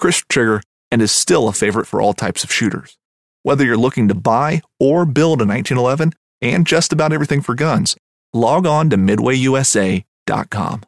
crisp 0.00 0.24
trigger, 0.28 0.62
and 0.90 1.00
is 1.00 1.12
still 1.12 1.46
a 1.46 1.52
favorite 1.52 1.86
for 1.86 2.00
all 2.00 2.12
types 2.12 2.42
of 2.42 2.50
shooters. 2.50 2.96
Whether 3.42 3.64
you're 3.64 3.76
looking 3.76 4.08
to 4.08 4.14
buy 4.14 4.62
or 4.80 5.06
build 5.06 5.40
a 5.40 5.46
1911 5.46 6.14
and 6.42 6.66
just 6.66 6.92
about 6.92 7.12
everything 7.12 7.42
for 7.42 7.54
guns, 7.54 7.96
log 8.32 8.66
on 8.66 8.90
to 8.90 8.96
midwayusa.com. 8.96 10.82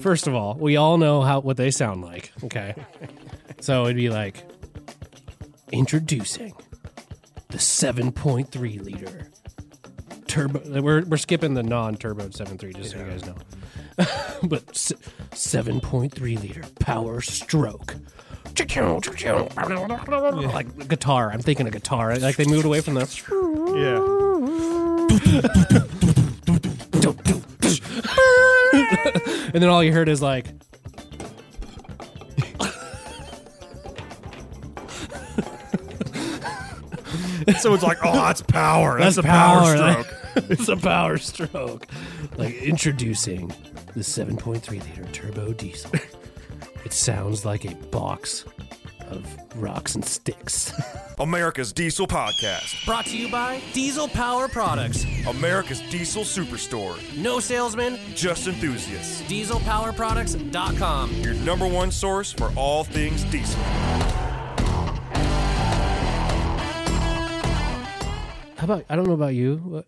First 0.00 0.26
of 0.26 0.34
all, 0.34 0.54
we 0.54 0.76
all 0.76 0.98
know 0.98 1.22
how 1.22 1.40
what 1.40 1.56
they 1.56 1.70
sound 1.70 2.02
like. 2.02 2.32
Okay, 2.44 2.74
so 3.60 3.84
it'd 3.84 3.96
be 3.96 4.08
like 4.08 4.44
introducing 5.72 6.54
the 7.48 7.58
7.3 7.58 8.84
liter 8.84 9.30
turbo. 10.28 10.80
We're 10.80 11.04
we're 11.04 11.16
skipping 11.16 11.54
the 11.54 11.62
non-turbo 11.62 12.28
7.3, 12.28 12.76
just 12.76 12.92
so 12.92 12.98
you 12.98 13.04
guys 13.04 13.24
know. 13.26 13.36
but 14.42 14.66
7.3 14.74 16.40
liter 16.40 16.62
power 16.80 17.20
stroke. 17.22 17.96
Like 20.52 20.88
guitar. 20.88 21.30
I'm 21.32 21.40
thinking 21.40 21.66
a 21.66 21.70
guitar. 21.70 22.16
Like 22.16 22.36
they 22.36 22.44
moved 22.44 22.66
away 22.66 22.80
from 22.82 22.94
the. 22.94 23.06
Yeah. 23.76 23.96
and 29.54 29.62
then 29.62 29.68
all 29.70 29.82
you 29.82 29.92
heard 29.92 30.08
is 30.08 30.20
like. 30.22 30.46
Someone's 37.58 37.82
like, 37.82 37.98
"Oh, 38.04 38.12
that's 38.12 38.42
power. 38.42 38.98
That's, 38.98 39.16
That's 39.16 39.26
a 39.26 39.28
power, 39.28 39.76
power. 39.76 40.02
stroke." 40.04 40.16
it's 40.50 40.68
a 40.68 40.76
power 40.76 41.16
stroke. 41.18 41.86
Like 42.36 42.54
introducing 42.54 43.52
the 43.96 44.02
7.3 44.02 44.70
liter 44.70 45.04
turbo 45.12 45.52
diesel. 45.52 45.90
It 46.84 46.92
sounds 46.92 47.44
like 47.44 47.64
a 47.64 47.74
box 47.86 48.44
of 49.08 49.26
rocks 49.56 49.96
and 49.96 50.04
sticks. 50.04 50.72
America's 51.18 51.72
Diesel 51.72 52.06
Podcast. 52.06 52.86
Brought 52.86 53.06
to 53.06 53.16
you 53.16 53.28
by 53.28 53.60
Diesel 53.72 54.06
Power 54.06 54.46
Products. 54.46 55.04
America's 55.26 55.80
Diesel 55.90 56.22
Superstore. 56.22 56.96
No 57.18 57.40
salesman, 57.40 57.98
Just 58.14 58.46
enthusiasts. 58.46 59.20
dieselpowerproducts.com. 59.22 61.12
Your 61.16 61.34
number 61.34 61.66
one 61.66 61.90
source 61.90 62.30
for 62.30 62.52
all 62.54 62.84
things 62.84 63.24
diesel. 63.24 63.60
How 68.58 68.64
about 68.64 68.84
I 68.88 68.94
don't 68.94 69.06
know 69.08 69.12
about 69.14 69.34
you. 69.34 69.56
but 69.64 69.86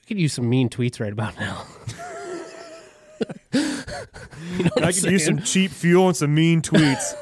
We 0.00 0.06
could 0.06 0.18
use 0.18 0.32
some 0.32 0.48
mean 0.48 0.70
tweets 0.70 0.98
right 0.98 1.12
about 1.12 1.38
now. 1.38 1.66
you 3.52 4.64
know 4.64 4.70
I 4.76 4.88
I'm 4.88 4.92
could 4.92 5.10
use 5.10 5.26
some 5.26 5.42
cheap 5.42 5.70
fuel 5.70 6.08
and 6.08 6.16
some 6.16 6.34
mean 6.34 6.62
tweets. 6.62 7.14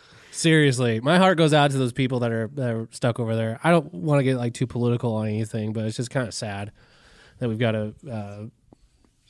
Seriously, 0.30 1.00
my 1.00 1.18
heart 1.18 1.38
goes 1.38 1.54
out 1.54 1.70
to 1.70 1.78
those 1.78 1.92
people 1.92 2.20
that 2.20 2.32
are 2.32 2.48
that 2.54 2.70
are 2.70 2.88
stuck 2.90 3.20
over 3.20 3.36
there. 3.36 3.60
I 3.62 3.70
don't 3.70 3.92
want 3.94 4.18
to 4.18 4.24
get 4.24 4.36
like 4.36 4.54
too 4.54 4.66
political 4.66 5.14
on 5.14 5.28
anything, 5.28 5.72
but 5.72 5.84
it's 5.84 5.96
just 5.96 6.10
kind 6.10 6.26
of 6.26 6.34
sad 6.34 6.72
that 7.38 7.48
we've 7.48 7.58
got 7.58 7.74
a 7.74 7.94
uh, 8.10 8.44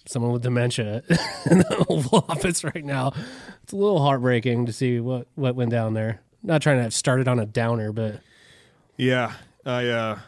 someone 0.07 0.33
with 0.33 0.43
dementia 0.43 1.03
in 1.51 1.59
the 1.59 1.87
Oval 1.89 2.25
Office 2.29 2.65
right 2.65 2.85
now. 2.85 3.13
It's 3.63 3.73
a 3.73 3.77
little 3.77 4.01
heartbreaking 4.01 4.67
to 4.67 4.73
see 4.73 5.01
what 5.01 5.27
what 5.35 5.55
went 5.55 5.71
down 5.71 5.95
there. 5.95 6.21
Not 6.43 6.63
trying 6.63 6.77
to 6.77 6.83
have 6.85 6.95
started 6.95 7.29
on 7.29 7.39
a 7.39 7.47
downer, 7.47 7.93
but 7.93 8.21
yeah, 8.97 9.33
I 9.65 9.89
uh, 9.89 10.19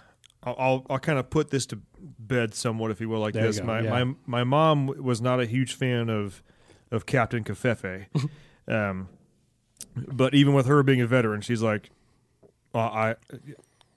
I'll 0.42 0.56
I'll, 0.58 0.86
I'll 0.90 0.98
kind 0.98 1.18
of 1.18 1.30
put 1.30 1.50
this 1.50 1.66
to 1.66 1.80
bed 2.28 2.54
somewhat, 2.54 2.90
if 2.90 3.00
you 3.00 3.08
will, 3.08 3.20
like 3.20 3.34
There 3.34 3.44
this. 3.46 3.60
my 3.62 3.80
yeah. 3.80 4.04
my 4.04 4.14
my 4.26 4.44
mom 4.44 4.86
was 4.86 5.20
not 5.20 5.40
a 5.40 5.46
huge 5.46 5.74
fan 5.74 6.08
of 6.10 6.42
of 6.90 7.06
Captain 7.06 7.42
Covfefe, 7.44 8.06
um, 8.68 9.08
but 9.96 10.34
even 10.34 10.54
with 10.54 10.66
her 10.66 10.82
being 10.82 11.00
a 11.00 11.06
veteran, 11.06 11.40
she's 11.40 11.62
like, 11.62 11.90
oh, 12.74 12.80
I 12.80 13.14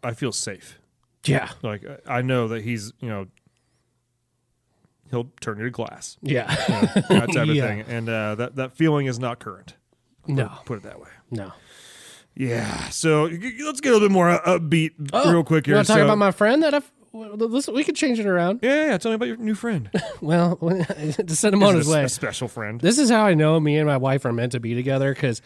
I 0.04 0.14
feel 0.14 0.32
safe. 0.32 0.80
yeah, 1.26 1.50
Like 1.62 1.84
I 2.08 2.20
I 2.20 2.22
know 2.22 2.48
that 2.48 2.64
he's 2.64 2.94
you 3.00 3.10
know 3.10 3.28
he'll 5.10 5.32
turn 5.42 5.58
you 5.58 5.66
to 5.66 5.70
glass, 5.72 6.18
yeah, 6.22 6.46
that 7.10 7.30
type 7.34 7.50
of 7.50 7.56
Yeah. 7.56 7.68
thing, 7.68 7.82
and 7.88 8.10
uh, 8.10 8.36
that 8.36 8.56
that 8.56 8.74
feeling 8.74 9.06
is 9.08 9.20
not 9.20 9.40
current. 9.40 9.76
no, 10.28 10.52
Put 10.66 10.78
it 10.78 10.84
that 10.84 11.00
way. 11.00 11.10
no. 11.32 11.52
Yeah. 12.36 12.88
So 12.90 13.24
let's 13.26 13.82
get 13.82 13.90
a 13.90 13.94
little 13.94 14.08
bit 14.08 14.14
more 14.14 14.30
upbeat 14.46 14.92
real 15.30 15.44
quick 15.44 15.68
You 15.68 15.72
here. 15.72 15.78
want 15.80 15.88
to 15.88 15.94
talk 15.94 16.00
So- 16.00 16.06
about 16.06 16.18
my 16.20 16.32
friend 16.32 16.64
that 16.64 16.74
I've? 16.74 16.90
Well, 17.12 17.36
Listen, 17.36 17.74
we 17.74 17.84
could 17.84 17.96
change 17.96 18.20
it 18.20 18.26
around. 18.26 18.60
yeah, 18.62 18.88
yeah. 18.88 18.98
Tell 18.98 19.12
me 19.12 19.16
about 19.16 19.28
your 19.28 19.38
new 19.38 19.56
friend. 19.56 19.90
Well, 20.22 20.58
to 20.58 21.36
send 21.36 21.54
him 21.56 21.64
on 21.64 21.76
his 21.76 21.88
way. 21.88 22.04
a 22.04 22.10
special 22.10 22.48
friend. 22.48 22.80
This 22.82 23.00
is 23.00 23.10
how 23.10 23.26
I 23.26 23.34
know 23.34 23.60
me 23.60 23.78
and 23.78 23.88
my 23.88 23.98
wife 23.98 24.26
are 24.26 24.34
meant 24.34 24.52
to 24.52 24.60
be 24.60 24.76
together 24.76 25.14
because 25.14 25.42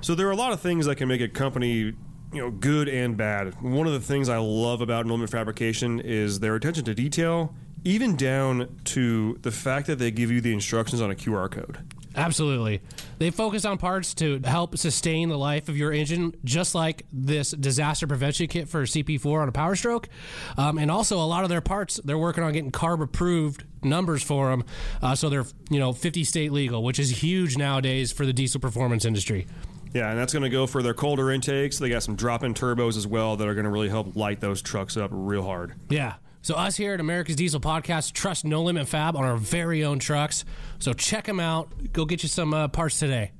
So 0.00 0.14
there 0.14 0.26
are 0.28 0.32
a 0.32 0.36
lot 0.36 0.52
of 0.52 0.60
things 0.60 0.86
that 0.86 0.96
can 0.96 1.08
make 1.08 1.20
a 1.20 1.28
company, 1.28 1.72
you 1.78 1.94
know, 2.32 2.50
good 2.50 2.88
and 2.88 3.16
bad. 3.16 3.60
One 3.60 3.86
of 3.86 3.92
the 3.92 4.00
things 4.00 4.28
I 4.28 4.38
love 4.38 4.80
about 4.80 5.06
No 5.06 5.14
Limit 5.14 5.30
Fabrication 5.30 6.00
is 6.00 6.40
their 6.40 6.54
attention 6.54 6.84
to 6.84 6.94
detail, 6.94 7.54
even 7.84 8.16
down 8.16 8.80
to 8.84 9.38
the 9.42 9.50
fact 9.50 9.86
that 9.88 9.98
they 9.98 10.10
give 10.10 10.30
you 10.30 10.40
the 10.40 10.52
instructions 10.52 11.00
on 11.02 11.10
a 11.10 11.14
QR 11.14 11.50
code. 11.50 11.78
Absolutely. 12.16 12.80
They 13.18 13.30
focus 13.30 13.64
on 13.64 13.78
parts 13.78 14.14
to 14.14 14.40
help 14.44 14.76
sustain 14.76 15.28
the 15.28 15.38
life 15.38 15.68
of 15.68 15.76
your 15.76 15.92
engine, 15.92 16.34
just 16.44 16.74
like 16.74 17.06
this 17.12 17.52
disaster 17.52 18.06
prevention 18.06 18.48
kit 18.48 18.68
for 18.68 18.82
CP4 18.82 19.42
on 19.42 19.48
a 19.48 19.52
Power 19.52 19.76
Stroke. 19.76 20.08
Um, 20.56 20.78
and 20.78 20.90
also, 20.90 21.18
a 21.18 21.24
lot 21.26 21.44
of 21.44 21.50
their 21.50 21.60
parts, 21.60 22.00
they're 22.04 22.18
working 22.18 22.42
on 22.42 22.52
getting 22.52 22.72
CARB 22.72 23.02
approved 23.02 23.64
numbers 23.82 24.22
for 24.22 24.50
them. 24.50 24.64
Uh, 25.00 25.14
so 25.14 25.28
they're, 25.28 25.46
you 25.70 25.78
know, 25.78 25.92
50 25.92 26.24
state 26.24 26.52
legal, 26.52 26.82
which 26.82 26.98
is 26.98 27.22
huge 27.22 27.56
nowadays 27.56 28.10
for 28.10 28.26
the 28.26 28.32
diesel 28.32 28.60
performance 28.60 29.04
industry. 29.04 29.46
Yeah, 29.92 30.10
and 30.10 30.18
that's 30.18 30.32
going 30.32 30.44
to 30.44 30.50
go 30.50 30.66
for 30.66 30.82
their 30.82 30.94
colder 30.94 31.30
intakes. 31.30 31.78
They 31.78 31.88
got 31.88 32.02
some 32.02 32.14
drop-in 32.14 32.54
turbos 32.54 32.96
as 32.96 33.06
well 33.06 33.36
that 33.36 33.48
are 33.48 33.54
going 33.54 33.64
to 33.64 33.70
really 33.70 33.88
help 33.88 34.14
light 34.14 34.40
those 34.40 34.62
trucks 34.62 34.96
up 34.96 35.10
real 35.12 35.42
hard. 35.42 35.74
Yeah. 35.88 36.14
So 36.42 36.54
us 36.54 36.76
here 36.76 36.94
at 36.94 37.00
America's 37.00 37.36
Diesel 37.36 37.60
Podcast 37.60 38.12
trust 38.12 38.44
No 38.44 38.62
Limit 38.62 38.88
Fab 38.88 39.16
on 39.16 39.24
our 39.24 39.36
very 39.36 39.84
own 39.84 39.98
trucks. 39.98 40.44
So 40.78 40.92
check 40.92 41.26
them 41.26 41.38
out. 41.38 41.92
Go 41.92 42.04
get 42.06 42.22
you 42.22 42.28
some 42.28 42.54
uh, 42.54 42.68
parts 42.68 42.98
today. 42.98 43.32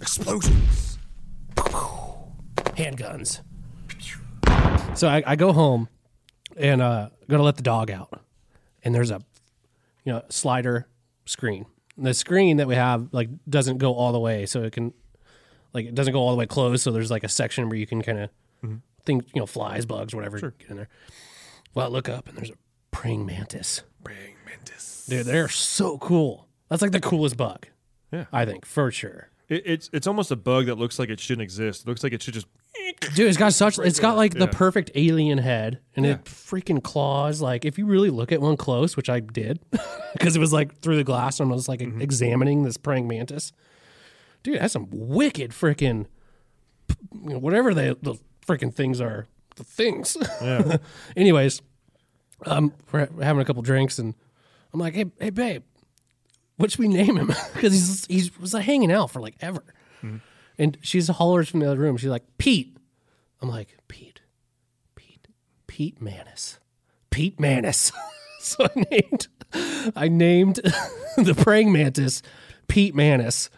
Explosions. 0.00 0.98
handguns. 2.76 3.40
So 4.96 5.08
I, 5.08 5.22
I 5.26 5.36
go 5.36 5.52
home 5.52 5.88
and 6.56 6.80
uh, 6.80 7.08
go 7.28 7.36
to 7.36 7.42
let 7.42 7.56
the 7.56 7.62
dog 7.62 7.90
out, 7.90 8.20
and 8.84 8.94
there's 8.94 9.10
a 9.10 9.20
you 10.04 10.12
know 10.12 10.22
slider 10.28 10.86
screen. 11.26 11.66
And 11.96 12.06
the 12.06 12.14
screen 12.14 12.58
that 12.58 12.68
we 12.68 12.76
have 12.76 13.08
like 13.12 13.30
doesn't 13.48 13.78
go 13.78 13.94
all 13.94 14.12
the 14.12 14.20
way, 14.20 14.46
so 14.46 14.62
it 14.62 14.72
can 14.72 14.92
like 15.72 15.86
it 15.86 15.94
doesn't 15.94 16.12
go 16.12 16.20
all 16.20 16.30
the 16.30 16.36
way 16.36 16.46
closed. 16.46 16.84
So 16.84 16.92
there's 16.92 17.10
like 17.10 17.24
a 17.24 17.28
section 17.28 17.68
where 17.68 17.78
you 17.78 17.86
can 17.86 18.02
kind 18.02 18.18
of 18.20 18.30
think, 19.04 19.24
you 19.34 19.40
know, 19.40 19.46
flies, 19.46 19.86
bugs, 19.86 20.14
whatever, 20.14 20.38
get 20.58 20.70
in 20.70 20.76
there. 20.76 20.88
Well, 21.74 21.86
I 21.86 21.88
look 21.88 22.08
up 22.08 22.28
and 22.28 22.36
there's 22.38 22.50
a 22.50 22.54
praying 22.90 23.26
mantis. 23.26 23.82
Praying 24.02 24.36
mantis. 24.46 25.06
Dude, 25.08 25.26
they're 25.26 25.48
so 25.48 25.98
cool. 25.98 26.48
That's 26.68 26.82
like 26.82 26.92
the 26.92 27.00
coolest 27.00 27.36
bug. 27.36 27.66
Yeah. 28.12 28.24
I 28.32 28.44
think 28.44 28.64
for 28.64 28.90
sure. 28.90 29.30
It, 29.48 29.62
it's 29.66 29.90
it's 29.92 30.06
almost 30.06 30.30
a 30.30 30.36
bug 30.36 30.66
that 30.66 30.76
looks 30.78 30.98
like 30.98 31.10
it 31.10 31.20
shouldn't 31.20 31.42
exist. 31.42 31.82
It 31.82 31.88
looks 31.88 32.02
like 32.02 32.12
it 32.12 32.22
should 32.22 32.34
just. 32.34 32.46
Dude, 33.14 33.28
it's 33.28 33.36
got 33.36 33.52
such. 33.52 33.78
It's 33.78 34.00
got 34.00 34.16
like 34.16 34.32
the 34.34 34.40
Yeah. 34.46 34.52
perfect 34.52 34.90
alien 34.94 35.38
head, 35.38 35.80
and 35.96 36.06
it 36.06 36.24
freaking 36.24 36.82
claws. 36.82 37.40
Like 37.42 37.64
if 37.64 37.78
you 37.78 37.86
really 37.86 38.10
look 38.10 38.32
at 38.32 38.40
one 38.40 38.56
close, 38.56 38.96
which 38.96 39.10
I 39.10 39.20
did, 39.20 39.60
because 40.12 40.34
it 40.36 40.38
was 40.38 40.52
like 40.52 40.78
through 40.80 40.96
the 40.96 41.04
glass, 41.04 41.40
and 41.40 41.50
I 41.50 41.54
was 41.54 41.68
like 41.68 41.80
Mm-hmm. 41.80 42.00
examining 42.00 42.62
this 42.62 42.76
praying 42.76 43.06
mantis. 43.06 43.52
Dude, 44.42 44.56
it 44.56 44.62
has 44.62 44.72
some 44.72 44.88
wicked 44.90 45.50
freaking, 45.50 46.06
you 47.12 47.30
know, 47.30 47.38
whatever 47.38 47.74
they 47.74 47.88
the 48.00 48.16
freaking 48.46 48.72
things 48.74 49.00
are, 49.00 49.26
the 49.56 49.64
things. 49.64 50.16
Yeah. 50.40 50.76
Anyways, 51.16 51.62
um, 52.46 52.72
we're 52.92 53.06
ha- 53.06 53.22
having 53.22 53.42
a 53.42 53.44
couple 53.44 53.62
drinks, 53.62 53.98
and 53.98 54.14
I'm 54.72 54.80
like, 54.80 54.94
hey, 54.94 55.06
hey, 55.18 55.30
babe, 55.30 55.62
what 56.56 56.70
should 56.70 56.80
we 56.80 56.88
name 56.88 57.16
him? 57.16 57.32
Because 57.54 57.72
he's 57.72 58.06
he's 58.06 58.38
was 58.38 58.54
like 58.54 58.64
hanging 58.64 58.92
out 58.92 59.10
for 59.10 59.20
like 59.20 59.36
ever. 59.40 59.62
And 60.56 60.78
she's 60.82 61.08
hollers 61.08 61.48
from 61.48 61.58
the 61.60 61.66
other 61.66 61.80
room. 61.80 61.96
She's 61.96 62.10
like, 62.10 62.22
Pete. 62.38 62.76
I'm 63.42 63.48
like, 63.48 63.76
Pete, 63.88 64.20
Pete, 64.94 65.26
Pete 65.66 66.00
Manis, 66.00 66.60
Pete 67.10 67.40
Manis. 67.40 67.90
so 68.40 68.64
I 68.64 68.86
named, 68.90 69.26
I 69.96 70.08
named 70.08 70.56
the 71.16 71.34
praying 71.36 71.72
mantis 71.72 72.22
Pete 72.68 72.94
Manis. 72.94 73.50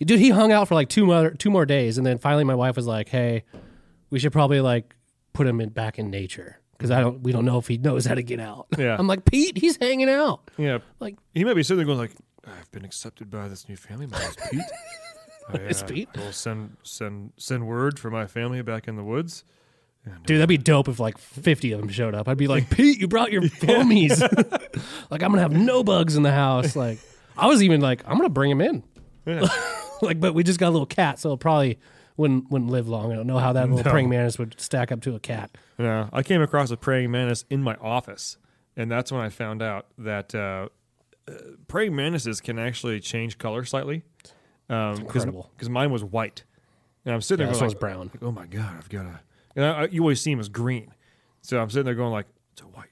Dude, 0.00 0.20
he 0.20 0.30
hung 0.30 0.52
out 0.52 0.68
for 0.68 0.74
like 0.74 0.88
two 0.88 1.06
more 1.06 1.30
two 1.30 1.50
more 1.50 1.66
days, 1.66 1.98
and 1.98 2.06
then 2.06 2.18
finally 2.18 2.44
my 2.44 2.54
wife 2.54 2.76
was 2.76 2.86
like, 2.86 3.08
"Hey, 3.08 3.44
we 4.10 4.18
should 4.18 4.32
probably 4.32 4.60
like 4.60 4.94
put 5.32 5.46
him 5.46 5.60
in 5.60 5.70
back 5.70 5.98
in 5.98 6.10
nature 6.10 6.58
because 6.72 6.90
I 6.90 7.00
don't 7.00 7.22
we 7.22 7.32
don't 7.32 7.44
know 7.44 7.58
if 7.58 7.68
he 7.68 7.78
knows 7.78 8.04
how 8.06 8.14
to 8.14 8.22
get 8.22 8.40
out." 8.40 8.66
Yeah. 8.78 8.96
I'm 8.98 9.06
like, 9.06 9.24
Pete, 9.24 9.58
he's 9.58 9.76
hanging 9.76 10.08
out. 10.08 10.50
Yeah. 10.56 10.78
Like, 11.00 11.16
He 11.34 11.44
might 11.44 11.54
be 11.54 11.62
sitting 11.62 11.78
there 11.78 11.86
going 11.86 11.98
like, 11.98 12.12
"I've 12.46 12.70
been 12.72 12.84
accepted 12.84 13.30
by 13.30 13.48
this 13.48 13.68
new 13.68 13.76
family. 13.76 14.06
My 14.06 14.18
name's 14.18 14.36
Pete. 14.50 14.62
I, 15.48 15.56
It's 15.56 15.82
uh, 15.82 15.86
Pete? 15.86 16.08
Will 16.16 16.32
send 16.32 16.76
send 16.82 17.32
send 17.36 17.66
word 17.66 17.98
for 17.98 18.10
my 18.10 18.26
family 18.26 18.62
back 18.62 18.88
in 18.88 18.96
the 18.96 19.04
woods." 19.04 19.44
Dude, 20.26 20.38
that'd 20.38 20.48
be 20.48 20.58
uh, 20.58 20.62
dope 20.62 20.88
if 20.88 20.98
like 20.98 21.16
50 21.16 21.70
of 21.72 21.80
them 21.80 21.88
showed 21.88 22.12
up. 22.14 22.28
I'd 22.28 22.36
be 22.36 22.48
like, 22.48 22.68
Pete, 22.76 22.98
you 22.98 23.06
brought 23.06 23.30
your 23.30 23.42
homies. 23.42 24.20
like, 25.10 25.22
I'm 25.22 25.30
going 25.30 25.34
to 25.34 25.42
have 25.42 25.52
no 25.52 25.84
bugs 25.84 26.16
in 26.16 26.24
the 26.24 26.32
house. 26.32 26.74
Like, 26.74 26.98
I 27.36 27.46
was 27.46 27.62
even 27.62 27.80
like, 27.80 28.02
I'm 28.04 28.16
going 28.16 28.24
to 28.24 28.28
bring 28.28 28.50
him 28.50 28.60
in. 28.60 28.82
like, 30.02 30.18
but 30.18 30.34
we 30.34 30.42
just 30.42 30.58
got 30.58 30.70
a 30.70 30.70
little 30.74 30.86
cat, 30.86 31.20
so 31.20 31.28
it'll 31.28 31.36
probably 31.36 31.78
wouldn't, 32.16 32.50
wouldn't 32.50 32.70
live 32.70 32.88
long. 32.88 33.12
I 33.12 33.16
don't 33.16 33.26
know 33.26 33.38
how 33.38 33.52
that 33.52 33.68
little 33.68 33.84
No. 33.84 33.90
praying 33.90 34.08
mantis 34.08 34.38
would 34.38 34.60
stack 34.60 34.92
up 34.92 35.00
to 35.02 35.14
a 35.14 35.20
cat. 35.20 35.50
Yeah, 35.78 36.08
I 36.12 36.22
came 36.22 36.42
across 36.42 36.70
a 36.70 36.76
praying 36.76 37.10
mantis 37.10 37.44
in 37.50 37.62
my 37.62 37.74
office, 37.76 38.36
and 38.76 38.90
that's 38.90 39.10
when 39.12 39.20
I 39.20 39.28
found 39.28 39.62
out 39.62 39.86
that 39.98 40.34
uh, 40.34 40.68
uh, 41.28 41.32
praying 41.68 41.94
mantises 41.96 42.40
can 42.40 42.58
actually 42.58 43.00
change 43.00 43.38
color 43.38 43.64
slightly. 43.64 44.02
Um, 44.68 44.96
incredible. 45.00 45.50
Because 45.56 45.68
mine 45.68 45.90
was 45.90 46.04
white, 46.04 46.44
and 47.04 47.14
I'm 47.14 47.20
sitting 47.20 47.42
Yeah, 47.46 47.52
there 47.52 47.52
this 47.52 47.60
going 47.60 47.66
one's 47.66 47.74
like, 47.74 47.80
brown. 47.80 48.10
like, 48.14 48.22
oh 48.22 48.32
my 48.32 48.46
god, 48.46 48.76
I've 48.78 48.88
got 48.88 49.06
a. 49.06 49.20
And 49.56 49.64
I, 49.64 49.70
I, 49.82 49.84
you 49.88 50.00
always 50.02 50.20
see 50.20 50.30
them 50.32 50.40
as 50.40 50.48
green, 50.48 50.92
so 51.42 51.60
I'm 51.60 51.68
sitting 51.70 51.84
there 51.84 51.94
going 51.94 52.12
like, 52.12 52.26
it's 52.52 52.62
a 52.62 52.66
white. 52.66 52.88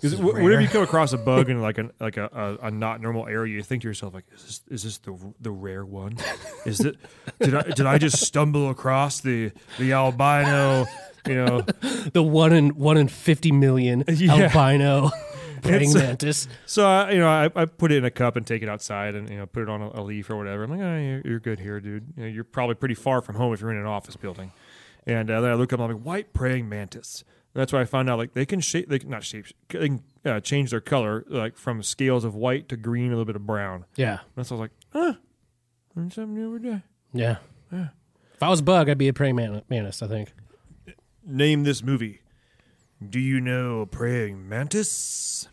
Because 0.00 0.16
whenever 0.16 0.60
you 0.60 0.68
come 0.68 0.82
across 0.82 1.12
a 1.12 1.18
bug 1.18 1.48
in 1.50 1.60
like 1.62 1.78
a 1.78 1.90
like 1.98 2.16
a, 2.16 2.28
a, 2.62 2.66
a 2.66 2.70
not 2.70 3.00
normal 3.00 3.26
area, 3.26 3.54
you 3.54 3.62
think 3.62 3.82
to 3.82 3.88
yourself 3.88 4.12
like, 4.14 4.24
is 4.34 4.42
this 4.44 4.60
is 4.68 4.82
this 4.82 4.98
the 4.98 5.34
the 5.40 5.50
rare 5.50 5.84
one? 5.84 6.16
Is 6.64 6.80
it 6.80 6.96
did 7.40 7.54
I 7.54 7.62
did 7.62 7.86
I 7.86 7.98
just 7.98 8.24
stumble 8.24 8.70
across 8.70 9.20
the 9.20 9.52
the 9.78 9.92
albino? 9.92 10.86
You 11.26 11.34
know, 11.34 11.60
The 12.12 12.22
one 12.22 12.52
in 12.52 12.70
one 12.76 12.96
in 12.96 13.08
50 13.08 13.52
million 13.52 14.04
Yeah. 14.08 14.32
albino 14.32 15.10
praying 15.62 15.92
mantis. 15.92 16.46
So 16.66 16.86
I, 16.86 17.10
you 17.12 17.18
know, 17.18 17.28
I, 17.28 17.50
I 17.54 17.64
put 17.64 17.90
it 17.92 17.98
in 17.98 18.04
a 18.04 18.10
cup 18.10 18.36
and 18.36 18.46
take 18.46 18.62
it 18.62 18.68
outside, 18.68 19.14
and 19.14 19.28
you 19.28 19.38
know, 19.38 19.46
put 19.46 19.62
it 19.62 19.68
on 19.68 19.82
a, 19.82 19.88
a 20.00 20.02
leaf 20.02 20.30
or 20.30 20.36
whatever. 20.36 20.64
I'm 20.64 20.70
like, 20.70 20.80
oh, 20.80 20.96
you're, 20.98 21.22
you're 21.24 21.40
good 21.40 21.58
here, 21.60 21.80
dude. 21.80 22.12
You 22.16 22.22
know, 22.22 22.28
you're 22.28 22.44
probably 22.44 22.74
pretty 22.76 22.94
far 22.94 23.20
from 23.22 23.36
home 23.36 23.52
if 23.52 23.60
you're 23.60 23.70
in 23.70 23.76
an 23.76 23.86
office 23.86 24.16
building. 24.16 24.52
And 25.06 25.30
uh, 25.30 25.40
then 25.40 25.50
I 25.50 25.54
look 25.54 25.72
up, 25.72 25.80
and 25.80 25.90
I'm 25.90 25.96
like, 25.96 26.04
white 26.06 26.32
praying 26.32 26.68
mantis. 26.68 27.24
And 27.56 27.62
that's 27.62 27.72
why 27.72 27.80
I 27.80 27.86
found 27.86 28.10
out 28.10 28.18
like 28.18 28.34
they 28.34 28.44
can 28.44 28.60
shape, 28.60 28.90
they 28.90 28.98
can 28.98 29.08
not 29.08 29.24
shape, 29.24 29.46
they 29.70 29.88
can 29.88 30.02
uh, 30.26 30.40
change 30.40 30.68
their 30.68 30.82
color 30.82 31.24
like 31.26 31.56
from 31.56 31.82
scales 31.82 32.22
of 32.22 32.34
white 32.34 32.68
to 32.68 32.76
green, 32.76 33.06
a 33.06 33.08
little 33.12 33.24
bit 33.24 33.34
of 33.34 33.46
brown. 33.46 33.86
Yeah. 33.96 34.18
That's 34.34 34.50
why 34.50 34.58
I 34.58 34.60
was 34.60 34.68
like, 34.68 34.70
huh, 34.92 35.14
learn 35.94 36.10
something 36.10 36.34
new 36.34 36.54
every 36.54 36.70
day. 36.70 36.82
Yeah. 37.14 37.36
Yeah. 37.72 37.88
If 38.34 38.42
I 38.42 38.50
was 38.50 38.60
a 38.60 38.62
bug, 38.62 38.90
I'd 38.90 38.98
be 38.98 39.08
a 39.08 39.14
praying 39.14 39.36
man- 39.36 39.62
mantis, 39.70 40.02
I 40.02 40.06
think. 40.06 40.34
Name 41.24 41.64
this 41.64 41.82
movie. 41.82 42.20
Do 43.02 43.18
you 43.18 43.40
know 43.40 43.86
praying 43.86 44.46
mantis? 44.46 45.48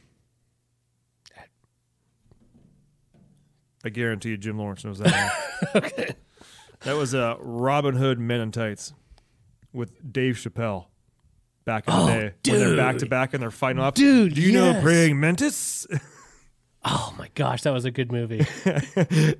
I 3.85 3.87
guarantee 3.87 4.31
you, 4.31 4.37
Jim 4.37 4.57
Lawrence 4.57 4.83
knows 4.83 4.99
that. 4.99 5.33
okay. 5.75 6.15
That 6.81 6.97
was 6.97 7.15
uh, 7.15 7.37
Robin 7.39 7.95
Hood 7.95 8.19
Men 8.19 8.41
in 8.41 8.51
Tights 8.51 8.91
with 9.71 10.11
Dave 10.11 10.35
Chappelle 10.35 10.87
back 11.65 11.87
in 11.87 11.93
the 11.93 12.01
Oh, 12.01 12.07
day. 12.07 12.31
When 12.51 12.59
they're 12.59 12.77
back 12.77 12.97
to 12.99 13.05
back 13.05 13.33
and 13.33 13.41
they're 13.41 13.51
fighting 13.51 13.81
off. 13.81 13.93
Dude, 13.95 14.35
do 14.35 14.41
you 14.41 14.51
know 14.51 14.79
praying 14.81 15.19
mantis? 15.19 15.87
Oh 16.85 17.15
my 17.17 17.29
gosh, 17.33 17.61
that 17.61 17.71
was 17.71 17.85
a 17.85 17.91
good 17.91 18.11
movie. 18.11 18.39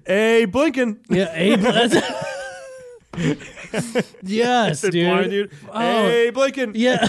hey, 0.07 0.45
Blinkin. 0.49 0.97
Yeah, 1.09 1.29
Abe. 1.33 1.59
yes, 4.23 4.81
dude. 4.81 4.93
blind 4.93 5.29
dude. 5.29 5.51
Oh. 5.69 5.79
Hey, 5.79 6.31
Blinkin. 6.31 6.71
Yeah. 6.75 7.05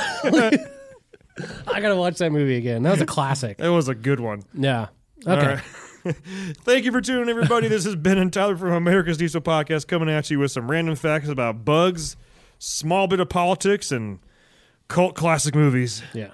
I 1.69 1.81
gotta 1.81 1.97
watch 1.97 2.19
that 2.19 2.33
movie 2.33 2.57
again. 2.57 2.83
That 2.83 2.93
was 2.93 3.01
a 3.01 3.07
classic. 3.07 3.59
That 3.59 3.69
was 3.69 3.89
a 3.89 3.95
good 3.95 4.21
one. 4.21 4.43
Yeah. 4.55 4.89
All 5.27 5.33
Okay. 5.37 5.61
right. 6.05 6.17
Thank 6.65 6.85
you 6.85 6.93
for 6.93 7.01
tuning 7.01 7.23
in, 7.23 7.29
everybody. 7.29 7.69
This 7.69 7.85
has 7.85 7.97
Ben 7.97 8.19
and 8.19 8.33
Tyler 8.33 8.57
from 8.57 8.73
America's 8.73 9.17
Diesel 9.17 9.41
Podcast 9.41 9.87
coming 9.87 10.11
at 10.11 10.31
you 10.31 10.39
with 10.39 10.51
some 10.51 10.71
random 10.71 10.97
facts 10.97 11.29
about 11.29 11.65
bugs, 11.65 12.17
small 12.59 13.07
bit 13.07 13.21
of 13.21 13.29
politics, 13.31 13.91
and 13.91 14.19
cult 14.89 15.15
classic 15.15 15.55
movies. 15.55 16.03
Yeah. 16.13 16.31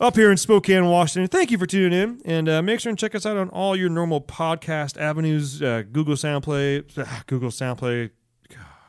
up 0.00 0.16
here 0.16 0.30
in 0.30 0.36
Spokane, 0.36 0.86
Washington. 0.86 1.28
Thank 1.28 1.50
you 1.50 1.58
for 1.58 1.66
tuning 1.66 1.92
in, 1.92 2.20
and 2.24 2.48
uh, 2.48 2.62
make 2.62 2.80
sure 2.80 2.90
and 2.90 2.98
check 2.98 3.14
us 3.14 3.24
out 3.24 3.36
on 3.36 3.48
all 3.50 3.76
your 3.76 3.88
normal 3.88 4.20
podcast 4.20 5.00
avenues: 5.00 5.62
uh, 5.62 5.82
Google 5.90 6.14
SoundPlay, 6.14 6.98
uh, 6.98 7.04
Google 7.26 7.50
SoundPlay, 7.50 8.10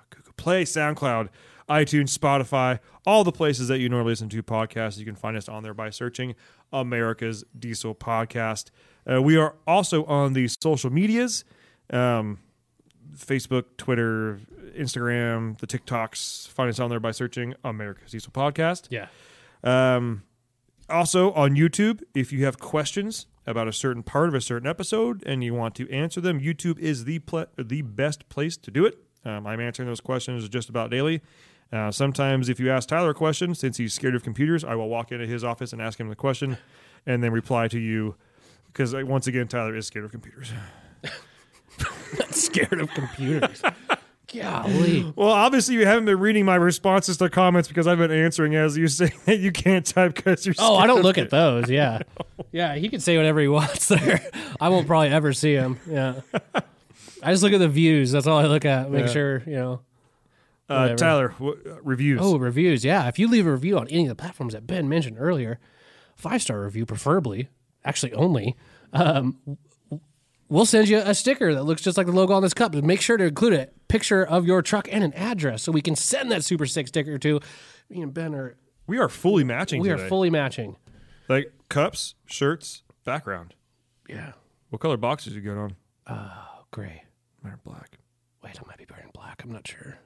Google 0.09 0.33
Play, 0.37 0.63
SoundCloud, 0.63 1.29
iTunes, 1.69 2.17
Spotify, 2.17 2.79
all 3.05 3.23
the 3.23 3.31
places 3.31 3.67
that 3.67 3.79
you 3.79 3.89
normally 3.89 4.11
listen 4.11 4.29
to 4.29 4.43
podcasts. 4.43 4.97
You 4.97 5.05
can 5.05 5.15
find 5.15 5.37
us 5.37 5.47
on 5.47 5.63
there 5.63 5.73
by 5.73 5.89
searching 5.89 6.35
America's 6.73 7.43
Diesel 7.57 7.93
Podcast. 7.95 8.71
Uh, 9.09 9.21
we 9.21 9.37
are 9.37 9.55
also 9.67 10.05
on 10.05 10.33
the 10.33 10.47
social 10.47 10.89
medias. 10.89 11.43
Um, 11.91 12.39
Facebook, 13.15 13.65
Twitter, 13.77 14.39
Instagram, 14.77 15.57
the 15.59 15.67
TikToks. 15.67 16.47
Find 16.49 16.69
us 16.69 16.79
on 16.79 16.89
there 16.89 16.99
by 16.99 17.11
searching 17.11 17.53
America's 17.63 18.11
Diesel 18.11 18.31
Podcast. 18.31 18.87
Yeah. 18.89 19.07
Um, 19.63 20.23
also 20.89 21.31
on 21.33 21.55
YouTube, 21.55 22.01
if 22.13 22.31
you 22.33 22.45
have 22.45 22.59
questions 22.59 23.27
about 23.47 23.67
a 23.67 23.73
certain 23.73 24.03
part 24.03 24.27
of 24.27 24.35
a 24.35 24.41
certain 24.41 24.67
episode 24.67 25.23
and 25.25 25.43
you 25.43 25.53
want 25.53 25.75
to 25.75 25.89
answer 25.91 26.21
them, 26.21 26.39
YouTube 26.39 26.77
is 26.79 27.05
the 27.05 27.19
pl- 27.19 27.47
the 27.57 27.81
best 27.81 28.27
place 28.29 28.57
to 28.57 28.71
do 28.71 28.85
it. 28.85 28.97
Um, 29.23 29.45
I'm 29.45 29.59
answering 29.59 29.87
those 29.87 30.01
questions 30.01 30.47
just 30.49 30.69
about 30.69 30.89
daily. 30.89 31.21
Uh, 31.71 31.89
sometimes, 31.89 32.49
if 32.49 32.59
you 32.59 32.69
ask 32.69 32.89
Tyler 32.89 33.11
a 33.11 33.13
question, 33.13 33.55
since 33.55 33.77
he's 33.77 33.93
scared 33.93 34.13
of 34.15 34.23
computers, 34.23 34.63
I 34.63 34.75
will 34.75 34.89
walk 34.89 35.11
into 35.11 35.25
his 35.25 35.43
office 35.43 35.71
and 35.71 35.81
ask 35.81 35.99
him 35.99 36.09
the 36.09 36.15
question, 36.15 36.57
and 37.05 37.23
then 37.23 37.31
reply 37.31 37.69
to 37.69 37.79
you. 37.79 38.15
Because 38.67 38.93
once 38.93 39.27
again, 39.27 39.47
Tyler 39.47 39.75
is 39.75 39.87
scared 39.87 40.05
of 40.05 40.11
computers. 40.11 40.51
Not 41.03 42.33
Scared 42.33 42.81
of 42.81 42.89
computers. 42.91 43.61
Golly. 44.33 45.11
Well, 45.15 45.29
obviously, 45.29 45.75
you 45.75 45.85
haven't 45.85 46.05
been 46.05 46.19
reading 46.19 46.45
my 46.45 46.55
responses 46.55 47.17
to 47.17 47.29
comments 47.29 47.67
because 47.67 47.87
I've 47.87 47.97
been 47.97 48.11
answering 48.11 48.55
as 48.55 48.77
you 48.77 48.87
say 48.89 49.11
that 49.25 49.39
you 49.39 49.51
can't 49.51 49.85
type 49.85 50.15
because 50.15 50.45
you're. 50.45 50.55
Oh, 50.59 50.75
I 50.77 50.87
don't 50.87 51.01
look 51.01 51.17
at 51.17 51.29
those. 51.29 51.69
Yeah. 51.69 51.99
Yeah, 52.53 52.75
he 52.75 52.89
can 52.89 52.99
say 52.99 53.15
whatever 53.15 53.39
he 53.39 53.47
wants 53.47 53.87
there. 53.87 54.19
I 54.59 54.67
won't 54.67 54.85
probably 54.85 55.07
ever 55.07 55.31
see 55.31 55.53
him. 55.53 55.79
Yeah. 55.89 56.15
I 57.23 57.31
just 57.31 57.43
look 57.43 57.53
at 57.53 57.59
the 57.59 57.69
views. 57.69 58.11
That's 58.11 58.27
all 58.27 58.39
I 58.39 58.45
look 58.47 58.65
at. 58.65 58.91
Make 58.91 59.05
Yeah. 59.05 59.11
sure, 59.11 59.43
you 59.45 59.53
know. 59.55 59.81
Uh. 60.67 60.95
Tyler, 60.95 61.29
w- 61.39 61.57
uh, 61.65 61.77
reviews. 61.81 62.19
Oh, 62.21 62.37
reviews. 62.37 62.83
Yeah. 62.83 63.07
If 63.07 63.19
you 63.19 63.29
leave 63.29 63.47
a 63.47 63.51
review 63.53 63.77
on 63.77 63.87
any 63.87 64.03
of 64.03 64.09
the 64.09 64.15
platforms 64.15 64.51
that 64.53 64.67
Ben 64.67 64.89
mentioned 64.89 65.15
earlier, 65.19 65.59
five 66.17 66.41
star 66.41 66.61
review, 66.61 66.85
preferably, 66.85 67.47
actually 67.85 68.11
only, 68.15 68.57
um, 68.91 69.37
we'll 70.51 70.65
send 70.65 70.87
you 70.89 70.99
a 70.99 71.15
sticker 71.15 71.53
that 71.55 71.63
looks 71.63 71.81
just 71.81 71.97
like 71.97 72.05
the 72.05 72.13
logo 72.13 72.33
on 72.33 72.43
this 72.43 72.53
cup. 72.53 72.73
But 72.73 72.83
make 72.83 73.01
sure 73.01 73.17
to 73.17 73.23
include 73.25 73.53
a 73.53 73.69
picture 73.87 74.23
of 74.23 74.45
your 74.45 74.61
truck 74.61 74.87
and 74.91 75.03
an 75.03 75.13
address 75.13 75.63
so 75.63 75.71
we 75.71 75.81
can 75.81 75.95
send 75.95 76.31
that 76.31 76.43
Super 76.43 76.65
Sick 76.67 76.87
sticker 76.89 77.17
to 77.17 77.39
me 77.89 78.01
and 78.01 78.13
Ben 78.13 78.35
are 78.35 78.55
we 78.85 78.99
are 78.99 79.09
fully 79.09 79.43
matching 79.43 79.81
we 79.81 79.89
today. 79.89 80.03
are 80.03 80.07
fully 80.07 80.29
matching. 80.29 80.75
like 81.29 81.51
cups, 81.69 82.13
shirts, 82.27 82.83
background. 83.05 83.55
Yeah. 84.07 84.33
What 84.69 84.79
color 84.81 84.97
boxes 84.97 85.33
you 85.33 85.41
got 85.41 85.57
on? 85.57 85.75
Oh, 86.07 86.65
gray. 86.71 87.03
Mine 87.43 87.53
are 87.53 87.59
black. 87.63 87.97
Wait, 88.43 88.59
I 88.59 88.67
might 88.67 88.77
be 88.77 88.85
wearing 88.89 89.09
black. 89.13 89.41
I'm 89.43 89.51
not 89.51 89.67
sure. 89.67 89.97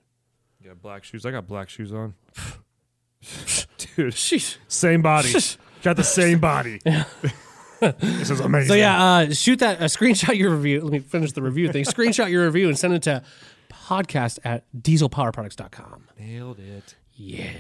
Yeah, 0.64 0.74
black 0.74 1.04
shoes. 1.04 1.26
I 1.26 1.32
got 1.32 1.48
black 1.48 1.70
shoes 1.70 1.92
on. 1.94 2.14
Dude, 3.78 4.14
Sheesh. 4.14 4.58
same 4.68 5.02
body. 5.02 5.34
got 5.82 5.96
the 5.96 6.04
same 6.04 6.40
body. 6.40 6.80
this 7.80 8.30
is 8.30 8.40
amazing. 8.40 8.70
So 8.70 8.76
yeah, 8.76 9.04
uh, 9.04 9.34
shoot 9.34 9.60
that. 9.60 9.82
Uh, 9.82 9.86
screenshot 9.86 10.36
your 10.38 10.52
review. 10.52 10.82
Let 10.82 10.92
me 10.92 11.00
finish 11.00 11.32
the 11.32 11.42
review 11.42 11.72
thing. 11.72 11.84
screenshot 11.86 12.30
your 12.30 12.46
review 12.46 12.68
and 12.68 12.78
send 12.78 12.94
it 12.94 13.04
to 13.04 13.24
podcast 13.70 14.40
at 14.44 14.64
dieselpowerproducts.com. 14.76 16.08
nailed 16.20 16.60
it. 16.60 16.96
Yeah. 17.14 17.52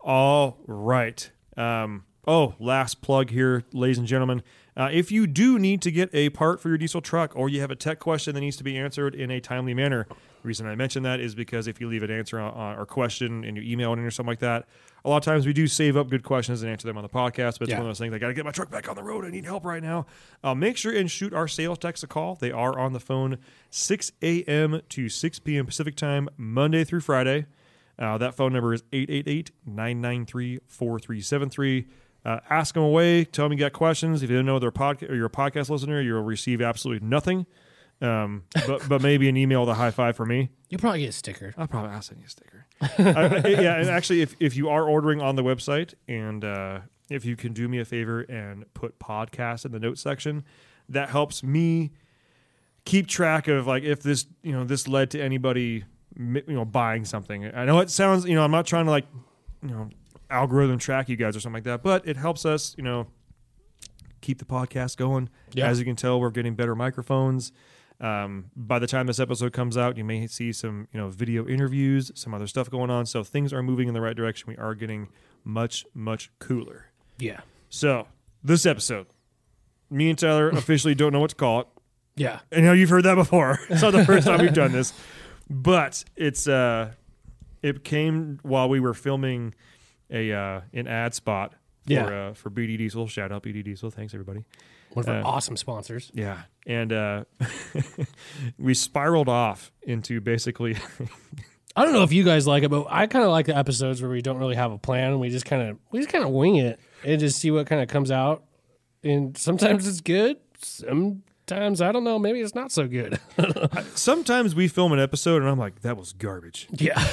All 0.00 0.58
right. 0.66 1.30
Um, 1.56 2.04
oh, 2.26 2.54
last 2.58 3.02
plug 3.02 3.30
here, 3.30 3.64
ladies 3.72 3.98
and 3.98 4.06
gentlemen. 4.06 4.42
Uh, 4.76 4.88
if 4.92 5.10
you 5.10 5.26
do 5.26 5.58
need 5.58 5.82
to 5.82 5.90
get 5.90 6.08
a 6.14 6.30
part 6.30 6.60
for 6.60 6.68
your 6.68 6.78
diesel 6.78 7.00
truck 7.00 7.32
or 7.34 7.48
you 7.48 7.60
have 7.60 7.70
a 7.70 7.76
tech 7.76 7.98
question 7.98 8.34
that 8.34 8.40
needs 8.40 8.56
to 8.56 8.64
be 8.64 8.78
answered 8.78 9.14
in 9.14 9.30
a 9.30 9.40
timely 9.40 9.74
manner, 9.74 10.06
the 10.08 10.48
reason 10.48 10.66
I 10.66 10.74
mention 10.74 11.02
that 11.02 11.20
is 11.20 11.34
because 11.34 11.66
if 11.66 11.80
you 11.80 11.88
leave 11.88 12.02
an 12.02 12.10
answer 12.10 12.38
on, 12.38 12.52
on, 12.54 12.78
or 12.78 12.86
question 12.86 13.44
in 13.44 13.56
your 13.56 13.64
email 13.64 13.92
it 13.92 13.98
or 13.98 14.10
something 14.10 14.30
like 14.30 14.38
that, 14.38 14.66
a 15.04 15.08
lot 15.10 15.16
of 15.18 15.24
times 15.24 15.46
we 15.46 15.52
do 15.52 15.66
save 15.66 15.96
up 15.96 16.08
good 16.08 16.22
questions 16.22 16.62
and 16.62 16.70
answer 16.70 16.86
them 16.86 16.96
on 16.96 17.02
the 17.02 17.08
podcast. 17.08 17.58
But 17.58 17.62
it's 17.62 17.70
Yeah. 17.70 17.76
one 17.78 17.86
of 17.86 17.90
those 17.90 17.98
things. 17.98 18.14
I 18.14 18.18
got 18.18 18.28
to 18.28 18.34
get 18.34 18.44
my 18.44 18.50
truck 18.52 18.70
back 18.70 18.88
on 18.88 18.96
the 18.96 19.02
road. 19.02 19.24
I 19.24 19.30
need 19.30 19.44
help 19.44 19.64
right 19.64 19.82
now. 19.82 20.06
Uh, 20.44 20.54
make 20.54 20.76
sure 20.76 20.94
and 20.96 21.10
shoot 21.10 21.34
our 21.34 21.48
sales 21.48 21.78
techs 21.78 22.02
a 22.02 22.06
call. 22.06 22.36
They 22.36 22.52
are 22.52 22.78
on 22.78 22.92
the 22.92 23.00
phone 23.00 23.38
6 23.70 24.12
a.m. 24.22 24.80
to 24.90 25.08
6 25.08 25.38
p.m. 25.40 25.66
Pacific 25.66 25.96
time, 25.96 26.28
Monday 26.36 26.84
through 26.84 27.00
Friday. 27.00 27.46
Uh, 27.98 28.16
that 28.16 28.34
phone 28.34 28.52
number 28.54 28.72
is 28.72 28.82
888 28.92 29.50
993 29.66 30.60
4373. 30.66 31.86
Uh, 32.24 32.40
Ask 32.50 32.74
them 32.74 32.82
away. 32.82 33.24
Tell 33.24 33.46
them 33.46 33.52
you 33.52 33.58
got 33.58 33.72
questions. 33.72 34.22
If 34.22 34.30
you 34.30 34.36
don't 34.36 34.46
know 34.46 34.58
their 34.58 34.70
podcast 34.72 35.10
or 35.10 35.14
you're 35.14 35.26
a 35.26 35.30
podcast 35.30 35.70
listener, 35.70 36.00
you'll 36.00 36.22
receive 36.22 36.60
absolutely 36.60 37.06
nothing. 37.06 37.46
Um, 38.02 38.44
but 38.66 38.88
but 38.88 39.02
maybe 39.02 39.28
an 39.28 39.36
email 39.36 39.60
with 39.60 39.68
a 39.70 39.74
high 39.74 39.90
five 39.90 40.16
for 40.16 40.24
me. 40.24 40.50
You'll 40.70 40.80
probably 40.80 41.00
get 41.00 41.08
a 41.10 41.12
sticker. 41.12 41.54
I'll 41.58 41.66
probably 41.66 41.90
I'll 41.90 42.00
send 42.02 42.20
you 42.20 42.26
a 42.26 42.30
sticker. 42.30 42.66
I- 42.82 43.36
I- 43.56 43.60
yeah, 43.60 43.76
and 43.76 43.90
actually, 43.90 44.22
if, 44.22 44.34
if 44.40 44.56
you 44.56 44.68
are 44.70 44.88
ordering 44.88 45.20
on 45.20 45.36
the 45.36 45.42
website, 45.42 45.94
and 46.08 46.42
uh, 46.44 46.80
if 47.10 47.24
you 47.26 47.36
can 47.36 47.52
do 47.52 47.68
me 47.68 47.78
a 47.78 47.84
favor 47.84 48.20
and 48.22 48.64
put 48.72 48.98
podcast 48.98 49.66
in 49.66 49.72
the 49.72 49.78
notes 49.80 50.00
section, 50.00 50.44
that 50.88 51.10
helps 51.10 51.42
me 51.42 51.90
keep 52.86 53.06
track 53.06 53.48
of 53.48 53.66
like 53.66 53.82
if 53.82 54.02
this 54.02 54.26
you 54.42 54.52
know 54.52 54.64
this 54.64 54.88
led 54.88 55.10
to 55.10 55.20
anybody 55.22 55.84
you 56.18 56.42
know 56.48 56.64
buying 56.64 57.04
something. 57.04 57.44
I 57.54 57.64
know 57.66 57.80
it 57.80 57.90
sounds 57.90 58.24
you 58.24 58.34
know 58.34 58.42
I'm 58.44 58.50
not 58.50 58.66
trying 58.66 58.86
to 58.86 58.90
like 58.90 59.04
you 59.62 59.68
know 59.70 59.90
algorithm 60.30 60.78
track 60.78 61.08
you 61.08 61.16
guys 61.16 61.36
or 61.36 61.40
something 61.40 61.54
like 61.56 61.64
that, 61.64 61.82
but 61.82 62.06
it 62.06 62.16
helps 62.16 62.46
us 62.46 62.74
you 62.76 62.84
know 62.84 63.06
keep 64.20 64.38
the 64.38 64.44
podcast 64.44 64.96
going. 64.96 65.28
Yeah. 65.52 65.68
As 65.68 65.78
you 65.78 65.84
can 65.84 65.96
tell, 65.96 66.20
we're 66.20 66.30
getting 66.30 66.54
better 66.54 66.74
microphones. 66.74 67.52
Um, 68.00 68.46
by 68.56 68.78
the 68.78 68.86
time 68.86 69.06
this 69.06 69.20
episode 69.20 69.52
comes 69.52 69.76
out, 69.76 69.96
you 69.96 70.04
may 70.04 70.26
see 70.26 70.52
some, 70.52 70.88
you 70.92 70.98
know, 70.98 71.08
video 71.08 71.46
interviews, 71.46 72.10
some 72.14 72.32
other 72.32 72.46
stuff 72.46 72.70
going 72.70 72.90
on. 72.90 73.04
So 73.06 73.22
things 73.22 73.52
are 73.52 73.62
moving 73.62 73.88
in 73.88 73.94
the 73.94 74.00
right 74.00 74.16
direction. 74.16 74.48
We 74.48 74.56
are 74.56 74.74
getting 74.74 75.08
much, 75.44 75.84
much 75.94 76.30
cooler. 76.38 76.86
Yeah. 77.18 77.40
So 77.68 78.08
this 78.42 78.64
episode, 78.64 79.06
me 79.90 80.08
and 80.08 80.18
Tyler 80.18 80.48
officially 80.50 80.94
don't 80.94 81.12
know 81.12 81.20
what 81.20 81.30
to 81.30 81.36
call 81.36 81.60
it. 81.60 81.66
Yeah. 82.16 82.40
I 82.52 82.60
know 82.60 82.72
you've 82.72 82.90
heard 82.90 83.04
that 83.04 83.16
before. 83.16 83.60
It's 83.68 83.82
not 83.82 83.92
the 83.92 84.04
first 84.04 84.26
time 84.26 84.40
we've 84.40 84.52
done 84.52 84.72
this, 84.72 84.92
but 85.48 86.02
it's 86.16 86.48
uh, 86.48 86.92
it 87.62 87.84
came 87.84 88.38
while 88.42 88.68
we 88.68 88.80
were 88.80 88.94
filming 88.94 89.54
a 90.10 90.32
uh, 90.32 90.60
an 90.72 90.86
ad 90.88 91.14
spot 91.14 91.52
for 91.86 91.92
Yeah. 91.92 92.06
uh, 92.06 92.34
for 92.34 92.50
BD 92.50 92.76
Diesel. 92.78 93.06
Shout 93.08 93.32
out 93.32 93.42
BD 93.42 93.62
Diesel. 93.64 93.90
Thanks 93.90 94.12
everybody. 94.14 94.44
One 94.92 95.04
of 95.04 95.08
our 95.08 95.20
Uh, 95.20 95.24
awesome 95.24 95.56
sponsors. 95.56 96.10
Yeah, 96.14 96.42
and 96.66 96.92
uh, 96.92 97.24
we 98.58 98.74
spiraled 98.74 99.28
off 99.28 99.70
into 99.82 100.20
basically 100.20 100.76
I 101.76 101.84
don't 101.84 101.92
know 101.94 102.02
if 102.02 102.12
you 102.12 102.24
guys 102.24 102.46
like 102.48 102.64
it, 102.64 102.68
but 102.68 102.86
I 102.90 103.06
kind 103.06 103.24
of 103.24 103.30
like 103.30 103.46
the 103.46 103.56
episodes 103.56 104.02
where 104.02 104.10
we 104.10 104.20
don't 104.22 104.38
really 104.38 104.56
have 104.56 104.72
a 104.72 104.78
plan. 104.78 105.12
And 105.12 105.20
we 105.20 105.30
just 105.30 105.46
kind 105.46 105.62
of 105.70 105.78
we 105.92 106.00
just 106.00 106.10
kind 106.10 106.24
of 106.24 106.30
wing 106.30 106.56
it 106.56 106.80
and 107.04 107.20
just 107.20 107.38
see 107.38 107.50
what 107.52 107.66
kind 107.68 107.80
of 107.80 107.88
comes 107.88 108.10
out. 108.10 108.42
And 109.04 109.36
sometimes 109.38 109.86
it's 109.86 110.00
good. 110.00 110.38
Sometimes 111.50 111.80
I 111.82 111.90
don't 111.90 112.04
know. 112.04 112.16
Maybe 112.16 112.40
it's 112.40 112.54
not 112.54 112.70
so 112.70 112.86
good. 112.86 113.18
sometimes 113.96 114.54
we 114.54 114.68
film 114.68 114.92
an 114.92 115.00
episode 115.00 115.42
and 115.42 115.50
I'm 115.50 115.58
like 115.58 115.82
that 115.82 115.96
was 115.96 116.12
garbage, 116.12 116.68
yeah. 116.70 117.04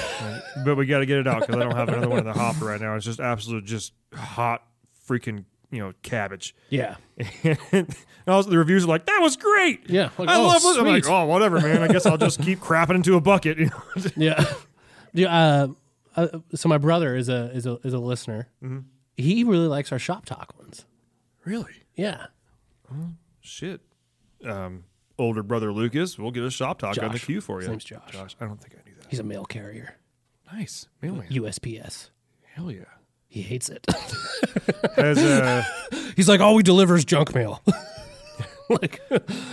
but 0.64 0.76
we 0.76 0.86
got 0.86 1.00
to 1.00 1.06
get 1.06 1.18
it 1.18 1.26
out 1.26 1.40
because 1.40 1.56
I 1.56 1.64
don't 1.64 1.74
have 1.74 1.88
another 1.88 2.08
one 2.08 2.20
in 2.20 2.24
the 2.24 2.32
hopper 2.32 2.66
right 2.66 2.80
now. 2.80 2.94
It's 2.94 3.04
just 3.04 3.18
absolute, 3.18 3.64
just 3.64 3.94
hot 4.14 4.62
freaking 5.08 5.44
you 5.72 5.80
know 5.80 5.92
cabbage. 6.02 6.54
Yeah. 6.70 6.94
and 7.72 7.96
also 8.28 8.48
the 8.50 8.58
reviews 8.58 8.84
are 8.84 8.86
like, 8.86 9.06
"That 9.06 9.18
was 9.20 9.36
great." 9.36 9.90
Yeah, 9.90 10.10
like, 10.16 10.28
I 10.28 10.36
oh, 10.36 10.46
love 10.46 10.62
it. 10.62 10.80
I'm 10.80 10.86
like, 10.86 11.08
"Oh, 11.08 11.26
whatever, 11.26 11.60
man. 11.60 11.82
I 11.82 11.88
guess 11.88 12.06
I'll 12.06 12.16
just 12.16 12.40
keep 12.40 12.60
crapping 12.60 12.94
into 12.94 13.16
a 13.16 13.20
bucket." 13.20 13.58
You 13.58 13.66
know? 13.66 13.82
Yeah. 14.16 14.44
yeah 15.12 15.36
uh, 15.36 15.68
uh, 16.14 16.38
so 16.54 16.68
my 16.68 16.78
brother 16.78 17.16
is 17.16 17.28
a 17.28 17.50
is 17.50 17.66
a 17.66 17.80
is 17.82 17.92
a 17.92 17.98
listener. 17.98 18.46
Mm-hmm. 18.62 18.78
He 19.16 19.42
really 19.42 19.66
likes 19.66 19.90
our 19.90 19.98
shop 19.98 20.26
talk 20.26 20.56
ones. 20.56 20.84
really? 21.44 21.72
Yeah. 21.96 22.26
Oh, 22.92 23.14
shit. 23.40 23.80
Um, 24.44 24.84
older 25.18 25.42
brother 25.42 25.72
Lucas, 25.72 26.18
we'll 26.18 26.30
get 26.30 26.44
a 26.44 26.50
shop 26.50 26.78
talk 26.78 27.00
on 27.02 27.12
the 27.12 27.18
queue 27.18 27.40
for 27.40 27.56
you. 27.56 27.60
His 27.60 27.68
name's 27.68 27.84
Josh. 27.84 28.12
Josh, 28.12 28.36
I 28.40 28.46
don't 28.46 28.60
think 28.60 28.74
I 28.74 28.88
knew 28.88 28.96
that. 28.96 29.06
He's 29.08 29.18
a 29.18 29.24
mail 29.24 29.44
carrier. 29.44 29.96
Nice, 30.52 30.88
mailman. 31.02 31.28
USPS. 31.28 32.10
Hell 32.54 32.70
yeah. 32.70 32.84
He 33.28 33.42
hates 33.42 33.68
it. 33.68 33.84
As 34.96 35.18
uh, 35.18 35.62
He's 36.16 36.28
like, 36.28 36.40
all 36.40 36.54
we 36.54 36.62
deliver 36.62 36.96
is 36.96 37.04
junk 37.04 37.34
mail. 37.34 37.62
like, 38.70 39.00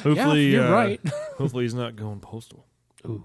hopefully, 0.01 0.51
you're 0.51 0.63
uh, 0.63 0.71
right. 0.71 1.01
hopefully 1.37 1.65
he's 1.65 1.73
not 1.73 1.95
going 1.95 2.19
postal. 2.19 2.65
Ooh. 3.05 3.23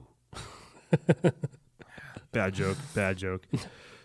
Bad 2.32 2.54
joke. 2.54 2.76
Bad 2.94 3.16
joke. 3.16 3.46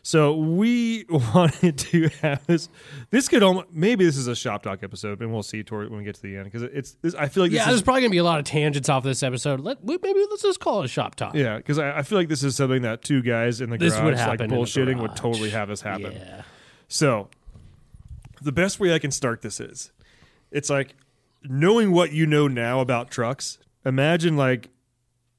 So 0.06 0.36
we 0.36 1.04
wanted 1.10 1.80
to 1.80 2.10
have 2.22 2.46
this. 2.46 2.70
This 3.10 3.28
could 3.28 3.42
almost 3.42 3.70
maybe 3.72 4.06
this 4.06 4.18
is 4.18 4.28
a 4.28 4.36
shop 4.36 4.62
talk 4.62 4.84
episode, 4.84 5.20
and 5.20 5.34
we'll 5.34 5.42
see 5.42 5.64
toward 5.64 5.90
when 5.90 5.98
we 5.98 6.06
get 6.06 6.14
to 6.14 6.22
the 6.22 6.38
end 6.38 6.44
because 6.44 6.62
it's. 6.62 6.92
This, 7.02 7.16
I 7.16 7.28
feel 7.28 7.42
like 7.42 7.52
this 7.52 7.58
yeah, 7.58 7.64
is 7.64 7.70
there's 7.70 7.82
probably 7.82 8.02
gonna 8.02 8.12
be 8.12 8.20
a 8.20 8.24
lot 8.24 8.38
of 8.38 8.46
tangents 8.46 8.88
off 8.88 9.04
this 9.04 9.24
episode. 9.24 9.62
Let 9.62 9.84
we- 9.84 9.98
maybe 10.04 10.24
let's 10.30 10.44
just 10.44 10.60
call 10.60 10.84
it 10.84 10.86
a 10.86 10.88
shop 10.88 11.16
talk. 11.16 11.34
Yeah, 11.34 11.58
because 11.58 11.80
I, 11.80 11.98
I 11.98 12.02
feel 12.04 12.20
like 12.20 12.28
this 12.28 12.44
is 12.44 12.56
something 12.56 12.84
that 12.84 13.02
two 13.02 13.24
guys 13.24 13.62
in 13.62 13.72
the 13.72 13.80
This 13.80 13.96
garage 13.96 14.20
like 14.28 14.40
bullshitting 14.42 15.02
would 15.02 15.16
totally 15.16 15.50
have 15.50 15.70
this 15.70 15.82
happen. 15.82 16.12
Yeah. 16.12 16.44
So, 16.88 17.30
the 18.44 18.52
best 18.52 18.80
way 18.80 18.94
I 18.94 19.00
can 19.00 19.10
start 19.10 19.42
this 19.42 19.60
is, 19.60 19.92
it's 20.52 20.70
like 20.70 20.94
knowing 21.44 21.92
what 21.92 22.12
you 22.12 22.28
know 22.28 22.48
now 22.48 22.80
about 22.80 23.10
trucks. 23.10 23.58
Imagine 23.84 24.38
like 24.38 24.70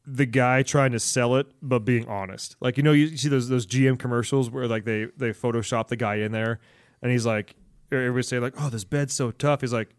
the 0.07 0.27
guy 0.27 0.63
trying 0.63 0.93
to 0.93 1.01
sell 1.01 1.37
it, 1.37 1.47
but 1.61 1.81
being 1.81 2.09
honest. 2.09 2.57
Like 2.61 2.77
you 2.77 2.83
know, 2.83 2.93
you 2.93 3.17
see 3.17 3.29
those 3.29 3.49
those 3.49 3.67
GM 3.67 3.99
commercials 3.99 4.51
where 4.51 4.69
like 4.69 4.85
they 4.85 5.07
they 5.17 5.31
Photoshop 5.31 5.89
the 5.89 5.97
guy 5.97 6.17
in 6.17 6.33
there, 6.33 6.61
and 7.03 7.11
he's 7.11 7.27
like, 7.27 7.57
everybody 7.91 8.23
say 8.23 8.39
like, 8.39 8.55
"Oh, 8.59 8.69
this 8.69 8.85
bed's 8.85 9.13
so 9.13 9.31
tough." 9.31 9.61
He's 9.63 9.73
like, 9.73 9.97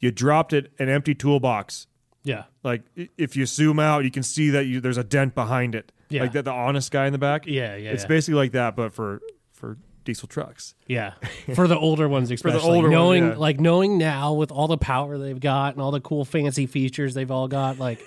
"You 0.00 0.10
dropped 0.10 0.52
it 0.52 0.72
an 0.78 0.88
empty 0.88 1.14
toolbox." 1.14 1.86
Yeah. 2.24 2.44
Like 2.62 2.82
if 2.96 3.36
you 3.36 3.44
zoom 3.44 3.78
out, 3.78 4.04
you 4.04 4.10
can 4.10 4.22
see 4.22 4.50
that 4.50 4.64
you, 4.64 4.80
there's 4.80 4.96
a 4.96 5.04
dent 5.04 5.34
behind 5.34 5.74
it. 5.74 5.92
Yeah. 6.08 6.22
Like 6.22 6.32
that, 6.32 6.46
the 6.46 6.52
honest 6.52 6.90
guy 6.90 7.06
in 7.06 7.12
the 7.12 7.18
back. 7.18 7.46
Yeah, 7.46 7.76
yeah, 7.76 7.90
It's 7.90 8.04
yeah. 8.04 8.08
basically 8.08 8.34
like 8.34 8.52
that, 8.52 8.76
but 8.76 8.94
for 8.94 9.20
for 9.52 9.76
diesel 10.04 10.28
trucks. 10.28 10.74
Yeah, 10.86 11.14
for 11.54 11.68
the 11.68 11.78
older 11.78 12.08
ones, 12.08 12.30
especially 12.30 12.60
older 12.60 12.88
ones, 12.88 12.92
knowing 12.92 13.28
yeah. 13.28 13.36
like 13.36 13.60
knowing 13.60 13.98
now 13.98 14.32
with 14.32 14.50
all 14.50 14.68
the 14.68 14.78
power 14.78 15.18
they've 15.18 15.38
got 15.38 15.74
and 15.74 15.82
all 15.82 15.90
the 15.90 16.00
cool 16.00 16.24
fancy 16.24 16.66
features 16.66 17.12
they've 17.12 17.30
all 17.30 17.48
got. 17.48 17.78
Like 17.78 18.00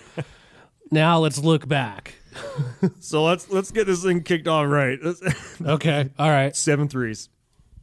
now, 0.91 1.19
let's 1.19 1.39
look 1.39 1.67
back. 1.67 2.15
So 2.99 3.23
let's 3.23 3.49
let's 3.49 3.71
get 3.71 3.87
this 3.87 4.03
thing 4.03 4.21
kicked 4.21 4.47
off 4.47 4.67
right. 4.67 4.99
Okay, 5.65 6.09
all 6.19 6.29
right. 6.29 6.55
Seven 6.55 6.87
threes. 6.87 7.29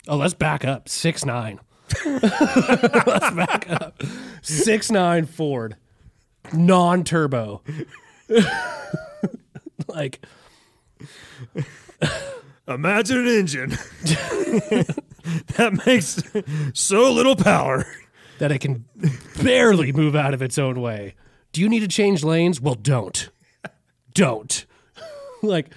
Oh, 0.06 0.16
let's 0.16 0.34
back 0.34 0.64
up. 0.64 0.88
Six 0.88 1.24
nine. 1.24 1.58
let's 2.06 3.30
back 3.34 3.66
up. 3.68 4.00
Six 4.42 4.92
nine 4.92 5.26
Ford, 5.26 5.76
non 6.52 7.02
turbo. 7.02 7.62
like 9.88 10.24
Imagine 12.68 13.18
an 13.18 13.26
engine 13.26 13.70
that 15.56 15.82
makes 15.84 16.22
so 16.78 17.12
little 17.12 17.34
power. 17.36 17.84
that 18.38 18.52
it 18.52 18.60
can 18.60 18.84
barely 19.42 19.90
move 19.92 20.14
out 20.14 20.32
of 20.32 20.40
its 20.42 20.58
own 20.58 20.80
way. 20.80 21.14
Do 21.54 21.60
you 21.60 21.68
need 21.68 21.80
to 21.80 21.88
change 21.88 22.24
lanes? 22.24 22.60
Well, 22.60 22.74
don't. 22.74 23.28
Don't. 24.12 24.66
like 25.42 25.72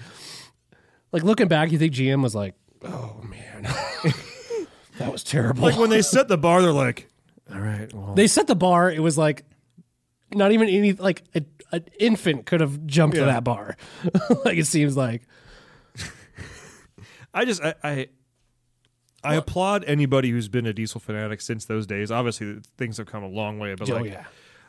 like 1.12 1.22
looking 1.22 1.46
back, 1.46 1.70
you 1.70 1.78
think 1.78 1.92
GM 1.92 2.20
was 2.20 2.34
like, 2.34 2.54
"Oh 2.82 3.22
man. 3.22 3.62
that 4.98 5.12
was 5.12 5.22
terrible." 5.22 5.62
Like 5.62 5.78
when 5.78 5.88
they 5.88 6.02
set 6.02 6.26
the 6.26 6.36
bar, 6.36 6.62
they're 6.62 6.72
like, 6.72 7.08
"All 7.52 7.60
right, 7.60 7.92
well, 7.94 8.14
they 8.14 8.26
set 8.26 8.48
the 8.48 8.56
bar, 8.56 8.90
it 8.90 8.98
was 8.98 9.16
like 9.16 9.44
not 10.34 10.50
even 10.50 10.68
any 10.68 10.94
like 10.94 11.22
a, 11.36 11.44
an 11.70 11.84
infant 12.00 12.44
could 12.44 12.60
have 12.60 12.84
jumped 12.84 13.16
to 13.16 13.24
that 13.24 13.44
bar. 13.44 13.76
like 14.44 14.58
it 14.58 14.66
seems 14.66 14.96
like. 14.96 15.22
I 17.32 17.44
just 17.44 17.62
I 17.62 17.74
I, 17.84 18.08
I 19.22 19.34
applaud 19.36 19.84
anybody 19.84 20.30
who's 20.30 20.48
been 20.48 20.66
a 20.66 20.72
diesel 20.72 20.98
fanatic 20.98 21.40
since 21.40 21.66
those 21.66 21.86
days. 21.86 22.10
Obviously, 22.10 22.58
things 22.76 22.96
have 22.96 23.06
come 23.06 23.22
a 23.22 23.28
long 23.28 23.60
way, 23.60 23.76
but 23.76 23.88
Oh 23.88 23.94
like, 23.94 24.06
yeah. 24.06 24.24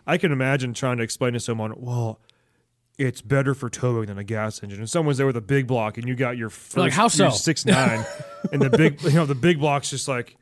I 0.10 0.18
can 0.18 0.32
imagine 0.32 0.74
trying 0.74 0.98
to 0.98 1.04
explain 1.04 1.34
to 1.34 1.40
someone, 1.40 1.76
well, 1.78 2.20
it's 2.98 3.22
better 3.22 3.54
for 3.54 3.70
towing 3.70 4.08
than 4.08 4.18
a 4.18 4.24
gas 4.24 4.64
engine. 4.64 4.80
And 4.80 4.90
someone's 4.90 5.20
there 5.20 5.28
with 5.28 5.38
a 5.38 5.42
big 5.42 5.68
block, 5.68 6.00
and 6.00 6.08
you 6.08 6.16
got 6.16 6.36
your 6.36 6.50
first 6.50 6.78
like, 6.78 6.94
how 6.94 7.08
so? 7.08 7.30
six 7.30 7.64
nine, 7.64 8.04
and 8.52 8.60
the 8.60 8.72
big 8.72 9.02
you 9.04 9.12
know 9.12 9.28
the 9.28 9.36
big 9.36 9.60
block's 9.60 9.92
just 9.92 10.08
like 10.08 10.36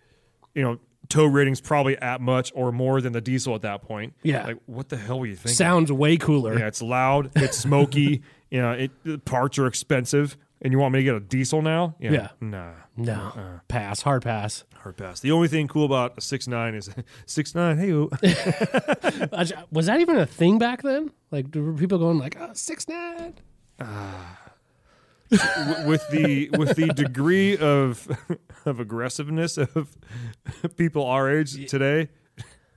you 0.55 0.63
know 0.63 0.79
tow 1.09 1.25
rating's 1.25 1.59
probably 1.59 1.97
at 1.97 2.21
much 2.21 2.51
or 2.55 2.71
more 2.71 3.01
than 3.01 3.11
the 3.11 3.19
diesel 3.19 3.55
at 3.55 3.61
that 3.63 3.81
point. 3.81 4.13
Yeah. 4.23 4.45
like 4.45 4.57
what 4.67 4.87
the 4.87 4.97
hell 4.97 5.19
were 5.19 5.25
you 5.25 5.35
thinking? 5.35 5.55
Sounds 5.55 5.91
way 5.91 6.15
cooler. 6.15 6.57
Yeah, 6.57 6.67
it's 6.67 6.81
loud, 6.81 7.31
it's 7.35 7.57
smoky. 7.57 8.23
you 8.49 8.61
know, 8.61 8.71
it 8.71 8.91
the 9.03 9.17
parts 9.17 9.59
are 9.59 9.67
expensive, 9.67 10.37
and 10.61 10.71
you 10.73 10.79
want 10.79 10.93
me 10.93 10.99
to 10.99 11.03
get 11.03 11.15
a 11.15 11.19
diesel 11.19 11.61
now? 11.61 11.95
Yeah, 11.99 12.11
Yeah. 12.11 12.27
nah, 12.41 12.71
No, 12.95 13.59
pass, 13.67 14.01
hard 14.01 14.23
pass. 14.23 14.63
hard 14.77 14.97
pass. 14.97 15.19
The 15.19 15.31
only 15.31 15.47
thing 15.47 15.67
cool 15.67 15.85
about 15.85 16.17
a 16.17 16.21
six 16.21 16.47
nine 16.47 16.73
is 16.75 16.89
six 17.25 17.53
nine. 17.55 17.77
Hey, 17.77 17.91
Uh, 17.93 19.45
Was 19.71 19.85
that 19.87 19.99
even 19.99 20.17
a 20.17 20.25
thing 20.25 20.57
back 20.57 20.81
then? 20.81 21.11
Like, 21.31 21.53
were 21.53 21.73
people 21.73 21.97
going 21.99 22.17
like, 22.17 22.37
oh, 22.39 22.51
six 22.53 22.87
nine? 22.87 23.35
w- 25.29 25.87
with 25.87 26.07
the 26.09 26.49
with 26.57 26.75
the 26.75 26.87
degree 26.87 27.57
of 27.57 28.07
of 28.65 28.79
aggressiveness 28.79 29.57
of 29.57 29.97
people 30.77 31.05
our 31.05 31.29
age 31.29 31.69
today, 31.69 32.09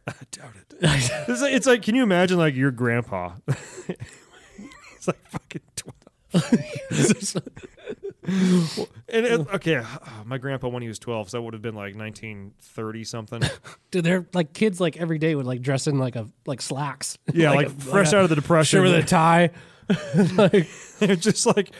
I 0.06 0.12
doubt 0.32 0.52
it. 0.56 0.74
It's 1.28 1.42
like, 1.42 1.52
it's 1.52 1.66
like, 1.66 1.82
can 1.82 1.94
you 1.94 2.02
imagine 2.02 2.38
like 2.38 2.54
your 2.54 2.70
grandpa? 2.70 3.34
He's 3.86 5.06
like 5.06 5.24
fucking 5.28 5.62
and 8.22 9.26
it, 9.26 9.40
okay, 9.54 9.82
my 10.24 10.38
grandpa 10.38 10.68
when 10.68 10.82
he 10.82 10.88
was 10.88 10.98
twelve, 10.98 11.30
so 11.30 11.38
that 11.38 11.42
would 11.42 11.54
have 11.54 11.62
been 11.62 11.74
like 11.74 11.94
nineteen 11.94 12.52
thirty 12.60 13.04
something. 13.04 13.42
Dude, 13.90 14.04
they're 14.04 14.26
like 14.32 14.52
kids 14.52 14.80
like 14.80 14.96
every 14.96 15.18
day 15.18 15.34
would 15.34 15.46
like 15.46 15.62
dress 15.62 15.86
in 15.86 15.98
like 15.98 16.16
a 16.16 16.28
like 16.46 16.62
slacks. 16.62 17.18
Yeah, 17.32 17.52
like, 17.52 17.66
a- 17.66 17.70
fresh 17.70 18.12
a 18.12 18.18
out 18.18 18.24
of 18.24 18.30
the 18.30 18.36
depression. 18.36 18.78
shirt 18.78 18.84
with 18.84 19.04
a 19.04 19.06
tie. 19.06 19.50
like, 20.36 20.68
just 21.20 21.46
like, 21.46 21.72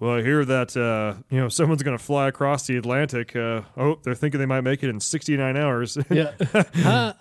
well, 0.00 0.16
I 0.16 0.22
hear 0.22 0.44
that 0.44 0.76
uh, 0.76 1.22
you 1.30 1.38
know 1.38 1.48
someone's 1.48 1.84
going 1.84 1.96
to 1.96 2.02
fly 2.02 2.26
across 2.26 2.66
the 2.66 2.76
Atlantic. 2.76 3.36
Uh, 3.36 3.62
oh, 3.76 4.00
they're 4.02 4.16
thinking 4.16 4.40
they 4.40 4.46
might 4.46 4.62
make 4.62 4.82
it 4.82 4.90
in 4.90 4.98
sixty 4.98 5.36
nine 5.36 5.56
hours. 5.56 5.96
yeah. 6.10 7.12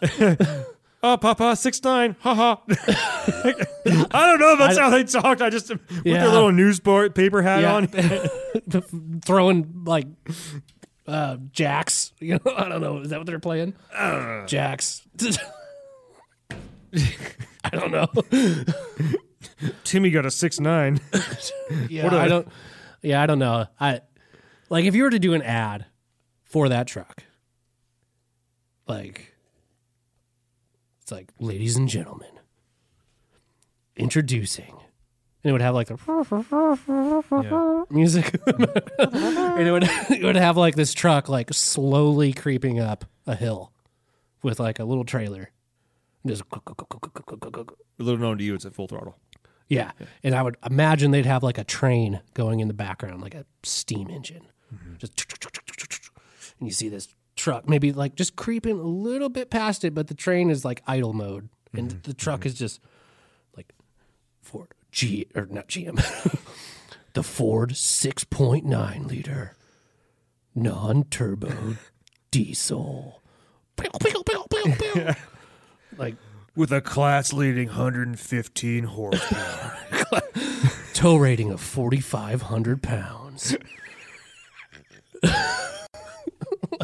Oh, 1.08 1.18
Papa, 1.18 1.56
six 1.56 1.84
nine, 1.84 2.16
haha. 2.22 2.56
I 2.68 3.54
don't 4.12 4.40
know 4.40 4.54
if 4.54 4.58
that's 4.60 4.78
how 4.80 4.90
they 4.90 5.04
talked. 5.04 5.40
I 5.40 5.52
just 5.52 5.70
with 5.70 5.80
Yeah. 6.04 6.22
their 6.24 6.30
little 6.30 6.52
newspaper 6.52 7.12
paper 7.12 7.44
hat 7.44 7.62
Yeah. 7.62 7.76
on. 7.76 9.22
Throwing 9.22 9.84
like 9.86 10.08
uh 11.08 11.38
jacks. 11.52 12.12
You 12.20 12.40
know, 12.44 12.54
I 12.58 12.68
don't 12.70 12.82
know. 12.82 12.98
Is 13.02 13.10
that 13.10 13.20
what 13.20 13.28
they're 13.28 13.38
playing? 13.40 13.76
Uh. 13.94 14.48
jacks. 14.48 15.04
I 17.64 17.70
don't 17.72 17.92
know. 17.92 18.08
Timmy 19.84 20.10
got 20.10 20.26
a 20.26 20.32
six 20.32 20.60
nine. 20.60 21.00
Yeah, 21.88 22.08
are 22.08 22.16
I 22.20 22.28
don't. 22.28 22.48
Yeah, 23.04 23.22
I 23.22 23.28
don't 23.28 23.38
know. 23.38 23.68
I 23.80 24.02
like 24.70 24.86
if 24.86 24.96
you 24.96 25.04
were 25.04 25.12
to 25.12 25.20
do 25.20 25.36
an 25.36 25.44
ad 25.44 25.86
for 26.46 26.68
that 26.70 26.88
truck, 26.88 27.24
like 28.88 29.35
it's 31.06 31.12
like, 31.12 31.30
ladies 31.40 31.76
and 31.76 31.88
gentlemen, 31.88 32.32
introducing, 33.96 34.72
and 34.72 35.50
it 35.50 35.52
would 35.52 35.62
have 35.62 35.76
like 35.76 35.88
the 35.88 35.98
music, 37.92 38.34
and 38.48 39.68
it 39.68 39.72
would 39.72 39.84
it 40.10 40.24
would 40.24 40.36
have 40.36 40.58
like 40.58 40.74
this 40.74 40.96
truck 40.96 41.30
like 41.30 41.54
slowly 41.54 42.34
creeping 42.34 42.80
up 42.80 43.06
a 43.28 43.36
hill 43.36 43.72
with 44.42 44.60
like 44.60 44.80
a 44.80 44.84
little 44.84 45.04
trailer, 45.06 45.52
and 46.24 46.32
just 46.32 46.42
Little 48.00 48.18
known 48.18 48.40
to 48.40 48.44
you, 48.44 48.56
it's 48.56 48.66
at 48.66 48.74
full 48.74 48.88
throttle. 48.88 49.16
yeah. 49.70 49.92
And 50.24 50.34
I 50.34 50.42
would 50.42 50.58
imagine 50.66 51.12
they'd 51.12 51.28
have 51.28 51.44
like 51.44 51.60
a 51.60 51.64
train 51.64 52.22
going 52.34 52.62
in 52.62 52.68
the 52.68 52.74
background, 52.74 53.22
like 53.22 53.36
a 53.36 53.46
steam 53.62 54.10
engine. 54.10 54.48
Mm-hmm. 54.74 54.96
Just 54.98 55.24
and 56.60 56.68
you 56.68 56.74
see 56.74 56.90
this 56.90 57.10
truck 57.46 57.70
maybe 57.70 57.92
like 57.92 58.16
just 58.16 58.36
creeping 58.36 58.80
a 58.80 58.84
little 58.84 59.30
bit 59.30 59.52
past 59.52 59.84
it, 59.84 59.94
but 59.94 60.08
the 60.08 60.16
train 60.16 60.50
is 60.50 60.66
like 60.66 60.82
idle 60.88 61.14
mode. 61.14 61.48
And 61.74 61.90
mm-hmm. 61.90 62.00
the 62.02 62.16
truck 62.16 62.40
mm-hmm. 62.40 62.48
is 62.48 62.56
just 62.56 62.80
like 63.56 63.72
Ford 64.42 64.70
G 64.92 65.28
or 65.36 65.46
not 65.46 65.68
GM. 65.68 65.96
the 67.14 67.22
Ford 67.22 67.74
6.9 67.74 69.08
liter 69.08 69.56
non-turbo 70.56 71.76
diesel. 72.32 73.22
Pew, 73.78 73.90
pew, 74.00 74.24
pew, 74.24 74.46
pew, 74.50 74.74
pew. 74.74 75.08
like 75.98 76.16
With 76.56 76.72
a 76.72 76.82
class 76.82 77.32
leading 77.32 77.68
115 77.68 78.86
horsepower. 78.86 79.78
tow 80.94 81.18
rating 81.18 81.52
of 81.52 81.62
4,500 81.62 82.82
pounds. 82.82 83.56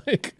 like, 0.06 0.36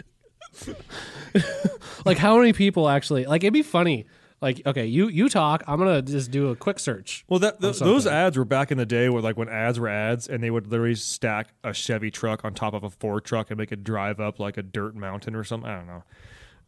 like 2.06 2.18
how 2.18 2.38
many 2.38 2.54
people 2.54 2.90
actually 2.90 3.26
like? 3.26 3.44
It'd 3.44 3.54
be 3.54 3.62
funny. 3.62 4.06
Like, 4.42 4.64
okay, 4.66 4.88
you 4.88 5.08
you 5.08 5.30
talk. 5.30 5.64
I'm 5.68 5.78
gonna 5.78 6.02
just 6.02 6.32
do 6.32 6.50
a 6.50 6.56
quick 6.56 6.80
search. 6.80 7.24
Well, 7.30 7.40
that 7.40 7.62
th- 7.62 7.78
those 7.78 8.08
ads 8.08 8.38
were 8.38 8.46
back 8.46 8.72
in 8.72 8.80
the 8.80 8.88
day 8.88 9.08
where, 9.08 9.22
like, 9.22 9.38
when 9.38 9.48
ads 9.48 9.80
were 9.80 9.88
ads, 9.88 10.28
and 10.28 10.44
they 10.44 10.50
would 10.50 10.66
literally 10.66 10.96
stack 10.96 11.50
a 11.64 11.74
Chevy 11.74 12.10
truck 12.10 12.44
on 12.44 12.56
top 12.56 12.74
of 12.74 12.84
a 12.84 12.90
Ford 12.90 13.24
truck 13.24 13.52
and 13.52 13.60
make 13.60 13.72
it 13.72 13.84
drive 13.84 14.20
up 14.20 14.40
like 14.40 14.58
a 14.58 14.64
dirt 14.64 14.96
mountain 14.96 15.36
or 15.36 15.44
something. 15.44 15.70
I 15.70 15.78
don't 15.78 15.86
know, 15.86 16.04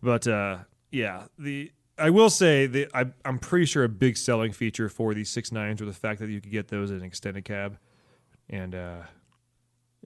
but 0.03 0.27
uh, 0.27 0.59
yeah, 0.91 1.23
the 1.39 1.71
I 1.97 2.11
will 2.11 2.29
say 2.29 2.67
that 2.67 2.89
I, 2.93 3.05
I'm 3.25 3.39
pretty 3.39 3.65
sure 3.65 3.83
a 3.83 3.89
big 3.89 4.17
selling 4.17 4.51
feature 4.51 4.87
for 4.87 5.15
these 5.15 5.29
six 5.29 5.51
nines 5.51 5.81
were 5.81 5.87
the 5.87 5.93
fact 5.93 6.19
that 6.19 6.29
you 6.29 6.41
could 6.41 6.51
get 6.51 6.67
those 6.67 6.91
in 6.91 7.01
extended 7.01 7.43
cab, 7.43 7.79
and 8.49 8.75
uh, 8.75 9.01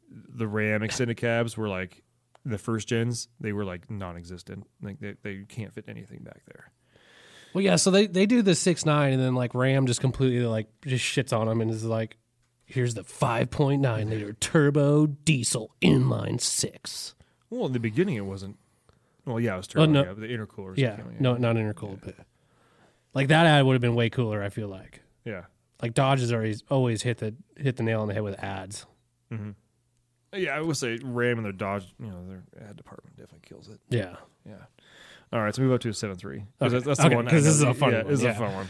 the 0.10 0.48
Ram 0.48 0.84
extended 0.84 1.18
cabs 1.18 1.58
were 1.58 1.68
like 1.68 2.02
the 2.50 2.58
first 2.58 2.88
gens. 2.88 3.28
They 3.40 3.54
were 3.54 3.66
like 3.66 3.90
non-existent. 3.90 4.68
Like 4.82 5.00
they, 5.00 5.16
they 5.22 5.44
can't 5.48 5.74
fit 5.74 5.86
anything 5.88 6.20
back 6.24 6.42
there. 6.46 6.72
Well, 7.54 7.64
yeah. 7.64 7.76
So 7.76 7.92
they 7.92 8.08
they 8.08 8.26
do 8.26 8.42
the 8.42 8.56
six 8.56 8.86
nine, 8.86 9.14
and 9.14 9.22
then 9.22 9.36
like 9.36 9.54
Ram 9.54 9.88
just 9.88 10.02
completely 10.02 10.46
like 10.46 10.68
just 10.86 11.04
shits 11.04 11.38
on 11.38 11.48
them 11.48 11.62
and 11.62 11.72
is 11.72 11.84
like, 11.84 12.18
here's 12.66 12.94
the 12.94 13.04
5.9 13.04 14.10
liter 14.10 14.34
turbo 14.34 15.08
diesel 15.08 15.72
inline 15.82 16.40
six. 16.42 17.16
Well, 17.50 17.66
in 17.68 17.74
the 17.74 17.80
beginning, 17.80 18.16
it 18.16 18.26
wasn't. 18.26 18.58
Well, 19.26 19.40
yeah, 19.40 19.56
it 19.56 19.58
was 19.58 19.68
oh, 19.72 19.74
turbo. 19.74 19.84
Oh, 19.84 19.86
no. 19.92 20.04
yeah, 20.04 20.14
but 20.14 20.22
the 20.22 20.28
intercoolers. 20.28 20.78
Yeah, 20.78 20.98
no, 21.20 21.36
not 21.38 21.56
intercooled, 21.56 22.00
but 22.04 22.16
like 23.14 23.30
that 23.30 23.46
ad 23.46 23.66
would 23.66 23.74
have 23.74 23.82
been 23.82 23.96
way 23.96 24.10
cooler. 24.10 24.44
I 24.44 24.50
feel 24.50 24.68
like. 24.68 25.02
yeah. 25.26 25.44
Like 25.82 25.94
Dodge 25.94 26.22
has 26.22 26.34
always 26.34 26.64
always 26.70 27.04
hit 27.04 27.20
the 27.20 27.36
hit 27.56 27.76
the 27.76 27.84
nail 27.84 28.02
on 28.02 28.08
the 28.08 28.14
head 28.16 28.24
with 28.24 28.44
ads. 28.44 28.86
Mm-hmm. 29.32 29.52
Yeah, 30.38 30.56
I 30.58 30.62
would 30.62 30.78
say 30.78 30.98
Ram 31.04 31.38
and 31.38 31.46
their 31.46 31.52
Dodge, 31.52 31.86
you 32.00 32.08
know, 32.08 32.18
their 32.28 32.44
ad 32.70 32.76
department 32.78 33.16
definitely 33.18 33.48
kills 33.48 33.68
it. 33.70 33.80
Yeah. 33.90 34.16
Yeah. 34.48 34.56
All 35.34 35.42
right, 35.42 35.54
so 35.54 35.62
move 35.62 35.74
up 35.74 35.82
to 35.82 35.90
a 35.90 35.94
seven 35.94 36.16
three. 36.16 36.46
Okay. 36.62 36.70
That's, 36.70 36.86
that's 36.86 37.00
Okay, 37.02 37.10
the 37.10 37.16
one. 37.16 37.26
'cause 37.26 37.34
I 37.34 37.38
this 37.40 37.48
is 37.56 37.62
a 37.62 37.74
fun 37.74 37.92
yeah, 37.92 37.98
one, 38.04 38.08
This 38.08 38.20
is 38.20 38.24
yeah. 38.26 38.32
a 38.32 38.36
fun 38.36 38.54
one. 38.54 38.70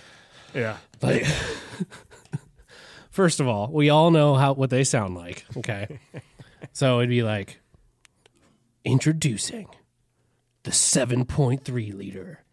Yeah. 0.55 0.77
Like, 1.01 1.25
first 3.11 3.39
of 3.39 3.47
all, 3.47 3.67
we 3.71 3.89
all 3.89 4.11
know 4.11 4.35
how 4.35 4.53
what 4.53 4.69
they 4.69 4.83
sound 4.83 5.15
like. 5.15 5.45
Okay, 5.57 5.99
so 6.73 6.97
it'd 6.99 7.09
be 7.09 7.23
like 7.23 7.59
introducing 8.83 9.67
the 10.63 10.71
seven 10.71 11.25
point 11.25 11.63
three 11.63 11.91
liter 11.91 12.43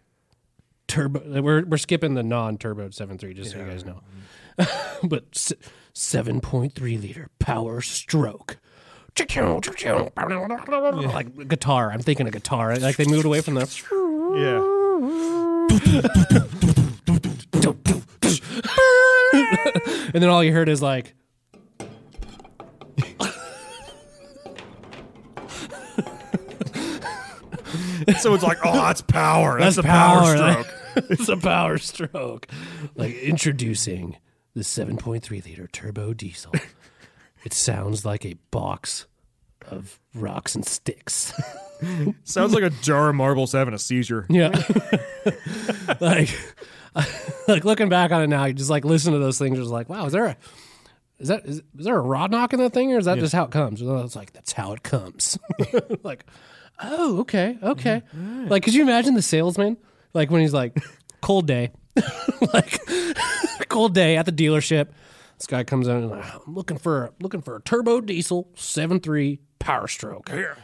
turbo. 0.89 1.41
We're 1.43 1.65
we're 1.65 1.77
skipping 1.79 2.15
the 2.15 2.23
non 2.23 2.59
turbo 2.59 2.91
seven 2.91 3.19
three, 3.19 3.35
just 3.35 3.53
so 3.53 3.59
you 3.59 3.65
guys 3.65 3.85
know. 3.85 4.01
but 5.05 5.53
seven 5.95 6.41
point 6.41 6.75
three 6.75 6.99
liter 6.99 7.29
power 7.39 7.81
stroke. 7.81 8.59
Like 11.09 11.49
guitar, 11.49 11.91
I'm 11.93 12.01
thinking 12.01 12.27
a 12.27 12.31
guitar. 12.31 12.77
Like 12.77 12.97
they 12.97 13.07
moved 13.07 13.25
away 13.25 13.41
from 13.41 13.55
the. 13.55 13.67
Yeah. 14.37 14.61
and 20.13 20.23
then 20.23 20.29
all 20.29 20.43
you 20.43 20.53
heard 20.53 20.69
is 20.69 20.83
like 20.83 21.15
So 28.19 28.35
it's 28.35 28.43
like, 28.43 28.59
oh, 28.65 28.73
that's 28.73 29.01
power. 29.03 29.59
That's, 29.59 29.77
That's 29.77 29.87
a 29.87 29.89
power, 29.89 30.37
power. 30.37 30.63
stroke. 30.65 30.67
it's 31.11 31.29
a 31.29 31.37
power 31.37 31.79
stroke. 31.79 32.47
Like 32.95 33.15
introducing 33.17 34.17
the 34.55 34.61
7.3 34.63 35.31
liter 35.45 35.67
turbo 35.67 36.13
diesel. 36.15 36.53
It 37.45 37.53
sounds 37.53 38.05
like 38.05 38.25
a 38.25 38.35
box 38.51 39.07
of 39.69 40.01
rocks 40.15 40.55
and 40.55 40.65
sticks. 40.67 41.33
Sounds 42.25 42.55
like 42.55 42.63
a 42.63 42.71
jar 42.71 43.11
of 43.11 43.15
marbles 43.15 43.53
having 43.53 43.75
a 43.75 43.79
seizure. 43.79 44.27
Yeah. 44.31 44.49
like 46.01 46.31
like 47.49 47.65
looking 47.65 47.89
back 47.89 48.13
on 48.13 48.23
it 48.23 48.29
now, 48.29 48.45
you 48.45 48.55
just 48.55 48.71
like 48.71 48.85
listen 48.85 49.13
to 49.13 49.19
those 49.19 49.39
things, 49.39 49.59
just 49.59 49.71
like, 49.71 49.89
wow, 49.89 50.07
is 50.07 50.13
there 50.13 50.27
a 50.27 50.37
is 51.19 51.29
that 51.29 51.45
is, 51.45 51.57
is 51.79 51.85
there 51.85 51.97
a 51.97 52.01
rod 52.01 52.31
knock 52.31 52.53
in 52.53 52.61
that 52.61 52.73
thing 52.73 52.93
or 52.93 52.99
is 52.99 53.05
that 53.07 53.19
just 53.19 53.35
how 53.35 53.45
it 53.45 53.51
comes? 53.51 53.81
And 53.81 54.01
it's 54.01 54.17
like 54.17 54.33
that's 54.33 54.53
how 54.53 54.73
it 54.73 54.83
comes. 54.83 55.39
like, 56.03 56.25
oh, 56.83 57.21
okay, 57.21 57.59
okay. 57.63 58.03
Mm-hmm. 58.17 58.49
Like, 58.49 58.63
could 58.63 58.75
you 58.75 58.83
imagine 58.83 59.15
the 59.15 59.23
salesman? 59.23 59.77
Like 60.13 60.31
when 60.31 60.41
he's 60.41 60.55
like, 60.55 60.79
cold 61.21 61.47
day, 61.47 61.73
like 62.53 62.81
cold 63.69 63.95
day 63.95 64.17
at 64.17 64.27
the 64.27 64.33
dealership. 64.33 64.89
This 65.45 65.51
guy 65.51 65.63
comes 65.63 65.89
in 65.89 65.97
and 65.97 66.11
like, 66.11 66.25
I'm 66.25 66.55
looking 66.55 66.79
for 66.79 67.13
looking 67.21 67.43
for 67.43 67.57
a 67.57 67.61
turbo 67.61 68.01
diesel 68.01 68.49
7.3 68.57 69.41
Power 69.59 69.87
Stroke. 69.87 70.31
I 70.33 70.55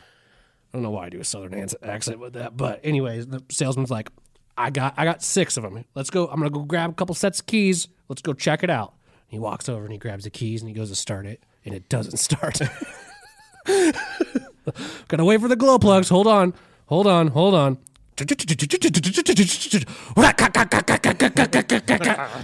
don't 0.72 0.80
know 0.82 0.88
why 0.88 1.04
I 1.04 1.08
do 1.10 1.20
a 1.20 1.24
southern 1.24 1.52
accent 1.82 2.18
with 2.18 2.32
that, 2.32 2.56
but 2.56 2.80
anyways, 2.82 3.26
the 3.26 3.42
salesman's 3.50 3.90
like, 3.90 4.08
I 4.56 4.70
got 4.70 4.94
I 4.96 5.04
got 5.04 5.22
six 5.22 5.58
of 5.58 5.64
them. 5.64 5.84
Let's 5.94 6.08
go. 6.08 6.28
I'm 6.28 6.38
gonna 6.38 6.48
go 6.48 6.62
grab 6.62 6.88
a 6.88 6.94
couple 6.94 7.14
sets 7.14 7.40
of 7.40 7.46
keys. 7.46 7.88
Let's 8.08 8.22
go 8.22 8.32
check 8.32 8.62
it 8.62 8.70
out. 8.70 8.94
He 9.28 9.38
walks 9.38 9.68
over 9.68 9.82
and 9.82 9.92
he 9.92 9.98
grabs 9.98 10.24
the 10.24 10.30
keys 10.30 10.62
and 10.62 10.70
he 10.70 10.74
goes 10.74 10.88
to 10.88 10.96
start 10.96 11.26
it, 11.26 11.44
and 11.66 11.74
it 11.74 11.90
doesn't 11.90 12.16
start. 12.18 12.58
Gotta 13.66 15.26
wait 15.26 15.42
for 15.42 15.48
the 15.48 15.56
glow 15.56 15.78
plugs. 15.78 16.08
Hold 16.08 16.26
on. 16.26 16.54
Hold 16.86 17.06
on. 17.06 17.26
Hold 17.28 17.54
on. 17.54 17.76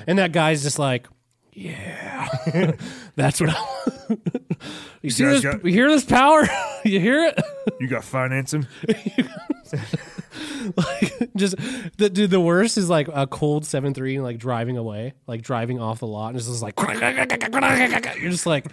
And 0.07 0.19
that 0.19 0.33
guy's 0.33 0.63
just 0.63 0.79
like, 0.79 1.07
yeah. 1.57 2.29
That's 3.17 3.41
what 3.41 3.51
I 3.51 3.57
You 5.03 5.11
see 5.11 5.25
this 5.25 5.43
got- 5.43 5.65
you 5.65 5.73
hear 5.73 5.89
this 5.89 6.05
power? 6.05 6.47
you 6.85 7.01
hear 7.01 7.25
it? 7.25 7.41
You 7.81 7.89
got 7.89 8.05
financing? 8.05 8.67
like 10.77 11.31
just 11.37 11.57
the 11.97 12.11
dude 12.11 12.31
the 12.31 12.41
worst 12.41 12.77
is 12.79 12.89
like 12.91 13.09
a 13.13 13.27
cold 13.27 13.65
7-3 13.65 14.23
like 14.23 14.39
driving 14.39 14.77
away, 14.77 15.15
like 15.27 15.43
driving 15.43 15.81
off 15.81 16.01
the 16.01 16.07
lot 16.07 16.29
and 16.29 16.37
it's 16.37 16.47
just 16.47 16.63
like 16.63 16.75
you're 18.21 18.31
just 18.31 18.47
like 18.47 18.67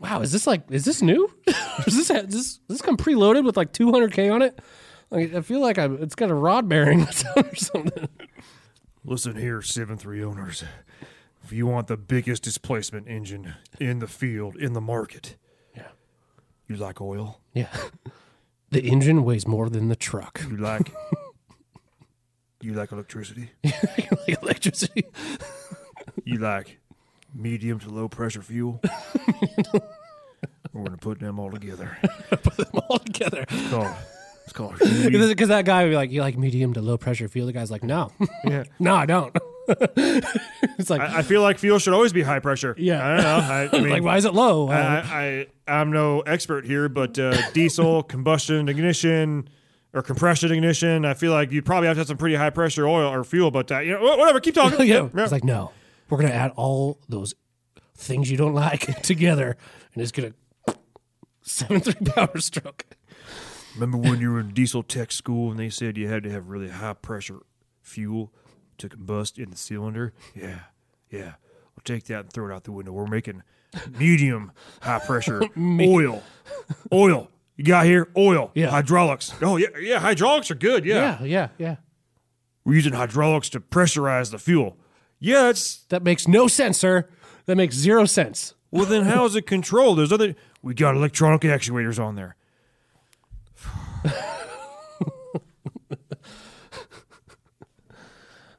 Wow, 0.00 0.20
is 0.20 0.30
this 0.30 0.46
like 0.46 0.62
is 0.70 0.84
this 0.84 1.02
new? 1.02 1.28
is 1.46 1.96
this 1.96 1.96
is 1.96 2.08
this 2.08 2.28
does 2.28 2.60
this 2.68 2.82
come 2.82 2.96
preloaded 2.96 3.44
with 3.44 3.56
like 3.56 3.72
200k 3.72 4.32
on 4.32 4.42
it? 4.42 4.58
Like 5.10 5.34
I 5.34 5.40
feel 5.40 5.60
like 5.60 5.78
I'm, 5.78 6.00
it's 6.02 6.14
got 6.14 6.30
a 6.30 6.34
rod 6.34 6.68
bearing 6.68 7.02
or 7.36 7.54
something. 7.56 8.08
Listen 9.04 9.36
here, 9.36 9.62
seven 9.62 9.96
three 9.96 10.22
owners. 10.22 10.62
If 11.48 11.52
you 11.54 11.66
want 11.66 11.86
the 11.86 11.96
biggest 11.96 12.42
displacement 12.42 13.08
engine 13.08 13.54
in 13.80 14.00
the 14.00 14.06
field, 14.06 14.54
in 14.56 14.74
the 14.74 14.82
market, 14.82 15.36
Yeah. 15.74 15.86
you 16.66 16.76
like 16.76 17.00
oil? 17.00 17.40
Yeah. 17.54 17.68
The 18.70 18.82
engine 18.82 19.24
weighs 19.24 19.46
more 19.46 19.70
than 19.70 19.88
the 19.88 19.96
truck. 19.96 20.42
You 20.46 20.56
like 20.70 20.92
you 22.60 22.74
like 22.74 22.92
electricity? 22.92 23.52
You 23.64 23.72
like 24.26 24.42
electricity. 24.42 25.04
You 26.24 26.36
like 26.36 26.78
medium 27.34 27.78
to 27.80 27.88
low 27.88 28.08
pressure 28.10 28.42
fuel? 28.42 28.82
We're 30.74 30.84
gonna 30.84 30.98
put 30.98 31.18
them 31.18 31.40
all 31.40 31.50
together. 31.50 31.96
Put 32.30 32.58
them 32.58 32.82
all 32.90 32.98
together. 32.98 33.46
Called, 33.70 33.94
it's 34.48 34.56
called. 34.56 34.78
Because 34.78 35.48
that 35.48 35.64
guy 35.64 35.84
would 35.84 35.90
be 35.90 35.96
like, 35.96 36.10
you 36.10 36.20
like 36.22 36.38
medium 36.38 36.72
to 36.74 36.80
low 36.80 36.96
pressure 36.96 37.28
fuel? 37.28 37.46
The 37.46 37.52
guy's 37.52 37.70
like, 37.70 37.82
no. 37.82 38.10
Yeah. 38.44 38.64
no, 38.78 38.94
I 38.94 39.06
don't. 39.06 39.36
it's 39.68 40.88
like, 40.88 41.00
I, 41.00 41.18
I 41.18 41.22
feel 41.22 41.42
like 41.42 41.58
fuel 41.58 41.78
should 41.78 41.92
always 41.92 42.12
be 42.12 42.22
high 42.22 42.38
pressure. 42.38 42.74
Yeah. 42.78 43.06
I 43.06 43.08
don't 43.08 43.22
know. 43.22 43.36
I, 43.36 43.68
I 43.72 43.80
mean, 43.80 43.90
like, 43.90 44.02
why 44.02 44.16
is 44.16 44.24
it 44.24 44.34
low? 44.34 44.68
I, 44.68 45.00
I 45.00 45.46
I'm 45.66 45.92
no 45.92 46.20
expert 46.20 46.64
here, 46.64 46.88
but 46.88 47.18
uh, 47.18 47.50
diesel 47.52 48.02
combustion 48.02 48.68
ignition 48.68 49.48
or 49.92 50.02
compression 50.02 50.50
ignition, 50.50 51.04
I 51.04 51.14
feel 51.14 51.32
like 51.32 51.52
you'd 51.52 51.66
probably 51.66 51.88
have 51.88 51.96
to 51.96 52.00
have 52.00 52.08
some 52.08 52.16
pretty 52.16 52.36
high 52.36 52.50
pressure 52.50 52.86
oil 52.86 53.12
or 53.12 53.24
fuel. 53.24 53.50
But 53.50 53.70
uh, 53.70 53.80
you 53.80 53.92
know, 53.92 54.02
whatever. 54.02 54.40
Keep 54.40 54.54
talking. 54.54 54.86
yeah. 54.86 55.08
Yeah. 55.14 55.22
It's 55.22 55.32
like, 55.32 55.44
no, 55.44 55.72
we're 56.08 56.18
going 56.18 56.30
to 56.30 56.34
add 56.34 56.52
all 56.56 56.98
those 57.08 57.34
things 57.96 58.30
you 58.30 58.36
don't 58.36 58.54
like 58.54 59.02
together 59.02 59.56
and 59.92 60.02
it's 60.02 60.12
to 60.12 60.32
7 61.42 61.80
3 61.80 61.94
power 62.06 62.38
stroke. 62.38 62.84
Remember 63.78 63.98
when 63.98 64.20
you 64.20 64.30
were 64.32 64.40
in 64.40 64.52
diesel 64.54 64.82
tech 64.82 65.12
school 65.12 65.50
and 65.50 65.58
they 65.60 65.70
said 65.70 65.96
you 65.96 66.08
had 66.08 66.24
to 66.24 66.30
have 66.30 66.48
really 66.48 66.68
high 66.68 66.94
pressure 66.94 67.40
fuel 67.82 68.32
to 68.78 68.88
combust 68.88 69.38
in 69.42 69.50
the 69.50 69.56
cylinder? 69.56 70.12
Yeah, 70.34 70.60
yeah. 71.10 71.34
We'll 71.76 71.84
take 71.84 72.04
that 72.06 72.20
and 72.20 72.32
throw 72.32 72.50
it 72.50 72.54
out 72.54 72.64
the 72.64 72.72
window. 72.72 72.90
We're 72.92 73.06
making 73.06 73.42
medium 73.96 74.50
high 74.82 74.98
pressure 74.98 75.42
oil. 75.80 76.22
Oil. 76.92 77.30
You 77.56 77.64
got 77.64 77.86
here 77.86 78.08
oil. 78.16 78.50
Yeah. 78.54 78.70
Hydraulics. 78.70 79.32
Oh 79.40 79.56
yeah, 79.56 79.68
yeah. 79.80 80.00
Hydraulics 80.00 80.50
are 80.50 80.54
good. 80.56 80.84
Yeah, 80.84 81.22
yeah, 81.22 81.48
yeah. 81.58 81.76
We're 82.64 82.74
using 82.74 82.92
hydraulics 82.92 83.48
to 83.50 83.60
pressurize 83.60 84.30
the 84.30 84.38
fuel. 84.38 84.76
Yeah, 85.20 85.48
it's 85.50 85.84
That 85.88 86.02
makes 86.02 86.28
no 86.28 86.46
sense, 86.48 86.78
sir. 86.78 87.08
That 87.46 87.56
makes 87.56 87.74
zero 87.76 88.04
sense. 88.04 88.54
well. 88.70 88.84
Then 88.86 89.04
how 89.04 89.24
is 89.24 89.34
it 89.36 89.46
controlled? 89.46 89.98
There's 89.98 90.12
other. 90.12 90.34
We 90.62 90.74
got 90.74 90.96
electronic 90.96 91.42
actuators 91.42 92.02
on 92.02 92.16
there. 92.16 92.34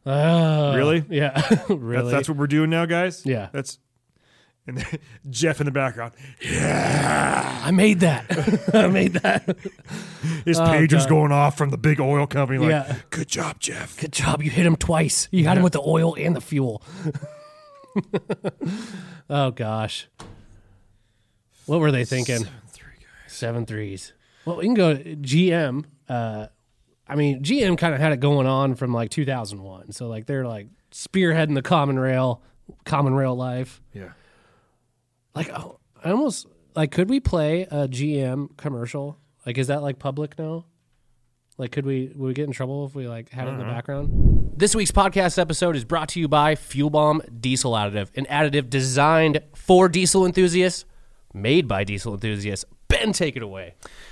Really? 0.06 1.04
Yeah, 1.10 1.30
That's, 1.50 1.70
really. 1.70 2.12
that's 2.12 2.28
what 2.30 2.38
we're 2.38 2.48
doing 2.48 2.70
now, 2.70 2.86
guys. 2.86 3.26
Yeah. 3.26 3.50
That's 3.52 3.80
and 4.68 4.86
Jeff 5.30 5.60
in 5.62 5.66
the 5.66 5.72
background. 5.72 6.14
Yeah. 6.42 7.62
I 7.64 7.72
made 7.72 8.02
that. 8.02 8.70
I 8.74 8.88
made 8.88 9.14
that. 9.14 9.58
His 10.46 10.60
pager's 10.60 11.04
God. 11.04 11.10
going 11.10 11.32
off 11.32 11.58
from 11.58 11.70
the 11.72 11.78
big 11.78 12.00
oil 12.00 12.28
company. 12.28 12.60
Like, 12.60 12.70
Yeah. 12.70 12.96
good 13.10 13.28
job, 13.28 13.60
Jeff. 13.60 14.00
Good 14.00 14.12
job. 14.14 14.44
You 14.44 14.52
hit 14.52 14.66
him 14.66 14.76
twice. 14.76 15.28
You 15.32 15.44
got 15.44 15.58
him 15.58 15.64
with 15.64 15.74
the 15.74 15.82
oil 15.82 16.16
and 16.18 16.36
the 16.36 16.42
fuel. 16.42 16.84
oh 19.30 19.52
gosh. 19.52 20.08
What 21.66 21.80
were 21.80 21.92
they 21.92 22.06
thinking? 22.06 22.48
Seven 23.28 23.66
threes. 23.66 24.14
Well, 24.46 24.58
we 24.58 24.64
can 24.66 24.74
go 24.74 24.96
to 24.96 25.16
GM. 25.16 25.86
Uh, 26.08 26.48
I 27.10 27.16
mean, 27.16 27.44
GM 27.44 27.78
kind 27.78 27.96
of 27.96 28.00
had 28.00 28.12
it 28.12 28.20
going 28.20 28.46
on 28.46 28.76
from 28.76 28.94
like 28.94 29.10
2001. 29.10 29.92
So 29.94 30.08
like 30.08 30.28
they're 30.28 30.46
like 30.46 30.68
spearheading 30.92 31.56
the 31.56 31.64
common 31.64 31.98
rail, 31.98 32.44
common 32.86 33.16
rail 33.16 33.36
life. 33.36 33.82
Yeah. 33.94 34.10
Like 35.34 35.50
oh, 35.50 35.80
I 36.04 36.12
almost 36.12 36.46
like 36.76 36.92
could 36.92 37.10
we 37.10 37.20
play 37.20 37.64
a 37.64 37.88
GM 37.88 38.56
commercial? 38.58 39.18
Like 39.46 39.58
is 39.58 39.68
that 39.68 39.82
like 39.82 39.98
public 39.98 40.38
now? 40.38 40.66
Like 41.58 41.72
could 41.72 41.86
we 41.86 42.12
would 42.16 42.28
we 42.28 42.34
get 42.34 42.46
in 42.46 42.52
trouble 42.52 42.86
if 42.86 42.94
we 42.94 43.08
like 43.08 43.30
had 43.30 43.48
it 43.48 43.52
in 43.52 43.58
the 43.58 43.64
mm-hmm. 43.64 43.74
background? 43.74 44.54
This 44.56 44.76
week's 44.76 44.92
podcast 44.92 45.40
episode 45.40 45.76
is 45.76 45.86
brought 45.86 46.10
to 46.10 46.20
you 46.20 46.28
by 46.28 46.56
Fuel 46.56 46.90
Bomb 46.90 47.22
Diesel 47.40 47.72
Additive, 47.72 48.10
an 48.16 48.26
additive 48.26 48.70
designed 48.70 49.42
for 49.56 49.90
diesel 49.90 50.26
enthusiasts, 50.26 50.86
made 51.34 51.68
by 51.68 51.84
diesel 51.84 52.14
enthusiasts. 52.14 52.66
Ben, 52.88 53.14
take 53.14 53.36
it 53.36 53.44
away. 53.44 53.76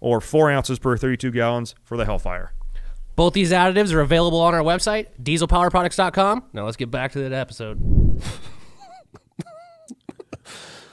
or 0.00 0.20
four 0.20 0.50
ounces 0.50 0.78
per 0.78 0.96
32 0.96 1.30
gallons 1.30 1.74
for 1.82 1.96
the 1.96 2.04
Hellfire. 2.04 2.52
Both 3.16 3.32
these 3.32 3.50
additives 3.50 3.92
are 3.92 4.00
available 4.00 4.40
on 4.40 4.54
our 4.54 4.60
website, 4.60 5.06
dieselpowerproducts.com. 5.22 6.44
Now 6.52 6.64
let's 6.64 6.76
get 6.76 6.90
back 6.90 7.12
to 7.12 7.20
that 7.20 7.32
episode. 7.32 8.20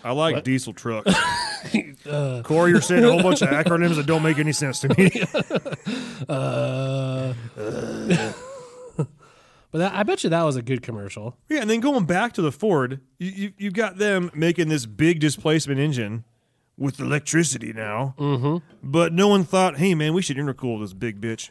I 0.06 0.12
like 0.12 0.44
diesel 0.44 0.74
trucks. 0.74 1.14
Corey, 2.44 2.72
you're 2.72 2.82
saying 2.82 3.04
a 3.06 3.12
whole 3.12 3.24
bunch 3.24 3.42
of 3.42 3.50
acronyms 3.50 3.96
that 3.96 4.06
don't 4.06 4.24
make 4.24 4.38
any 4.38 4.52
sense 4.52 4.80
to 4.82 4.90
me. 4.98 5.12
Uh, 6.30 7.34
but 9.72 9.80
that, 9.80 9.94
I 9.94 10.04
bet 10.04 10.24
you 10.24 10.30
that 10.30 10.44
was 10.44 10.56
a 10.56 10.62
good 10.62 10.82
commercial. 10.82 11.36
yeah, 11.50 11.60
and 11.60 11.70
then 11.70 11.82
going 11.82 12.06
back 12.06 12.32
to 12.34 12.42
the 12.42 12.52
Ford, 12.52 13.02
you, 13.18 13.32
you, 13.32 13.54
you've 13.58 13.74
got 13.74 13.98
them 13.98 14.32
making 14.34 14.70
this 14.70 14.86
big 14.86 15.20
displacement 15.20 15.82
engine 15.82 16.24
with 16.84 17.00
electricity 17.00 17.72
now. 17.74 18.14
Mm-hmm. 18.20 18.58
But 18.84 19.14
no 19.14 19.28
one 19.30 19.44
thought, 19.46 19.78
hey, 19.78 19.96
man, 19.96 20.14
we 20.14 20.22
should 20.22 20.38
intercool 20.38 20.82
this 20.82 20.94
big 20.94 21.22
bitch. 21.22 21.50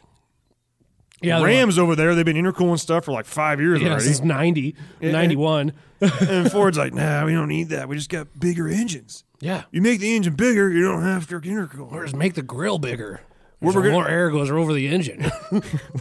Yeah, 1.21 1.41
Rams 1.41 1.79
over 1.79 1.95
there, 1.95 2.13
they've 2.15 2.25
been 2.25 2.35
intercooling 2.35 2.79
stuff 2.79 3.05
for 3.05 3.13
like 3.13 3.25
five 3.25 3.61
years 3.61 3.81
Yeah, 3.81 3.89
already. 3.89 4.03
this 4.03 4.13
is 4.19 4.21
90, 4.21 4.75
91. 5.01 5.71
and 6.01 6.51
Ford's 6.51 6.77
like, 6.77 6.93
nah, 6.93 7.25
we 7.25 7.31
don't 7.31 7.47
need 7.47 7.69
that. 7.69 7.87
We 7.87 7.95
just 7.95 8.09
got 8.09 8.27
bigger 8.37 8.67
engines. 8.67 9.23
Yeah. 9.39 9.63
You 9.71 9.81
make 9.81 10.01
the 10.01 10.15
engine 10.15 10.35
bigger, 10.35 10.69
you 10.69 10.83
don't 10.83 11.03
have 11.03 11.27
to 11.27 11.39
intercool. 11.39 11.91
Or 11.93 12.03
just 12.03 12.15
make 12.15 12.33
the 12.33 12.41
grill 12.41 12.77
bigger. 12.77 13.21
We're 13.61 13.71
so 13.71 13.79
gonna- 13.79 13.93
more 13.93 14.07
air 14.09 14.29
goes 14.29 14.51
over 14.51 14.73
the 14.73 14.89
engine. 14.89 15.23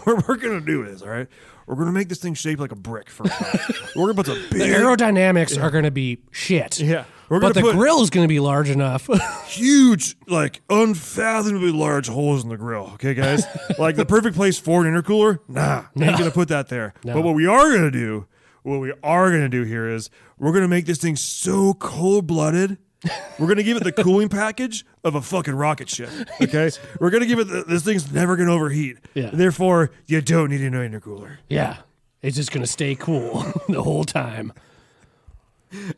what 0.03 0.27
we're 0.29 0.37
gonna 0.37 0.61
do 0.61 0.83
is, 0.83 1.03
all 1.03 1.09
right, 1.09 1.29
we're 1.67 1.77
gonna 1.77 1.93
make 1.93 2.09
this 2.09 2.19
thing 2.19 2.35
shaped 2.35 2.61
like 2.61 2.73
a 2.73 2.77
brick 2.77 3.09
for 3.09 3.23
we're 3.95 4.13
gonna 4.13 4.15
put 4.15 4.27
the 4.27 4.45
big, 4.51 4.63
aerodynamics 4.73 5.63
are 5.63 5.71
going 5.71 5.85
to 5.85 5.93
be 5.93 6.19
shit. 6.33 6.81
yeah, 6.81 7.05
we're 7.33 7.41
But 7.41 7.55
the 7.55 7.63
grill 7.63 8.03
is 8.03 8.11
going 8.11 8.25
to 8.25 8.29
be 8.29 8.41
large 8.41 8.69
enough. 8.69 9.09
huge, 9.47 10.17
like 10.27 10.61
unfathomably 10.69 11.73
large 11.73 12.07
holes 12.07 12.43
in 12.43 12.51
the 12.51 12.59
grill. 12.59 12.91
Okay, 12.95 13.15
guys, 13.15 13.47
like 13.79 13.97
the 13.97 14.05
perfect 14.05 14.37
place 14.37 14.59
for 14.59 14.85
an 14.85 14.93
intercooler. 14.93 15.39
Nah, 15.49 15.85
we 15.95 16.05
ain't 16.05 16.19
gonna 16.19 16.31
put 16.31 16.49
that 16.49 16.69
there. 16.69 16.93
But 17.03 17.23
what 17.23 17.35
we 17.35 17.47
are 17.47 17.73
gonna 17.73 17.91
do, 17.91 18.27
what 18.65 18.81
we 18.81 18.93
are 19.03 19.31
gonna 19.31 19.49
do 19.49 19.63
here 19.63 19.89
is 19.89 20.11
we're 20.39 20.53
gonna 20.53 20.69
make 20.69 20.85
this 20.85 20.99
thing 20.99 21.17
so 21.17 21.73
cold 21.73 22.27
blooded. 22.27 22.77
We're 23.41 23.49
gonna 23.49 23.65
give 23.65 23.77
it 23.79 23.83
the 23.83 23.91
cooling 23.91 24.29
package 24.29 24.85
of 25.03 25.17
a 25.17 25.23
fucking 25.23 25.57
rocket 25.57 25.89
ship. 25.91 26.09
Okay, 26.41 26.71
we're 27.01 27.11
gonna 27.11 27.27
give 27.27 27.41
it 27.41 27.49
the, 27.49 27.65
this 27.65 27.83
thing's 27.83 28.13
never 28.13 28.37
gonna 28.37 28.53
overheat. 28.53 28.99
Yeah. 29.15 29.31
Therefore, 29.33 29.91
you 30.07 30.21
don't 30.21 30.51
need 30.51 30.61
an 30.61 30.75
intercooler. 30.75 31.39
yeah. 31.49 31.79
It's 32.23 32.37
just 32.37 32.53
going 32.53 32.63
to 32.63 32.71
stay 32.71 32.95
cool 32.95 33.45
the 33.69 33.83
whole 33.83 34.05
time. 34.05 34.53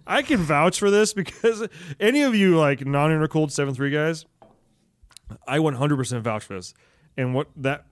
I 0.07 0.23
can 0.23 0.39
vouch 0.39 0.79
for 0.79 0.91
this 0.91 1.13
because 1.15 1.69
any 2.01 2.23
of 2.23 2.35
you 2.35 2.57
like 2.59 2.85
non 2.87 3.11
intercooled 3.11 3.51
seven 3.51 3.75
three 3.75 3.91
guys, 3.91 4.25
I 5.47 5.59
100% 5.59 6.21
vouch 6.21 6.45
for 6.45 6.55
this. 6.55 6.75
And 7.17 7.35
what 7.35 7.49
that 7.57 7.87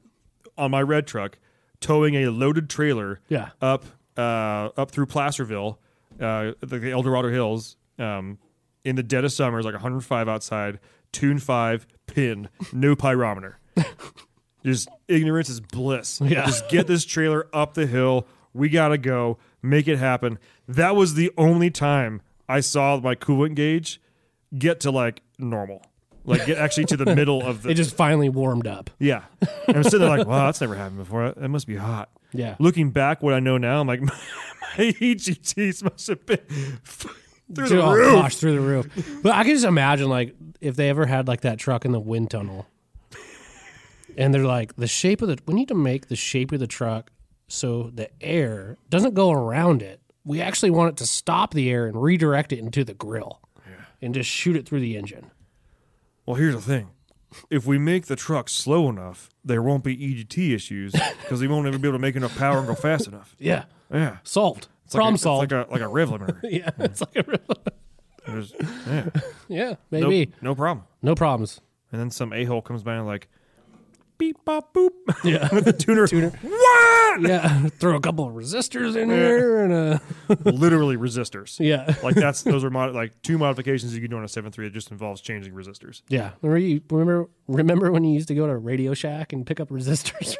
on 0.58 0.70
my 0.70 0.82
red 0.82 1.06
truck, 1.06 1.38
towing 1.80 2.14
a 2.16 2.28
loaded 2.28 2.68
trailer 2.68 3.20
Yeah. 3.28 3.50
up 3.60 3.84
uh, 4.16 4.68
up 4.76 4.90
through 4.90 5.06
Placerville, 5.06 5.78
uh, 6.20 6.52
the, 6.60 6.78
the 6.78 6.90
El 6.90 7.02
Hills, 7.02 7.76
um, 7.98 8.38
in 8.84 8.96
the 8.96 9.02
dead 9.02 9.24
of 9.24 9.32
summer, 9.32 9.58
it's 9.58 9.64
like 9.64 9.74
105 9.74 10.28
outside, 10.28 10.78
tune 11.12 11.38
five, 11.38 11.86
pin, 12.06 12.48
no 12.72 12.94
pyrometer. 12.94 13.54
Just 14.64 14.88
ignorance 15.08 15.48
is 15.48 15.60
bliss. 15.60 16.20
Yeah. 16.20 16.46
Just 16.46 16.68
get 16.68 16.86
this 16.86 17.04
trailer 17.04 17.48
up 17.52 17.74
the 17.74 17.86
hill. 17.86 18.26
We 18.52 18.68
gotta 18.68 18.98
go. 18.98 19.38
Make 19.62 19.86
it 19.88 19.98
happen. 19.98 20.38
That 20.66 20.96
was 20.96 21.14
the 21.14 21.30
only 21.38 21.70
time 21.70 22.20
I 22.48 22.60
saw 22.60 22.98
my 22.98 23.14
coolant 23.14 23.54
gauge 23.54 24.00
get 24.56 24.80
to 24.80 24.90
like 24.90 25.22
normal. 25.38 25.82
Like 26.24 26.46
get 26.46 26.58
actually 26.58 26.84
to 26.86 26.96
the 26.96 27.06
middle 27.16 27.44
of 27.44 27.62
the 27.62 27.70
It 27.70 27.74
just 27.74 27.96
finally 27.96 28.28
warmed 28.28 28.66
up. 28.66 28.90
Yeah. 28.98 29.22
And 29.66 29.76
I'm 29.76 29.82
sitting 29.84 30.00
there 30.00 30.08
like, 30.08 30.26
wow, 30.26 30.46
that's 30.46 30.60
never 30.60 30.74
happened 30.74 30.98
before. 30.98 31.32
That 31.32 31.48
must 31.48 31.66
be 31.66 31.76
hot. 31.76 32.10
Yeah. 32.32 32.56
Looking 32.58 32.90
back, 32.90 33.22
what 33.22 33.34
I 33.34 33.40
know 33.40 33.58
now, 33.58 33.80
I'm 33.80 33.86
like, 33.86 34.02
my 34.02 34.12
EGTs 34.78 35.82
must 35.84 36.06
have 36.06 36.24
been 36.26 36.38
through 37.54 37.68
the 37.68 37.82
oh, 37.82 37.92
roof. 37.92 38.12
gosh, 38.14 38.36
through 38.36 38.54
the 38.54 38.60
roof. 38.60 39.20
But 39.22 39.32
I 39.32 39.44
can 39.44 39.52
just 39.52 39.66
imagine, 39.66 40.08
like, 40.08 40.34
if 40.60 40.76
they 40.76 40.88
ever 40.88 41.06
had 41.06 41.28
like 41.28 41.42
that 41.42 41.58
truck 41.58 41.84
in 41.84 41.92
the 41.92 42.00
wind 42.00 42.30
tunnel, 42.30 42.66
and 44.16 44.32
they're 44.32 44.44
like, 44.44 44.76
the 44.76 44.86
shape 44.86 45.22
of 45.22 45.28
the. 45.28 45.38
We 45.46 45.54
need 45.54 45.68
to 45.68 45.74
make 45.74 46.08
the 46.08 46.16
shape 46.16 46.52
of 46.52 46.60
the 46.60 46.66
truck 46.66 47.10
so 47.52 47.90
the 47.94 48.08
air 48.22 48.78
doesn't 48.88 49.14
go 49.14 49.30
around 49.30 49.82
it. 49.82 50.00
We 50.24 50.40
actually 50.40 50.70
want 50.70 50.90
it 50.90 50.96
to 50.98 51.06
stop 51.06 51.52
the 51.52 51.70
air 51.70 51.86
and 51.86 52.00
redirect 52.00 52.52
it 52.52 52.58
into 52.58 52.84
the 52.84 52.94
grill, 52.94 53.40
and 54.00 54.14
just 54.14 54.30
shoot 54.30 54.56
it 54.56 54.66
through 54.66 54.80
the 54.80 54.96
engine. 54.96 55.30
Well, 56.24 56.36
here's 56.36 56.54
the 56.54 56.60
thing. 56.62 56.90
If 57.50 57.66
we 57.66 57.78
make 57.78 58.06
the 58.06 58.16
truck 58.16 58.48
slow 58.48 58.88
enough, 58.88 59.28
there 59.44 59.62
won't 59.62 59.84
be 59.84 59.96
EGT 59.96 60.54
issues 60.54 60.92
because 61.22 61.40
they 61.40 61.48
won't 61.48 61.66
ever 61.66 61.78
be 61.78 61.88
able 61.88 61.98
to 61.98 62.02
make 62.02 62.16
enough 62.16 62.36
power 62.38 62.58
and 62.58 62.66
go 62.66 62.74
fast 62.74 63.06
enough. 63.08 63.34
Yeah, 63.38 63.64
Yeah. 63.92 64.18
solved. 64.22 64.68
It's 64.84 64.94
Problem 64.94 65.14
like 65.14 65.20
a, 65.20 65.22
solved. 65.22 65.52
Like 65.52 65.68
a, 65.68 65.70
like 65.72 65.80
a 65.80 65.88
rev 65.88 66.10
limiter. 66.10 66.38
yeah, 66.44 66.70
it's 66.78 67.00
like 67.00 67.16
a, 67.16 67.38
There's- 68.26 68.52
yeah. 68.86 69.08
yeah, 69.48 69.68
No, 69.90 70.08
maybe 70.08 70.32
no 70.40 70.54
problem. 70.54 70.86
no 71.02 71.14
problems. 71.14 71.60
And 71.90 72.00
then 72.00 72.10
some 72.10 72.32
a 72.32 72.44
hole 72.44 72.62
comes 72.62 72.82
by 72.82 72.94
and 72.94 73.06
like, 73.06 73.28
beep, 74.22 74.44
bop, 74.44 74.72
boop. 74.72 74.90
Yeah. 75.24 75.48
the 75.48 75.72
tuner. 75.72 76.06
Tuner. 76.06 76.30
What? 76.42 77.22
Yeah, 77.22 77.68
throw 77.80 77.96
a 77.96 78.00
couple 78.00 78.24
of 78.26 78.34
resistors 78.34 78.94
in 78.96 79.08
there 79.08 79.64
and 79.64 79.72
uh 79.72 79.98
Literally 80.44 80.96
resistors. 80.96 81.58
yeah. 81.58 81.94
Like 82.04 82.14
that's 82.14 82.42
those 82.42 82.62
are 82.62 82.70
mod- 82.70 82.94
like 82.94 83.20
two 83.22 83.36
modifications 83.36 83.94
you 83.94 84.00
can 84.00 84.10
do 84.10 84.16
on 84.16 84.22
a 84.24 84.28
seven 84.28 84.52
three. 84.52 84.66
It 84.68 84.72
just 84.72 84.92
involves 84.92 85.20
changing 85.20 85.52
resistors. 85.54 86.02
Yeah. 86.08 86.30
Remember 86.40 87.28
remember 87.48 87.90
when 87.90 88.04
you 88.04 88.14
used 88.14 88.28
to 88.28 88.34
go 88.36 88.46
to 88.46 88.56
Radio 88.56 88.94
Shack 88.94 89.32
and 89.32 89.44
pick 89.44 89.58
up 89.58 89.68
resistors? 89.70 90.36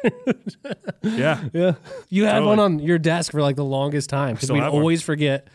Yeah. 1.03 1.43
yeah. 1.53 1.73
You 2.09 2.23
had 2.25 2.33
Totally. 2.39 2.47
one 2.47 2.59
on 2.59 2.79
your 2.79 2.97
desk 2.97 3.31
for 3.33 3.41
like 3.41 3.57
the 3.57 3.65
longest 3.65 4.09
time 4.09 4.35
because 4.35 4.49
we'd 4.49 4.61
have 4.61 4.71
one. 4.71 4.81
always 4.81 5.03
forget 5.03 5.49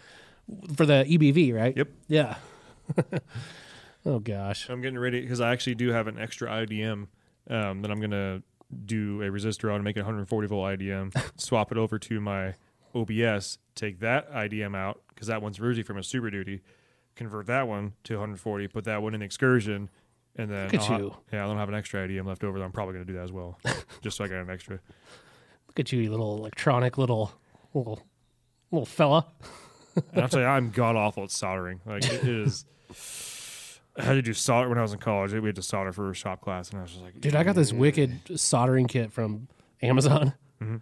for 0.76 0.84
the 0.84 1.04
EBV, 1.08 1.54
right? 1.54 1.74
Yep. 1.76 1.88
Yeah. 2.08 2.36
oh 4.06 4.18
gosh. 4.18 4.68
I'm 4.68 4.80
getting 4.82 4.98
ready 4.98 5.20
because 5.22 5.40
I 5.40 5.52
actually 5.52 5.74
do 5.76 5.90
have 5.90 6.06
an 6.06 6.18
extra 6.18 6.48
IDM 6.48 7.06
um, 7.48 7.82
that 7.82 7.90
I'm 7.90 8.00
gonna 8.00 8.42
do 8.84 9.22
a 9.22 9.26
resistor 9.26 9.70
on 9.70 9.76
and 9.76 9.84
make 9.84 9.96
it 9.96 10.00
140 10.00 10.48
volt 10.48 10.78
IDM. 10.78 11.30
swap 11.40 11.72
it 11.72 11.78
over 11.78 11.98
to 11.98 12.20
my 12.20 12.54
OBS. 12.94 13.58
Take 13.74 14.00
that 14.00 14.30
IDM 14.32 14.76
out 14.76 15.00
because 15.08 15.28
that 15.28 15.40
one's 15.42 15.58
originally 15.58 15.82
from 15.84 15.98
a 15.98 16.02
Super 16.02 16.30
Duty. 16.30 16.60
Convert 17.16 17.46
that 17.46 17.66
one 17.66 17.94
to 18.04 18.14
140. 18.14 18.68
Put 18.68 18.84
that 18.84 19.02
one 19.02 19.14
in 19.14 19.22
Excursion. 19.22 19.88
And 20.36 20.50
then 20.50 20.64
Look 20.66 20.74
at 20.74 20.90
I'll 20.90 21.00
you. 21.00 21.14
yeah, 21.32 21.44
I 21.44 21.48
don't 21.48 21.56
have 21.56 21.68
an 21.68 21.74
extra 21.74 22.06
IDM 22.06 22.24
left 22.26 22.44
over. 22.44 22.62
I'm 22.62 22.70
probably 22.70 22.94
gonna 22.94 23.04
do 23.06 23.14
that 23.14 23.24
as 23.24 23.32
well, 23.32 23.58
just 24.02 24.16
so 24.16 24.24
I 24.24 24.28
got 24.28 24.36
an 24.36 24.50
extra. 24.50 24.78
Look 25.66 25.80
at 25.80 25.90
you, 25.90 26.00
you 26.00 26.10
little 26.10 26.36
electronic 26.36 26.96
little 26.96 27.32
little 27.74 28.02
little 28.70 28.86
fella. 28.86 29.26
And 30.12 30.22
I'll 30.22 30.28
tell 30.28 30.40
you, 30.40 30.46
I'm 30.56 30.70
god 30.70 30.94
awful 30.94 31.24
at 31.24 31.32
soldering. 31.32 31.80
Like 31.84 32.04
it 32.04 32.22
is. 32.24 32.64
I 33.98 34.02
had 34.02 34.14
to 34.14 34.22
do 34.22 34.32
solder 34.32 34.68
when 34.68 34.78
I 34.78 34.82
was 34.82 34.92
in 34.92 34.98
college. 34.98 35.32
We 35.32 35.46
had 35.48 35.56
to 35.56 35.62
solder 35.62 35.92
for 35.92 36.10
a 36.10 36.14
shop 36.14 36.40
class, 36.40 36.70
and 36.70 36.78
I 36.78 36.82
was 36.82 36.92
just 36.92 37.02
like, 37.02 37.20
Dude, 37.20 37.34
I 37.34 37.42
got 37.44 37.54
this 37.54 37.72
wicked 37.72 38.38
soldering 38.38 38.86
kit 38.86 39.12
from 39.12 39.48
Amazon. 39.82 40.34
Mm-hmm. 40.62 40.76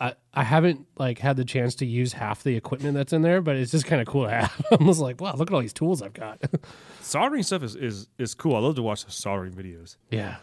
I, 0.00 0.14
I 0.32 0.44
haven't 0.44 0.86
like 0.96 1.18
had 1.18 1.36
the 1.36 1.44
chance 1.44 1.74
to 1.76 1.86
use 1.86 2.12
half 2.12 2.42
the 2.44 2.54
equipment 2.56 2.94
that's 2.94 3.12
in 3.12 3.22
there, 3.22 3.40
but 3.40 3.56
it's 3.56 3.72
just 3.72 3.84
kind 3.86 4.00
of 4.00 4.06
cool 4.06 4.24
to 4.26 4.30
have. 4.30 4.66
I'm 4.70 4.86
just 4.86 5.00
like, 5.00 5.20
wow, 5.20 5.34
look 5.34 5.50
at 5.50 5.54
all 5.54 5.60
these 5.60 5.72
tools 5.72 6.02
I've 6.02 6.12
got. 6.12 6.40
soldering 7.00 7.42
stuff 7.42 7.62
is, 7.64 7.74
is 7.74 8.08
is 8.16 8.34
cool. 8.34 8.54
I 8.54 8.60
love 8.60 8.76
to 8.76 8.82
watch 8.82 9.04
the 9.04 9.10
soldering 9.10 9.52
videos. 9.54 9.96
yeah, 10.10 10.36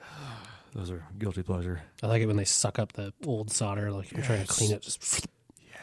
Those 0.74 0.90
are 0.92 1.04
guilty 1.18 1.42
pleasure. 1.42 1.82
I 2.02 2.06
like 2.06 2.22
it 2.22 2.26
when 2.26 2.36
they 2.36 2.44
suck 2.44 2.78
up 2.78 2.92
the 2.92 3.12
old 3.26 3.50
solder, 3.50 3.90
like 3.90 4.12
you're 4.12 4.22
trying 4.22 4.42
to 4.46 4.52
clean 4.52 4.70
it. 4.72 4.82
Just 4.82 5.26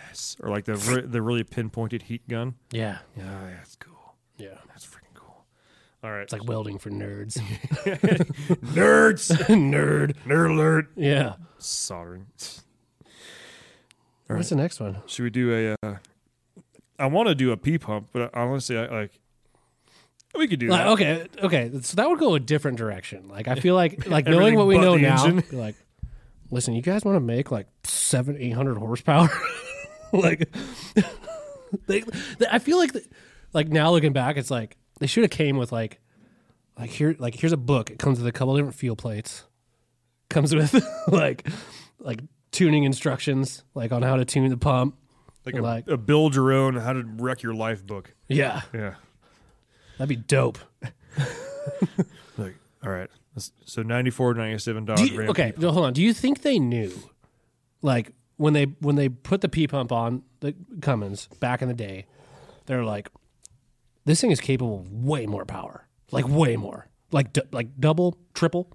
yes, 0.09 0.37
Or 0.39 0.49
like 0.49 0.63
the 0.65 0.75
the 1.05 1.21
really 1.21 1.43
pinpointed 1.43 2.03
heat 2.03 2.25
gun. 2.29 2.55
yeah, 2.71 2.99
Yeah, 3.17 3.47
that's 3.57 3.75
cool. 3.75 4.15
yeah. 4.37 4.55
That's. 4.69 4.87
All 6.03 6.11
right, 6.11 6.21
It's 6.21 6.33
like 6.33 6.47
welding 6.47 6.77
for 6.77 6.89
nerds. 6.91 7.37
nerds, 7.77 9.31
Nerd. 9.47 10.15
nerd 10.25 10.49
alert. 10.51 10.87
Yeah. 10.95 11.33
Soldering. 11.57 12.27
What's 14.27 14.49
the 14.49 14.55
next 14.55 14.79
one? 14.79 14.97
Should 15.07 15.23
we 15.23 15.29
do 15.29 15.75
a? 15.83 15.87
Uh, 15.87 15.95
I 16.99 17.07
want 17.07 17.29
to 17.29 17.35
do 17.35 17.51
a 17.51 17.57
P 17.57 17.77
pump, 17.77 18.09
but 18.11 18.29
honestly, 18.35 18.77
I 18.77 18.85
like. 18.87 19.11
We 20.37 20.47
could 20.47 20.59
do 20.59 20.67
Like, 20.67 20.81
that. 20.81 20.87
okay, 20.89 21.27
okay. 21.41 21.71
So 21.81 21.95
that 21.95 22.07
would 22.09 22.19
go 22.19 22.35
a 22.35 22.39
different 22.39 22.77
direction. 22.77 23.27
Like 23.27 23.47
I 23.47 23.55
feel 23.55 23.73
like 23.73 24.05
like 24.07 24.25
knowing 24.27 24.55
what 24.55 24.67
we 24.67 24.77
know 24.77 24.95
now. 24.97 25.39
like, 25.51 25.75
listen, 26.51 26.73
you 26.75 26.81
guys 26.83 27.03
want 27.03 27.15
to 27.15 27.19
make 27.21 27.49
like 27.49 27.67
seven, 27.85 28.37
eight 28.37 28.51
hundred 28.51 28.77
horsepower? 28.77 29.29
like, 30.13 30.53
they, 31.87 32.01
they- 32.01 32.47
I 32.51 32.59
feel 32.59 32.77
like, 32.77 32.93
the, 32.93 33.03
like 33.53 33.69
now 33.69 33.89
looking 33.91 34.13
back, 34.13 34.37
it's 34.37 34.51
like 34.51 34.77
they 34.99 35.07
should 35.07 35.23
have 35.23 35.31
came 35.31 35.57
with 35.57 35.71
like, 35.71 35.99
like 36.77 36.89
here, 36.89 37.15
like 37.19 37.35
here's 37.35 37.53
a 37.53 37.57
book. 37.57 37.89
It 37.89 37.99
comes 37.99 38.19
with 38.19 38.27
a 38.27 38.31
couple 38.31 38.55
different 38.55 38.75
fuel 38.75 38.95
plates. 38.95 39.45
Comes 40.29 40.53
with 40.53 40.73
like, 41.07 41.47
like 41.99 42.21
tuning 42.51 42.83
instructions, 42.83 43.63
like 43.73 43.91
on 43.91 44.01
how 44.01 44.15
to 44.17 44.25
tune 44.25 44.49
the 44.49 44.57
pump. 44.57 44.95
Like 45.45 45.55
a, 45.55 45.61
Like- 45.61 45.87
a 45.87 45.97
build 45.97 46.35
your 46.35 46.51
own 46.51 46.75
how 46.75 46.93
to 46.93 47.03
wreck 47.05 47.41
your 47.41 47.53
life 47.53 47.85
book. 47.85 48.13
Yeah, 48.27 48.61
Yeah. 48.73 48.95
that'd 49.97 50.09
be 50.09 50.15
dope. 50.17 50.57
Like, 52.37 52.55
all 52.83 52.91
right. 52.91 53.09
So 53.65 53.81
94, 53.83 54.33
97 54.35 54.85
Dodge 54.85 54.97
Do 54.99 55.05
you- 55.07 55.21
okay, 55.29 55.53
no, 55.57 55.71
hold 55.71 55.85
on. 55.85 55.93
Do 55.93 56.01
you 56.01 56.13
think 56.13 56.41
they 56.41 56.59
knew, 56.59 56.91
like 57.81 58.11
when 58.37 58.53
they 58.53 58.65
when 58.79 58.95
they 58.95 59.09
put 59.09 59.41
the 59.41 59.49
P 59.49 59.67
pump 59.67 59.91
on 59.91 60.23
the 60.39 60.53
Cummins 60.81 61.27
back 61.39 61.61
in 61.61 61.67
the 61.67 61.73
day, 61.73 62.05
they're 62.65 62.83
like, 62.85 63.09
this 64.07 64.21
thing 64.21 64.31
is 64.31 64.39
capable 64.39 64.79
of 64.79 64.91
way 64.91 65.25
more 65.25 65.45
power, 65.45 65.85
like 66.11 66.27
way 66.27 66.55
more, 66.55 66.87
like 67.11 67.33
du- 67.33 67.47
like 67.51 67.67
double, 67.79 68.17
triple, 68.33 68.71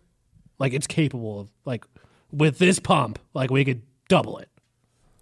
like 0.59 0.75
it's 0.75 0.87
capable 0.87 1.40
of 1.40 1.51
like 1.64 1.85
with 2.31 2.59
this 2.59 2.79
pump, 2.79 3.18
like 3.35 3.51
we 3.51 3.64
could 3.64 3.83
double 4.09 4.38
it. 4.38 4.49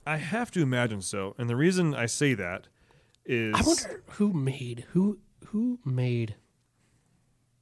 I 0.07 0.17
have 0.17 0.51
to 0.53 0.63
imagine 0.63 1.01
so. 1.01 1.35
And 1.39 1.49
the 1.49 1.55
reason 1.55 1.95
I 1.95 2.07
say 2.07 2.35
that 2.35 2.67
is 3.25 3.55
I 3.55 3.63
wonder 3.63 4.03
who 4.11 4.33
made 4.33 4.85
who 4.91 5.19
who 5.47 5.79
made 5.85 6.35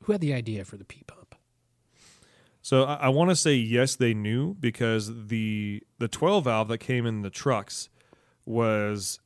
who 0.04 0.12
had 0.12 0.22
the 0.22 0.32
idea 0.32 0.64
for 0.64 0.78
the 0.78 0.84
P 0.84 1.02
pump. 1.06 1.34
So 2.62 2.84
I, 2.84 2.94
I 2.94 3.08
want 3.10 3.28
to 3.28 3.36
say 3.36 3.54
yes, 3.54 3.94
they 3.94 4.14
knew 4.14 4.54
because 4.54 5.28
the 5.28 5.82
the 5.98 6.08
12 6.08 6.44
valve 6.44 6.68
that 6.68 6.78
came 6.78 7.04
in 7.04 7.20
the 7.20 7.30
trucks 7.30 7.90
was 8.46 9.20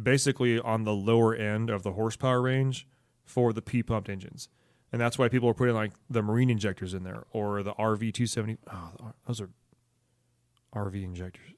basically 0.00 0.58
on 0.58 0.84
the 0.84 0.94
lower 0.94 1.34
end 1.34 1.70
of 1.70 1.82
the 1.82 1.92
horsepower 1.92 2.42
range 2.42 2.86
for 3.24 3.52
the 3.52 3.62
P 3.62 3.82
pumped 3.82 4.08
engines, 4.08 4.48
and 4.92 5.00
that's 5.00 5.18
why 5.18 5.28
people 5.28 5.48
are 5.48 5.54
putting 5.54 5.74
like 5.74 5.92
the 6.08 6.22
marine 6.22 6.50
injectors 6.50 6.94
in 6.94 7.04
there 7.04 7.24
or 7.32 7.62
the 7.62 7.72
RV 7.74 8.12
270. 8.12 8.58
Oh, 8.72 9.12
those 9.26 9.40
are 9.40 9.50
RV 10.74 11.02
injectors. 11.02 11.54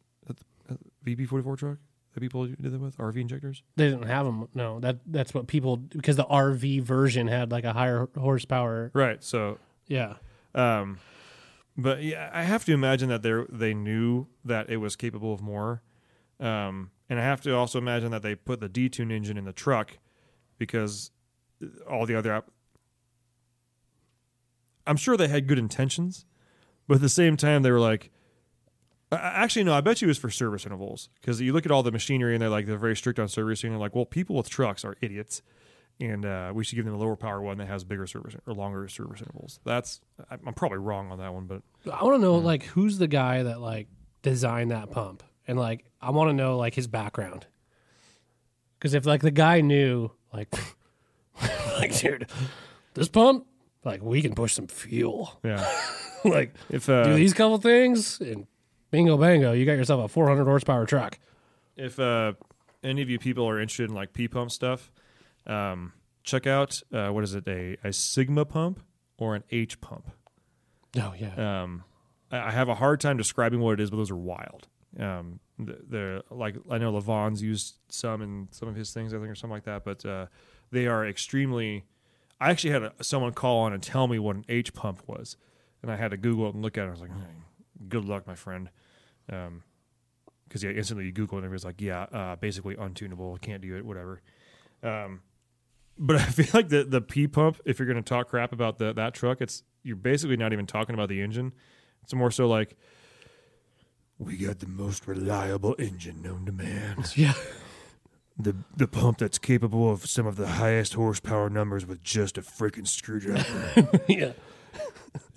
VP 1.03 1.27
44 1.27 1.57
truck 1.57 1.79
that 2.15 2.21
people 2.21 2.47
did 2.47 2.63
that 2.73 2.81
with 2.81 2.97
RV 2.99 3.17
injectors. 3.17 3.63
They 3.77 3.89
didn't 3.89 4.07
have 4.07 4.27
them. 4.27 4.49
No, 4.55 4.81
that 4.81 4.99
that's 5.07 5.35
what 5.35 5.47
people 5.47 5.77
because 5.77 6.17
the 6.17 6.25
RV 6.25 6.83
version 6.83 7.27
had 7.27 7.51
like 7.51 7.65
a 7.65 7.73
higher 7.73 8.09
horsepower. 8.19 8.91
Right. 8.95 9.23
So 9.23 9.59
Yeah. 9.87 10.15
Um, 10.55 10.99
but 11.77 12.03
yeah, 12.03 12.31
I 12.33 12.43
have 12.43 12.65
to 12.67 12.73
imagine 12.73 13.09
that 13.09 13.23
they 13.23 13.33
they 13.49 13.75
knew 13.75 14.27
that 14.45 14.71
it 14.71 14.77
was 14.77 14.97
capable 14.97 15.33
of 15.33 15.41
more. 15.41 15.83
Um, 16.39 16.91
and 17.09 17.19
I 17.19 17.23
have 17.23 17.41
to 17.43 17.55
also 17.55 17.79
imagine 17.79 18.11
that 18.11 18.23
they 18.23 18.35
put 18.35 18.61
the 18.61 18.69
detune 18.69 19.13
engine 19.13 19.37
in 19.37 19.45
the 19.45 19.53
truck 19.53 19.99
because 20.59 21.11
all 21.89 22.07
the 22.07 22.15
other. 22.15 22.33
App- 22.33 22.51
I'm 24.87 24.97
sure 24.97 25.17
they 25.17 25.29
had 25.29 25.47
good 25.47 25.59
intentions, 25.59 26.25
but 26.89 26.97
at 26.97 27.01
the 27.01 27.09
same 27.09 27.37
time 27.37 27.63
they 27.63 27.71
were 27.71 27.81
like. 27.81 28.11
Actually, 29.15 29.65
no. 29.65 29.75
I 29.75 29.83
bet 29.83 30.01
you 30.01 30.07
it 30.07 30.09
was 30.09 30.17
for 30.17 30.31
service 30.31 30.65
intervals 30.65 31.11
because 31.21 31.39
you 31.39 31.53
look 31.53 31.67
at 31.67 31.71
all 31.71 31.83
the 31.83 31.93
machinery 31.93 32.35
and 32.35 32.41
they're 32.41 32.49
like 32.49 32.65
they're 32.65 32.79
very 32.79 32.97
strict 32.97 33.19
on 33.19 33.29
servicing. 33.29 33.71
They're 33.71 33.79
like, 33.79 33.95
well, 33.95 34.07
people 34.07 34.37
with 34.37 34.49
trucks 34.49 34.87
are 34.87 34.97
idiots, 35.03 35.43
and 36.01 36.25
uh, 36.25 36.51
we 36.55 36.65
should 36.65 36.77
give 36.77 36.87
them 36.87 36.95
a 36.95 36.99
lower 36.99 37.15
power 37.15 37.43
one 37.43 37.59
that 37.59 37.69
has 37.69 37.85
bigger 37.85 38.07
service 38.07 38.35
or 38.47 38.55
longer 38.55 38.89
service 38.89 39.21
intervals. 39.21 39.61
That's 39.67 40.01
I'm 40.31 40.55
probably 40.55 40.79
wrong 40.79 41.13
on 41.13 41.19
that 41.19 41.35
one, 41.35 41.45
but 41.45 41.61
I 41.93 42.03
want 42.05 42.17
to 42.17 42.23
know 42.23 42.37
like 42.37 42.63
who's 42.63 42.97
the 42.97 43.07
guy 43.07 43.43
that 43.43 43.61
like 43.61 43.89
designed 44.23 44.71
that 44.71 44.91
pump, 44.91 45.23
and 45.47 45.59
like 45.59 45.85
I 46.01 46.11
want 46.11 46.31
to 46.31 46.35
know 46.35 46.57
like 46.57 46.75
his 46.75 46.87
background. 46.87 47.47
Because 48.79 48.95
if 48.95 49.07
like 49.07 49.23
the 49.23 49.31
guy 49.31 49.61
knew 49.61 50.11
like, 50.33 50.53
like 51.79 51.97
dude, 51.99 52.29
this 52.95 53.09
pump, 53.09 53.47
like 53.85 54.03
we 54.03 54.23
can 54.23 54.35
push 54.35 54.55
some 54.55 54.67
fuel, 54.67 55.39
yeah. 55.45 55.65
like 56.25 56.55
If 56.71 56.89
uh, 56.89 57.05
do 57.05 57.15
these 57.15 57.33
couple 57.35 57.59
things, 57.59 58.21
and 58.21 58.47
bingo 58.91 59.17
bango, 59.17 59.53
you 59.53 59.65
got 59.65 59.73
yourself 59.73 60.05
a 60.05 60.09
400 60.09 60.45
horsepower 60.45 60.87
truck. 60.87 61.19
if 61.77 61.99
uh, 61.99 62.33
any 62.83 63.03
of 63.03 63.09
you 63.11 63.19
people 63.19 63.49
are 63.49 63.61
interested 63.61 63.89
in 63.89 63.95
like 63.95 64.13
P 64.13 64.27
pump 64.29 64.51
stuff, 64.51 64.91
um, 65.47 65.93
check 66.25 66.47
out 66.47 66.83
uh, 66.93 67.09
what 67.11 67.23
is 67.25 67.35
it 67.35 67.47
a 67.47 67.77
a 67.85 67.93
Sigma 67.93 68.45
pump 68.45 68.81
or 69.19 69.37
an 69.37 69.45
H 69.51 69.81
pump. 69.81 70.11
Oh 70.97 71.15
yeah, 71.19 71.63
Um, 71.63 71.85
I 72.33 72.49
I 72.49 72.51
have 72.51 72.69
a 72.69 72.75
hard 72.75 73.01
time 73.01 73.17
describing 73.17 73.61
what 73.61 73.75
it 73.75 73.81
is, 73.81 73.91
but 73.91 73.97
those 73.97 74.11
are 74.11 74.17
wild. 74.17 74.67
Um, 74.99 75.41
the, 75.59 75.79
the 75.89 76.25
like 76.31 76.57
I 76.71 76.79
know 76.79 76.93
Levon's 76.93 77.43
used 77.43 77.77
some 77.89 78.23
in 78.23 78.49
some 78.51 78.69
of 78.69 78.77
his 78.77 78.93
things, 78.93 79.15
I 79.15 79.19
think, 79.19 79.29
or 79.29 79.35
something 79.35 79.55
like 79.55 79.65
that. 79.65 79.85
But 79.85 80.05
uh, 80.05 80.27
they 80.71 80.87
are 80.87 81.07
extremely. 81.07 81.85
I 82.41 82.51
actually 82.51 82.71
had 82.71 82.83
a, 82.83 82.93
someone 83.03 83.33
call 83.33 83.61
on 83.61 83.73
and 83.73 83.83
tell 83.83 84.09
me 84.09 84.19
what 84.19 84.37
an 84.37 84.45
H 84.49 84.75
pump 84.75 85.03
was, 85.07 85.37
and 85.83 85.91
I 85.91 85.97
had 85.97 86.11
to 86.11 86.17
Google 86.17 86.49
it 86.49 86.55
and 86.55 86.63
look 86.63 86.77
at 86.77 86.85
it. 86.85 86.89
I 86.89 86.91
was 86.91 87.01
like, 87.01 87.11
"Hmm, 87.11 87.89
"Good 87.89 88.05
luck, 88.05 88.27
my 88.27 88.35
friend," 88.35 88.69
because 89.27 90.63
yeah, 90.63 90.71
instantly 90.71 91.07
you 91.07 91.13
Google 91.13 91.39
it 91.39 91.41
and 91.41 91.45
everybody's 91.47 91.65
like, 91.65 91.81
"Yeah, 91.81 92.03
uh, 92.13 92.37
basically 92.37 92.75
untunable, 92.77 93.41
can't 93.41 93.63
do 93.63 93.77
it, 93.77 93.85
whatever." 93.85 94.23
Um, 94.83 95.23
but 95.99 96.17
I 96.21 96.25
feel 96.25 96.49
like 96.53 96.69
the 96.69 96.85
the 96.85 97.01
P 97.01 97.27
pump, 97.29 97.61
if 97.65 97.79
you're 97.79 97.87
going 97.87 98.03
to 98.03 98.09
talk 98.09 98.29
crap 98.29 98.53
about 98.53 98.79
the, 98.79 98.93
that 98.93 99.15
truck, 99.15 99.41
it's 99.41 99.63
you're 99.83 99.97
basically 99.97 100.37
not 100.37 100.53
even 100.53 100.67
talking 100.67 100.95
about 100.95 101.09
the 101.09 101.21
engine. 101.21 101.53
It's 102.03 102.15
more 102.15 102.31
so 102.31 102.49
like 102.49 102.77
we 104.23 104.37
got 104.37 104.61
the 104.61 104.67
most 104.67 105.07
reliable 105.07 105.75
engine 105.79 106.23
known 106.23 106.47
to 106.47 106.53
man. 106.53 107.05
yeah. 107.17 107.35
The 108.39 108.57
the 108.77 108.89
pump 108.89 109.19
that's 109.19 109.39
capable 109.39 109.91
of 109.91 110.07
some 110.07 110.27
of 110.27 110.37
the 110.37 110.47
highest 110.47 110.95
horsepower 110.95 111.51
numbers 111.51 111.85
with 111.85 112.03
just 112.03 112.39
a 112.39 112.43
freaking 112.43 112.89
screwdriver. 112.89 114.01
yeah. 114.09 114.33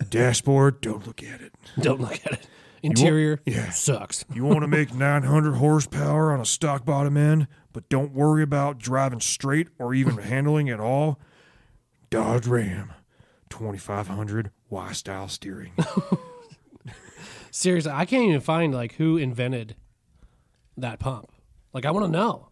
Dashboard, 0.08 0.80
don't 0.80 1.06
look 1.06 1.22
at 1.22 1.42
it. 1.42 1.52
Don't 1.78 2.00
look 2.00 2.24
at 2.24 2.32
it. 2.32 2.46
Interior 2.82 3.40
yeah. 3.44 3.70
sucks. 3.70 4.24
You 4.32 4.44
want 4.44 4.60
to 4.60 4.68
make 4.68 4.94
900 4.94 5.54
horsepower 5.54 6.32
on 6.32 6.40
a 6.40 6.46
stock 6.46 6.84
bottom 6.84 7.16
end, 7.16 7.48
but 7.72 7.88
don't 7.88 8.12
worry 8.12 8.42
about 8.42 8.78
driving 8.78 9.20
straight 9.20 9.68
or 9.78 9.92
even 9.92 10.16
handling 10.18 10.70
at 10.70 10.80
all. 10.80 11.18
Dodge 12.08 12.46
Ram, 12.46 12.92
2500 13.50 14.50
Y 14.70 14.92
style 14.92 15.28
steering. 15.28 15.72
Seriously, 17.56 17.90
I 17.90 18.04
can't 18.04 18.22
even 18.24 18.40
find 18.42 18.74
like 18.74 18.96
who 18.96 19.16
invented 19.16 19.76
that 20.76 20.98
pump. 20.98 21.32
Like 21.72 21.86
I 21.86 21.90
want 21.90 22.04
to 22.04 22.12
know. 22.12 22.50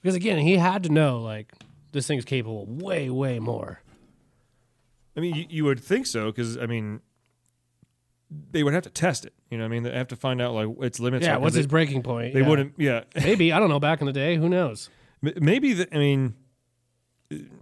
Because 0.00 0.14
again, 0.14 0.38
he 0.38 0.56
had 0.56 0.84
to 0.84 0.88
know 0.88 1.20
like 1.20 1.52
this 1.92 2.06
thing's 2.06 2.24
capable 2.24 2.62
of 2.62 2.70
way, 2.80 3.10
way 3.10 3.38
more. 3.38 3.82
I 5.14 5.20
mean, 5.20 5.34
you, 5.34 5.44
you 5.50 5.64
would 5.66 5.78
think 5.78 6.06
so 6.06 6.32
because 6.32 6.56
I 6.56 6.64
mean, 6.64 7.02
they 8.50 8.62
would 8.62 8.72
have 8.72 8.84
to 8.84 8.90
test 8.90 9.26
it. 9.26 9.34
You 9.50 9.58
know, 9.58 9.64
what 9.64 9.68
I 9.68 9.70
mean, 9.72 9.82
they 9.82 9.92
have 9.92 10.08
to 10.08 10.16
find 10.16 10.40
out 10.40 10.54
like 10.54 10.68
its 10.80 10.98
limits. 10.98 11.26
Yeah, 11.26 11.36
what's 11.36 11.52
they, 11.52 11.58
his 11.60 11.66
breaking 11.66 12.02
point? 12.02 12.32
They 12.32 12.40
Yeah. 12.40 12.48
wouldn't. 12.48 12.72
Yeah, 12.78 13.04
Maybe 13.14 13.52
I 13.52 13.58
don't 13.58 13.68
know. 13.68 13.78
Back 13.78 14.00
in 14.00 14.06
the 14.06 14.12
day, 14.14 14.36
who 14.36 14.48
knows? 14.48 14.88
Maybe. 15.20 15.74
The, 15.74 15.94
I 15.94 15.98
mean, 15.98 16.34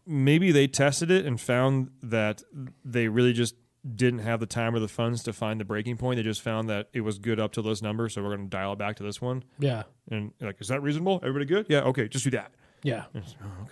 maybe 0.06 0.52
they 0.52 0.68
tested 0.68 1.10
it 1.10 1.26
and 1.26 1.40
found 1.40 1.90
that 2.04 2.44
they 2.84 3.08
really 3.08 3.32
just 3.32 3.56
didn't 3.94 4.20
have 4.20 4.40
the 4.40 4.46
time 4.46 4.74
or 4.74 4.78
the 4.80 4.88
funds 4.88 5.22
to 5.24 5.32
find 5.32 5.60
the 5.60 5.64
breaking 5.64 5.96
point. 5.96 6.16
They 6.16 6.22
just 6.22 6.42
found 6.42 6.68
that 6.70 6.88
it 6.92 7.02
was 7.02 7.18
good 7.18 7.38
up 7.38 7.52
to 7.52 7.62
this 7.62 7.82
number, 7.82 8.08
so 8.08 8.22
we're 8.22 8.34
going 8.36 8.48
to 8.48 8.56
dial 8.56 8.72
it 8.72 8.78
back 8.78 8.96
to 8.96 9.02
this 9.02 9.20
one. 9.20 9.44
Yeah, 9.58 9.84
And 10.10 10.32
like, 10.40 10.56
is 10.60 10.68
that 10.68 10.82
reasonable? 10.82 11.20
Everybody 11.22 11.44
good? 11.44 11.66
Yeah. 11.68 11.80
Okay, 11.82 12.08
just 12.08 12.24
do 12.24 12.30
that. 12.30 12.50
yeah, 12.82 13.04
Oh, 13.14 13.66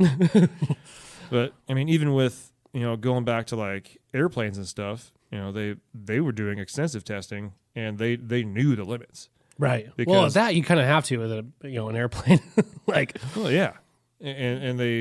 okay. 0.00 0.48
but 1.30 1.52
I 1.68 1.74
mean, 1.74 1.88
even 1.88 2.12
with 2.14 2.52
you 2.72 2.80
know 2.80 2.96
going 2.96 3.24
back 3.24 3.46
to 3.48 3.56
like 3.56 3.98
airplanes 4.14 4.58
and 4.58 4.66
stuff, 4.66 5.12
you 5.30 5.38
know 5.38 5.52
they 5.52 5.76
they 5.94 6.20
were 6.20 6.32
doing 6.32 6.58
extensive 6.58 7.04
testing 7.04 7.52
and 7.74 7.98
they 7.98 8.16
they 8.16 8.42
knew 8.44 8.76
the 8.76 8.84
limits. 8.84 9.28
right. 9.58 9.86
well, 9.86 9.94
Because- 9.96 10.34
that 10.34 10.54
you 10.54 10.62
kind 10.62 10.80
of 10.80 10.86
have 10.86 11.04
to 11.06 11.16
with 11.18 11.32
a 11.32 11.46
you 11.64 11.74
know 11.76 11.88
an 11.88 11.96
airplane. 11.96 12.40
like 12.86 13.18
Well, 13.34 13.50
yeah, 13.50 13.74
and 14.20 14.62
and 14.62 14.80
they 14.80 14.94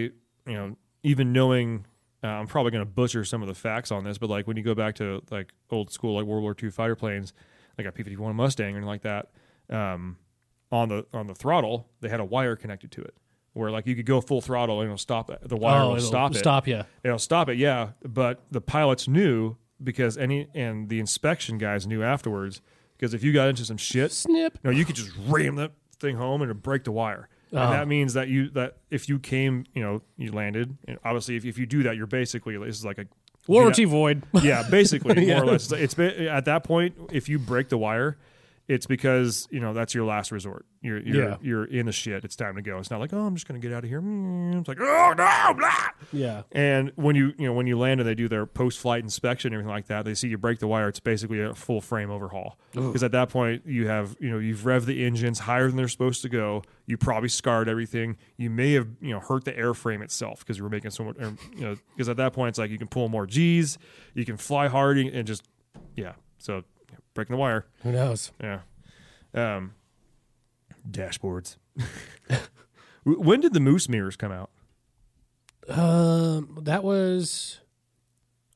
you 0.46 0.54
know 0.54 0.76
even 1.04 1.34
knowing. 1.34 1.86
Uh, 2.26 2.30
I'm 2.30 2.48
probably 2.48 2.72
going 2.72 2.84
to 2.84 2.90
butcher 2.90 3.24
some 3.24 3.44
of 3.44 3.48
the 3.48 3.54
facts 3.54 3.92
on 3.92 4.04
this, 4.04 4.18
but 4.18 4.32
like 4.32 4.48
when 4.48 4.58
you 4.58 4.64
go 4.64 4.74
back 4.74 4.96
to 4.96 5.22
like 5.30 5.54
old 5.70 5.92
school 5.92 6.16
like 6.16 6.26
World 6.26 6.42
War 6.42 6.56
II 6.62 6.72
fighter 6.72 6.96
planes, 6.96 7.34
like 7.78 7.86
a 7.86 7.92
P-51 7.92 8.34
Mustang 8.34 8.66
or 8.66 8.70
anything 8.70 8.88
like 8.88 9.04
that, 9.04 9.30
um, 9.70 10.18
on 10.72 10.90
the 10.90 11.06
on 11.14 11.28
the 11.28 11.36
throttle 11.36 11.88
they 12.02 12.10
had 12.10 12.20
a 12.20 12.26
wire 12.26 12.56
connected 12.56 12.92
to 12.94 13.02
it, 13.02 13.16
where 13.54 13.70
like 13.70 13.86
you 13.86 13.96
could 13.96 14.08
go 14.08 14.22
full 14.22 14.42
throttle 14.42 14.82
and 14.82 14.88
it'll 14.88 14.98
stop 14.98 15.30
it. 15.30 15.40
The 15.48 15.56
wire 15.56 15.84
oh, 15.84 15.94
will 15.94 16.02
stop 16.02 16.32
it. 16.34 16.40
Stop 16.40 16.68
you. 16.68 16.84
It'll 17.04 17.20
stop 17.20 17.48
it, 17.48 17.58
yeah. 17.58 17.90
But 18.04 18.42
the 18.50 18.62
pilots 18.62 19.08
knew 19.08 19.58
because 19.84 20.18
any 20.18 20.48
and 20.56 20.90
the 20.90 21.00
inspection 21.00 21.60
guys 21.60 21.86
knew 21.86 22.02
afterwards 22.02 22.60
because 22.98 23.14
if 23.14 23.24
you 23.24 23.34
got 23.34 23.50
into 23.50 23.66
some 23.66 23.78
shit, 23.78 24.12
Snip. 24.12 24.58
no, 24.64 24.72
you 24.72 24.84
could 24.84 24.96
just 24.96 25.12
ram 25.28 25.58
that 25.58 25.74
thing 26.00 26.16
home 26.16 26.42
and 26.42 26.64
break 26.64 26.86
the 26.86 26.92
wire. 26.92 27.30
And 27.52 27.60
uh-huh. 27.60 27.72
that 27.72 27.88
means 27.88 28.14
that 28.14 28.28
you 28.28 28.50
that 28.52 28.78
if 28.90 29.08
you 29.08 29.20
came, 29.20 29.66
you 29.74 29.82
know, 29.82 30.02
you 30.18 30.32
landed. 30.32 30.78
And 30.88 30.98
obviously, 31.04 31.36
if, 31.36 31.46
if 31.46 31.58
you 31.58 31.66
do 31.66 31.84
that, 31.84 31.96
you're 31.96 32.08
basically 32.08 32.58
this 32.58 32.78
is 32.78 32.86
like 32.86 32.98
a 32.98 33.06
Warranty 33.48 33.86
void. 33.86 34.24
yeah, 34.42 34.68
basically, 34.70 35.26
Yeah. 35.26 35.36
more 35.40 35.44
or 35.44 35.52
less. 35.52 35.72
It's 35.72 35.94
been, 35.94 36.28
at 36.28 36.46
that 36.46 36.64
point, 36.64 36.96
if 37.12 37.30
you 37.30 37.38
break 37.38 37.70
the 37.70 37.78
wire, 37.78 38.18
it's 38.68 38.88
because 38.88 39.48
you 39.52 39.60
know 39.60 39.74
that's 39.74 39.94
your 39.94 40.06
last 40.06 40.32
resort. 40.32 40.66
You're 40.82 41.00
you're 41.00 41.30
Yeah. 41.30 41.38
you're 41.42 41.66
in 41.66 41.86
the 41.86 41.92
shit. 41.92 42.24
It's 42.26 42.36
time 42.36 42.56
to 42.56 42.62
go. 42.62 42.78
It's 42.80 42.90
not 42.90 43.00
like 43.00 43.14
oh, 43.14 43.20
I'm 43.26 43.36
just 43.36 43.48
gonna 43.48 43.60
get 43.60 43.72
out 43.72 43.84
of 43.84 43.90
here. 43.90 44.02
Mm, 44.02 44.60
It's 44.60 44.68
like 44.68 44.80
oh 44.80 45.14
no, 45.18 45.54
blah. 45.56 45.88
yeah. 46.12 46.44
And 46.52 46.92
when 46.96 47.16
you 47.16 47.34
you 47.38 47.46
know 47.48 47.54
when 47.54 47.68
you 47.68 47.78
land 47.78 48.00
and 48.00 48.10
they 48.10 48.16
do 48.16 48.28
their 48.28 48.46
post 48.46 48.80
flight 48.80 49.04
inspection 49.04 49.50
and 49.54 49.56
everything 49.62 49.74
like 49.76 49.88
that, 49.88 50.06
they 50.06 50.14
see 50.16 50.28
you 50.30 50.38
break 50.38 50.60
the 50.60 50.68
wire. 50.68 50.88
It's 50.88 51.00
basically 51.00 51.42
a 51.42 51.54
full 51.54 51.80
frame 51.82 52.10
overhaul 52.10 52.58
because 52.74 53.04
at 53.04 53.12
that 53.12 53.30
point 53.30 53.64
you 53.66 53.88
have 53.88 54.16
you 54.20 54.30
know 54.32 54.40
you've 54.40 54.62
revved 54.62 54.86
the 54.86 55.06
engines 55.06 55.40
higher 55.40 55.68
than 55.68 55.76
they're 55.78 55.88
supposed 55.88 56.22
to 56.24 56.30
go. 56.30 56.64
You 56.88 56.98
probably 56.98 57.30
scarred 57.30 57.70
everything. 57.70 58.18
You 58.38 58.50
may 58.50 58.74
have 58.74 58.88
you 59.02 59.12
know 59.12 59.20
hurt 59.20 59.46
the 59.46 59.54
airframe 59.54 60.04
itself 60.04 60.40
because 60.40 60.58
you 60.58 60.64
were 60.64 60.70
making 60.70 60.92
so 60.92 61.04
much. 61.04 61.18
You 61.20 61.36
know 61.62 61.76
because 61.96 62.10
at 62.10 62.18
that 62.18 62.34
point 62.34 62.50
it's 62.50 62.60
like 62.60 62.72
you 62.72 62.78
can 62.80 62.88
pull 62.88 63.10
more 63.10 63.28
G's, 63.28 63.78
you 64.16 64.26
can 64.26 64.38
fly 64.38 64.68
hard 64.68 64.98
and 64.98 65.28
just 65.28 65.44
yeah. 65.96 66.14
So 66.38 66.64
breaking 67.16 67.34
the 67.36 67.40
wire. 67.40 67.66
Who 67.82 67.92
knows? 67.92 68.32
Yeah. 68.40 68.60
Um, 69.34 69.74
dashboards. 70.90 71.58
when 73.04 73.40
did 73.42 73.54
the 73.54 73.60
moose 73.60 73.90
mirrors 73.90 74.16
come 74.16 74.32
out? 74.32 74.52
Um, 75.68 76.60
that 76.62 76.84
was. 76.84 77.60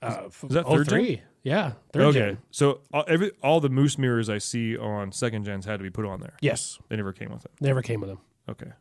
Uh, 0.01 0.27
is 0.43 0.49
that 0.55 0.67
third 0.67 0.87
gen? 0.87 0.99
03. 0.99 1.21
Yeah, 1.41 1.71
third 1.93 2.01
okay, 2.03 2.19
gen. 2.19 2.37
so 2.51 2.81
all, 2.93 3.05
every 3.07 3.31
all 3.41 3.59
the 3.61 3.69
moose 3.69 3.97
mirrors 3.97 4.29
I 4.29 4.37
see 4.39 4.77
on 4.77 5.11
second 5.13 5.45
gens 5.45 5.65
had 5.65 5.77
to 5.77 5.83
be 5.83 5.89
put 5.89 6.05
on 6.05 6.19
there. 6.19 6.33
Yes, 6.41 6.77
They 6.89 6.97
never 6.97 7.13
came 7.13 7.31
with 7.31 7.45
it. 7.45 7.51
never 7.61 7.81
came 7.81 8.01
with 8.01 8.09
them. 8.09 8.19
Okay, 8.49 8.71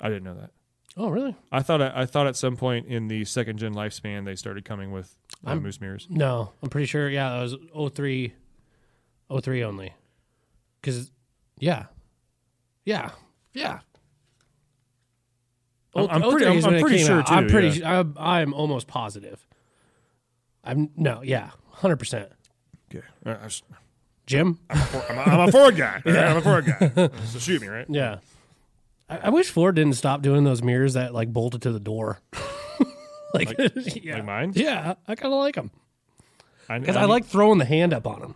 I 0.00 0.08
didn't 0.08 0.24
know 0.24 0.34
that. 0.34 0.50
Oh, 0.96 1.08
really? 1.08 1.36
I 1.52 1.62
thought 1.62 1.80
I, 1.80 1.92
I 2.02 2.04
thought 2.06 2.26
at 2.26 2.36
some 2.36 2.56
point 2.56 2.86
in 2.88 3.06
the 3.08 3.24
second 3.24 3.58
gen 3.58 3.74
lifespan 3.74 4.24
they 4.24 4.34
started 4.34 4.64
coming 4.64 4.90
with 4.90 5.16
Uh, 5.44 5.54
Moose 5.54 5.80
mirrors. 5.80 6.06
No, 6.10 6.52
I'm 6.62 6.68
pretty 6.68 6.86
sure. 6.86 7.08
Yeah, 7.08 7.30
that 7.30 7.42
was 7.74 7.92
03, 7.94 8.34
03 9.30 9.64
only. 9.64 9.92
Because, 10.80 11.10
yeah, 11.58 11.86
yeah, 12.84 13.10
yeah. 13.52 13.80
I'm- 15.94 16.08
I'm 16.10 16.22
Oh, 16.22 16.30
pretty- 16.32 16.44
03 16.44 16.62
I'm- 16.62 16.74
I'm 16.74 16.80
pretty 16.80 17.04
sure 17.04 17.18
out. 17.20 17.30
I'm 17.30 17.48
pretty. 17.48 17.80
yeah. 17.80 18.00
I'm, 18.00 18.14
I'm 18.18 18.54
almost 18.54 18.86
positive. 18.86 19.46
I'm 20.62 20.90
no, 20.96 21.22
yeah, 21.22 21.50
hundred 21.70 21.96
percent. 21.96 22.28
Okay. 22.94 23.04
Uh, 23.24 23.36
I 23.40 23.44
was- 23.44 23.62
Jim, 24.26 24.58
I'm, 24.68 24.78
a, 24.78 25.20
I'm 25.22 25.48
a 25.48 25.52
Ford 25.52 25.76
guy. 25.76 26.02
all 26.06 26.12
right? 26.12 26.24
I'm 26.24 26.36
a 26.36 26.40
Ford 26.40 26.66
guy. 26.66 27.08
So 27.26 27.38
shoot 27.38 27.62
me, 27.62 27.68
right? 27.68 27.86
yeah. 27.88 28.18
I, 29.08 29.18
I 29.18 29.28
wish 29.30 29.48
Ford 29.50 29.76
didn't 29.76 29.94
stop 29.94 30.20
doing 30.22 30.42
those 30.44 30.62
mirrors 30.62 30.94
that 30.94 31.14
like 31.14 31.32
bolted 31.32 31.62
to 31.62 31.70
the 31.72 31.78
door. 31.80 32.18
like, 33.34 33.54
yeah, 34.02 34.16
Like 34.16 34.24
mine? 34.24 34.52
yeah, 34.56 34.94
I 35.06 35.14
kind 35.14 35.32
of 35.32 35.38
like 35.38 35.54
them 35.54 35.70
I, 36.68 36.80
because 36.80 36.96
I 36.96 37.04
like 37.04 37.24
throwing 37.24 37.58
the 37.58 37.64
hand 37.64 37.94
up 37.94 38.06
on 38.06 38.20
them. 38.20 38.34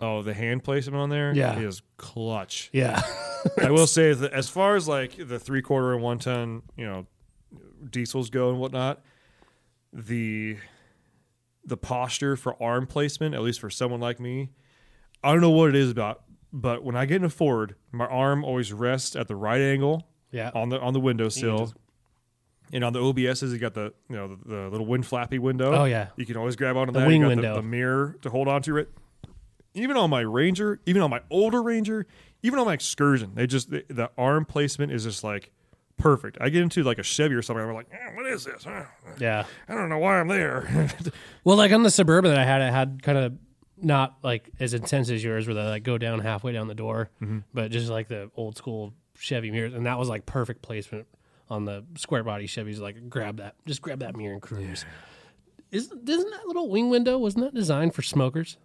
Oh, 0.00 0.22
the 0.22 0.32
hand 0.34 0.64
placement 0.64 0.96
on 0.96 1.10
there 1.10 1.32
Yeah. 1.34 1.58
is 1.58 1.82
clutch. 1.96 2.70
Yeah, 2.72 3.02
I 3.62 3.70
will 3.70 3.86
say 3.86 4.12
that 4.14 4.32
as 4.32 4.48
far 4.48 4.76
as 4.76 4.88
like 4.88 5.16
the 5.28 5.38
three 5.38 5.62
quarter 5.62 5.92
and 5.92 6.02
one 6.02 6.18
ton, 6.18 6.62
you 6.76 6.86
know, 6.86 7.06
diesels 7.90 8.30
go 8.30 8.50
and 8.50 8.58
whatnot, 8.58 9.02
the 9.92 10.56
the 11.64 11.76
posture 11.76 12.36
for 12.36 12.60
arm 12.62 12.86
placement, 12.86 13.34
at 13.34 13.42
least 13.42 13.60
for 13.60 13.68
someone 13.70 14.00
like 14.00 14.18
me, 14.18 14.50
I 15.22 15.32
don't 15.32 15.40
know 15.42 15.50
what 15.50 15.68
it 15.68 15.76
is 15.76 15.90
about, 15.90 16.22
but 16.52 16.82
when 16.82 16.96
I 16.96 17.04
get 17.04 17.16
in 17.16 17.24
a 17.24 17.28
Ford, 17.30 17.74
my 17.92 18.06
arm 18.06 18.44
always 18.44 18.72
rests 18.72 19.14
at 19.14 19.28
the 19.28 19.36
right 19.36 19.60
angle 19.60 20.06
yeah. 20.32 20.50
on 20.54 20.70
the 20.70 20.80
on 20.80 20.92
the 20.94 21.00
windowsill. 21.00 21.58
just- 21.58 21.74
And 22.72 22.84
on 22.84 22.92
the 22.92 23.00
OBSs, 23.00 23.52
you 23.52 23.58
got 23.58 23.74
the 23.74 23.92
you 24.08 24.16
know 24.16 24.28
the, 24.28 24.48
the 24.48 24.68
little 24.70 24.86
wind 24.86 25.04
flappy 25.06 25.38
window. 25.38 25.72
Oh, 25.74 25.84
yeah. 25.84 26.08
you 26.16 26.24
can 26.24 26.36
always 26.36 26.56
grab 26.56 26.76
onto 26.76 26.92
The 26.92 27.00
that. 27.00 27.06
wing 27.08 27.20
you 27.20 27.26
got 27.26 27.36
window. 27.36 27.54
The, 27.56 27.60
the 27.60 27.66
mirror 27.66 28.16
to 28.22 28.30
hold 28.30 28.48
onto 28.48 28.76
it. 28.78 28.88
Even 29.74 29.96
on 29.96 30.10
my 30.10 30.20
Ranger, 30.20 30.80
even 30.86 31.00
on 31.02 31.10
my 31.10 31.20
older 31.30 31.62
Ranger, 31.62 32.06
even 32.42 32.58
on 32.58 32.66
my 32.66 32.74
Excursion, 32.74 33.32
they 33.34 33.46
just 33.46 33.70
the, 33.70 33.84
the 33.88 34.10
arm 34.18 34.44
placement 34.44 34.90
is 34.92 35.04
just 35.04 35.22
like 35.22 35.50
perfect. 35.96 36.38
I 36.40 36.48
get 36.48 36.62
into 36.62 36.82
like 36.82 36.98
a 36.98 37.02
Chevy 37.02 37.34
or 37.34 37.42
something, 37.42 37.64
I'm 37.64 37.74
like, 37.74 37.88
eh, 37.92 38.14
what 38.16 38.26
is 38.26 38.44
this? 38.44 38.66
Eh, 38.66 38.84
yeah. 39.18 39.44
I 39.68 39.74
don't 39.74 39.88
know 39.88 39.98
why 39.98 40.18
I'm 40.18 40.28
there. 40.28 40.88
Well, 41.44 41.56
like 41.56 41.72
on 41.72 41.82
the 41.82 41.90
suburban 41.90 42.30
that 42.32 42.38
I 42.40 42.44
had, 42.44 42.60
I 42.62 42.70
had 42.70 43.02
kind 43.02 43.16
of 43.18 43.32
not 43.82 44.16
like 44.22 44.50
as 44.60 44.74
intense 44.74 45.08
as 45.10 45.22
yours, 45.24 45.46
where 45.46 45.54
they 45.54 45.62
like 45.64 45.82
go 45.84 45.96
down 45.98 46.18
halfway 46.20 46.52
down 46.52 46.68
the 46.68 46.74
door, 46.74 47.10
Mm-hmm. 47.22 47.38
but 47.54 47.70
just 47.70 47.88
like 47.90 48.08
the 48.08 48.30
old 48.36 48.56
school 48.56 48.92
Chevy 49.18 49.50
mirrors, 49.50 49.74
and 49.74 49.86
that 49.86 49.98
was 49.98 50.08
like 50.08 50.26
perfect 50.26 50.62
placement 50.62 51.06
on 51.48 51.64
the 51.64 51.84
square 51.96 52.22
body 52.24 52.46
Chevys. 52.46 52.78
Like 52.80 53.08
grab 53.08 53.36
that, 53.38 53.54
just 53.66 53.82
grab 53.82 54.00
that 54.00 54.16
mirror 54.16 54.32
and 54.34 54.42
cruise. 54.42 54.84
Isn't 55.70 56.08
isn't 56.08 56.30
that 56.30 56.46
little 56.46 56.68
wing 56.68 56.90
window 56.90 57.16
wasn't 57.18 57.44
that 57.44 57.54
designed 57.54 57.94
for 57.94 58.02
smokers? 58.02 58.56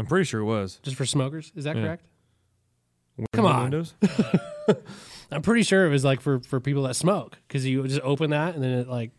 I'm 0.00 0.06
pretty 0.06 0.24
sure 0.24 0.40
it 0.40 0.44
was. 0.44 0.80
Just 0.82 0.96
for 0.96 1.06
smokers? 1.06 1.52
Is 1.54 1.64
that 1.64 1.76
Yeah. 1.76 1.82
correct? 1.82 2.04
Come 3.34 3.44
on. 3.46 3.62
Windows? 3.64 3.94
I'm 5.30 5.42
pretty 5.42 5.62
sure 5.62 5.86
it 5.86 5.90
was 5.90 6.04
like 6.04 6.20
for 6.20 6.40
for 6.40 6.58
people 6.60 6.84
that 6.84 6.94
smoke 6.96 7.36
because 7.46 7.66
you 7.66 7.86
just 7.86 8.00
open 8.00 8.30
that 8.30 8.54
and 8.54 8.64
then 8.64 8.70
it 8.78 8.88
like 8.88 9.10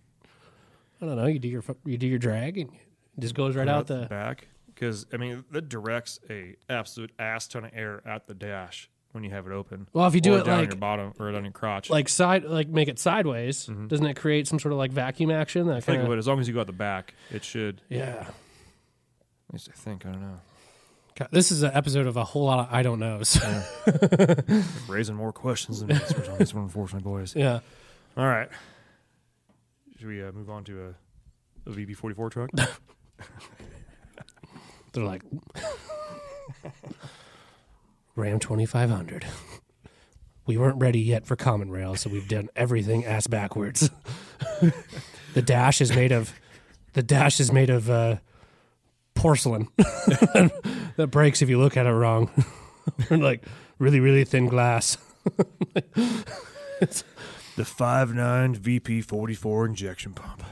I 1.02 1.06
don't 1.06 1.16
know 1.18 1.28
you 1.28 1.40
do 1.40 1.48
your 1.48 1.64
you 1.86 1.98
do 1.98 2.08
your 2.08 2.20
drag 2.20 2.58
and 2.58 2.70
it 2.72 3.20
just 3.20 3.36
goes 3.36 3.56
right 3.56 3.68
out 3.68 3.88
the 3.88 4.08
back 4.10 4.48
because 4.74 5.06
I 5.14 5.18
mean 5.18 5.44
that 5.52 5.70
directs 5.70 6.20
a 6.30 6.56
absolute 6.70 7.12
ass 7.20 7.48
ton 7.48 7.66
of 7.66 7.72
air 7.76 8.02
at 8.08 8.28
the 8.28 8.34
dash 8.34 8.90
when 9.12 9.24
you 9.24 9.30
have 9.32 9.46
it 9.46 9.52
open. 9.54 9.88
Well, 9.94 10.08
if 10.08 10.16
you 10.16 10.22
do 10.22 10.36
it 10.36 10.46
down 10.46 10.60
like- 10.62 10.70
your 10.72 10.78
bottom 10.78 11.14
or 11.20 11.32
down 11.32 11.44
your 11.44 11.52
crotch. 11.52 11.90
like 11.90 12.10
side 12.10 12.44
like 12.46 12.70
make 12.70 12.88
it 12.88 12.98
sideways 12.98 13.66
doesn't 13.88 14.06
it 14.06 14.16
create 14.16 14.48
some 14.48 14.58
sort 14.58 14.72
of 14.72 14.80
like 14.80 14.92
vacuum 14.92 15.30
action 15.32 15.68
that 15.68 15.84
Mm-hmm. 15.84 15.92
think 15.92 16.04
of 16.04 16.12
it 16.12 16.18
as 16.18 16.28
long 16.28 16.40
as 16.40 16.48
you 16.48 16.54
go 16.56 16.62
out 16.62 16.68
the 16.68 16.74
back, 16.74 17.14
it 17.30 17.44
should. 17.44 17.82
yeah 17.90 18.26
At 19.50 19.54
least 19.54 19.70
I 19.72 19.76
think. 19.78 20.06
I 20.06 20.12
don't 20.12 20.22
know. 20.22 20.40
God, 21.16 21.28
this 21.32 21.52
is 21.52 21.62
an 21.64 21.72
episode 21.74 22.08
of 22.08 22.16
a 22.18 22.24
whole 22.24 22.46
lot 22.46 22.60
of 22.60 22.68
i 22.74 22.82
don't 22.82 23.00
knows 23.00 23.38
Raising 24.88 25.16
more 25.16 25.32
questions 25.34 25.82
than 25.82 25.92
answers 25.92 26.30
on 26.30 26.38
this 26.38 26.54
one, 26.54 26.64
unfortunately, 26.64 27.10
boys. 27.10 27.36
yeah 27.36 27.60
All 28.18 28.26
right. 28.26 28.50
Should 29.98 30.08
we 30.08 30.24
uh, 30.24 30.32
move 30.32 30.50
on 30.50 30.64
to 30.64 30.96
a, 31.68 31.70
a 31.70 31.74
VP44 31.74 32.32
truck? 32.32 32.50
they're 34.94 35.04
like 35.06 35.22
ram 38.16 38.40
2500 38.40 39.26
we 40.48 40.58
weren't 40.58 40.80
ready 40.82 41.00
yet 41.00 41.26
for 41.26 41.36
common 41.36 41.70
rail 41.70 41.96
so 41.96 42.10
we've 42.10 42.28
done 42.28 42.50
everything 42.56 43.06
ass 43.06 43.28
backwards 43.28 43.90
the 45.34 45.42
dash 45.42 45.80
is 45.82 45.96
made 45.96 46.12
of 46.12 46.34
the 46.94 47.04
dash 47.04 47.40
is 47.40 47.52
made 47.54 47.70
of 47.70 47.90
uh, 47.90 48.18
porcelain 49.16 49.68
that 49.78 51.08
breaks 51.12 51.42
if 51.42 51.50
you 51.50 51.60
look 51.60 51.78
at 51.78 51.86
it 51.86 51.92
wrong 51.92 52.30
like 53.10 53.44
really 53.80 54.00
really 54.00 54.24
thin 54.24 54.48
glass 54.48 54.98
the 57.56 57.64
5.9 57.64 58.58
VP44 58.58 59.68
injection 59.68 60.14
pump. 60.14 60.44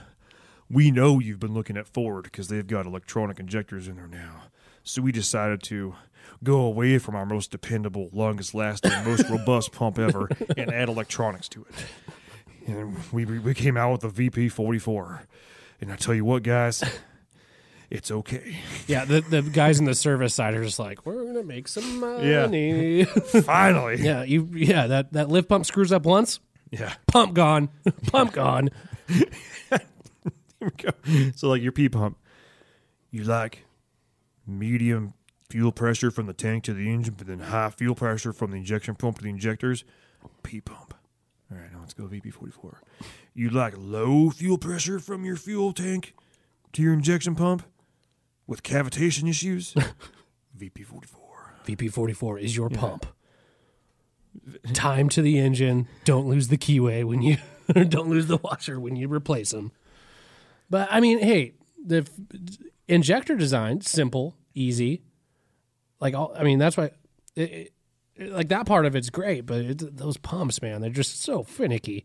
We 0.70 0.92
know 0.92 1.20
you've 1.20 1.40
been 1.40 1.54
looking 1.54 1.78
at 1.78 1.88
Ford 1.88 2.26
because 2.26 2.50
they've 2.50 2.68
got 2.68 2.86
electronic 2.86 3.40
injectors 3.40 3.88
in 3.88 3.96
there 3.96 4.08
now. 4.08 4.44
So 4.84 5.02
we 5.02 5.12
decided 5.12 5.64
to 5.64 5.96
go 6.44 6.60
away 6.60 7.00
from 7.00 7.16
our 7.16 7.26
most 7.26 7.52
dependable, 7.52 8.10
longest 8.14 8.54
lasting, 8.54 8.92
most 9.04 9.28
robust 9.30 9.72
pump 9.72 9.98
ever 9.98 10.30
and 10.56 10.72
add 10.72 10.90
electronics 10.90 11.50
to 11.50 11.66
it. 11.70 11.86
And 12.68 12.96
we, 13.12 13.26
we 13.26 13.40
we 13.40 13.54
came 13.56 13.78
out 13.78 14.04
with 14.04 14.16
the 14.16 14.30
VP44. 14.30 15.22
And 15.82 15.92
I 15.92 15.96
tell 15.96 16.14
you 16.14 16.26
what, 16.26 16.44
guys, 16.44 16.84
it's 17.90 18.12
okay. 18.12 18.58
Yeah, 18.88 19.06
the, 19.06 19.22
the 19.22 19.42
guys 19.42 19.80
in 19.80 19.86
the 19.86 19.96
service 19.96 20.34
side 20.36 20.54
are 20.54 20.64
just 20.64 20.80
like, 20.80 21.06
we're 21.06 21.26
gonna 21.26 21.44
make 21.44 21.68
some 21.68 22.00
money. 22.00 22.30
Yeah, 22.30 23.04
Finally. 23.44 24.02
yeah, 24.04 24.24
you 24.24 24.48
yeah 24.54 24.88
that 24.88 25.14
that 25.14 25.30
lift 25.30 25.50
pump 25.50 25.66
screws 25.66 25.92
up 25.92 26.06
once, 26.06 26.40
Yeah. 26.72 26.94
pump 27.08 27.34
gone, 27.34 27.70
pump 28.08 28.34
gone. 28.34 28.70
Here 29.08 29.80
we 30.62 30.70
go. 30.72 31.32
So 31.36 31.50
like 31.50 31.62
your 31.62 31.72
P 31.72 31.88
pump, 31.90 32.18
you 33.12 33.24
like 33.24 33.66
medium 34.46 35.14
fuel 35.50 35.72
pressure 35.72 36.12
from 36.12 36.26
the 36.28 36.34
tank 36.34 36.64
to 36.66 36.74
the 36.74 36.92
engine, 36.92 37.16
but 37.18 37.28
then 37.28 37.40
high 37.40 37.70
fuel 37.70 37.96
pressure 37.96 38.34
from 38.34 38.52
the 38.52 38.58
injection 38.58 38.96
pump 38.96 39.18
to 39.18 39.24
the 39.24 39.30
injectors. 39.30 39.84
P 40.44 40.60
pump. 40.62 40.94
All 41.52 41.58
right, 41.58 41.72
now 41.72 41.80
let's 41.80 41.94
go 41.94 42.04
VP44. 42.04 42.76
You 43.34 43.50
like 43.50 43.74
low 43.78 44.30
fuel 44.30 44.58
pressure 44.58 45.00
from 45.00 45.24
your 45.26 45.38
fuel 45.38 45.72
tank 45.74 46.14
to 46.74 46.82
your 46.84 46.94
injection 46.94 47.36
pump 47.36 47.64
with 48.50 48.64
cavitation 48.64 49.30
issues. 49.30 49.76
VP44. 50.58 51.06
VP 51.66 51.88
forty 51.88 52.14
four 52.14 52.40
is 52.40 52.58
your 52.58 52.70
pump. 52.70 53.06
Time 54.74 55.08
to 55.10 55.22
the 55.22 55.38
engine. 55.38 55.88
Don't 56.04 56.28
lose 56.28 56.48
the 56.48 56.58
keyway 56.58 57.04
when 57.04 57.22
you 57.22 57.38
don't 57.74 58.10
lose 58.10 58.26
the 58.26 58.38
washer 58.38 58.80
when 58.80 58.96
you 58.96 59.08
replace 59.08 59.52
them. 59.52 59.72
But 60.70 60.88
I 60.92 61.00
mean, 61.00 61.20
hey, 61.20 61.54
the 61.86 61.98
f- 61.98 62.10
injector 62.88 63.36
design 63.36 63.82
simple, 63.82 64.36
easy. 64.56 65.04
Like 66.00 66.16
all, 66.16 66.34
I 66.38 66.44
mean, 66.44 66.58
that's 66.58 66.76
why. 66.76 66.92
It, 67.36 67.72
it, 68.16 68.32
like 68.32 68.50
that 68.50 68.66
part 68.66 68.86
of 68.86 68.96
it's 68.96 69.10
great, 69.10 69.46
but 69.46 69.60
it, 69.60 69.98
those 69.98 70.18
pumps, 70.18 70.62
man, 70.62 70.82
they're 70.82 70.90
just 70.90 71.22
so 71.22 71.44
finicky. 71.44 72.04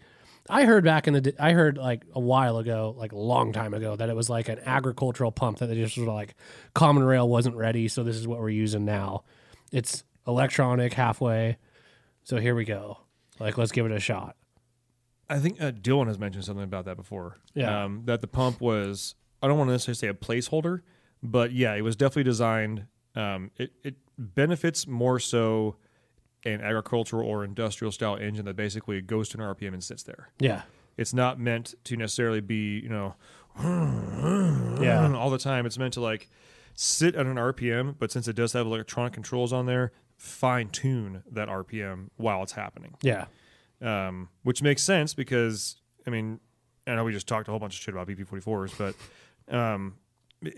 I 0.48 0.64
heard 0.64 0.84
back 0.84 1.08
in 1.08 1.14
the, 1.14 1.34
I 1.38 1.52
heard 1.52 1.78
like 1.78 2.04
a 2.12 2.20
while 2.20 2.58
ago, 2.58 2.94
like 2.98 3.12
a 3.12 3.18
long 3.18 3.52
time 3.52 3.72
ago, 3.72 3.96
that 3.96 4.08
it 4.08 4.16
was 4.16 4.28
like 4.28 4.48
an 4.48 4.60
agricultural 4.64 5.32
pump 5.32 5.58
that 5.58 5.66
they 5.66 5.74
just 5.76 5.94
sort 5.94 6.08
of 6.08 6.14
like 6.14 6.34
Common 6.74 7.02
Rail 7.02 7.28
wasn't 7.28 7.56
ready, 7.56 7.88
so 7.88 8.02
this 8.02 8.16
is 8.16 8.28
what 8.28 8.40
we're 8.40 8.50
using 8.50 8.84
now. 8.84 9.24
It's 9.72 10.04
electronic 10.26 10.92
halfway, 10.92 11.56
so 12.24 12.36
here 12.36 12.54
we 12.54 12.64
go. 12.64 12.98
Like 13.40 13.56
let's 13.56 13.72
give 13.72 13.86
it 13.86 13.92
a 13.92 14.00
shot. 14.00 14.36
I 15.28 15.38
think 15.38 15.60
uh, 15.60 15.72
Dylan 15.72 16.08
has 16.08 16.18
mentioned 16.18 16.44
something 16.44 16.64
about 16.64 16.84
that 16.84 16.96
before. 16.96 17.38
Yeah. 17.54 17.84
Um, 17.84 18.02
that 18.04 18.20
the 18.20 18.26
pump 18.26 18.60
was, 18.60 19.14
I 19.42 19.48
don't 19.48 19.56
want 19.56 19.68
to 19.68 19.72
necessarily 19.72 19.96
say 19.96 20.08
a 20.08 20.14
placeholder, 20.14 20.82
but 21.22 21.52
yeah, 21.52 21.74
it 21.74 21.80
was 21.80 21.96
definitely 21.96 22.24
designed. 22.24 22.86
Um, 23.16 23.50
it, 23.56 23.72
it 23.82 23.94
benefits 24.18 24.86
more 24.86 25.18
so 25.18 25.76
an 26.44 26.60
agricultural 26.60 27.26
or 27.28 27.44
industrial 27.44 27.90
style 27.92 28.16
engine 28.16 28.44
that 28.44 28.56
basically 28.56 29.00
goes 29.00 29.28
to 29.30 29.38
an 29.38 29.44
RPM 29.44 29.72
and 29.72 29.82
sits 29.82 30.02
there. 30.02 30.30
Yeah, 30.38 30.62
It's 30.96 31.14
not 31.14 31.38
meant 31.38 31.74
to 31.84 31.96
necessarily 31.96 32.40
be, 32.40 32.78
you 32.80 32.88
know, 32.88 33.14
yeah, 34.80 35.12
all 35.16 35.30
the 35.30 35.38
time. 35.38 35.66
It's 35.66 35.78
meant 35.78 35.94
to 35.94 36.00
like 36.00 36.28
sit 36.74 37.14
at 37.14 37.26
an 37.26 37.36
RPM, 37.36 37.96
but 37.98 38.10
since 38.10 38.28
it 38.28 38.36
does 38.36 38.52
have 38.52 38.66
electronic 38.66 39.12
controls 39.12 39.52
on 39.52 39.66
there, 39.66 39.92
fine 40.16 40.68
tune 40.68 41.22
that 41.30 41.48
RPM 41.48 42.08
while 42.16 42.42
it's 42.42 42.52
happening 42.52 42.94
yeah. 43.02 43.26
um, 43.82 44.28
which 44.42 44.62
makes 44.62 44.82
sense 44.82 45.12
because 45.12 45.76
I 46.06 46.10
mean, 46.10 46.40
I 46.86 46.94
know 46.94 47.04
we 47.04 47.12
just 47.12 47.26
talked 47.26 47.48
a 47.48 47.50
whole 47.50 47.60
bunch 47.60 47.76
of 47.76 47.82
shit 47.82 47.94
about 47.94 48.08
VP44s, 48.08 48.94
but 49.48 49.54
um, 49.56 49.96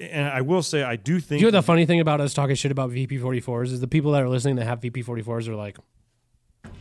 and 0.01 0.29
I 0.29 0.41
will 0.41 0.63
say 0.63 0.83
I 0.83 0.97
do 0.97 1.21
think 1.21 1.41
You 1.41 1.47
know 1.47 1.51
the 1.51 1.63
funny 1.63 1.87
thing 1.87 2.01
about 2.01 2.21
us 2.21 2.35
talking 2.35 2.55
shit 2.57 2.71
about 2.73 2.91
VP44s 2.91 3.67
is 3.73 3.81
the 3.81 3.89
people 3.89 4.13
that 4.13 4.23
are 4.23 4.29
listening 4.29 4.57
that 4.57 4.65
have 4.67 4.81
VP44s 4.81 5.49
are 5.49 5.55
like, 5.55 5.79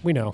we 0.04 0.14
know, 0.14 0.34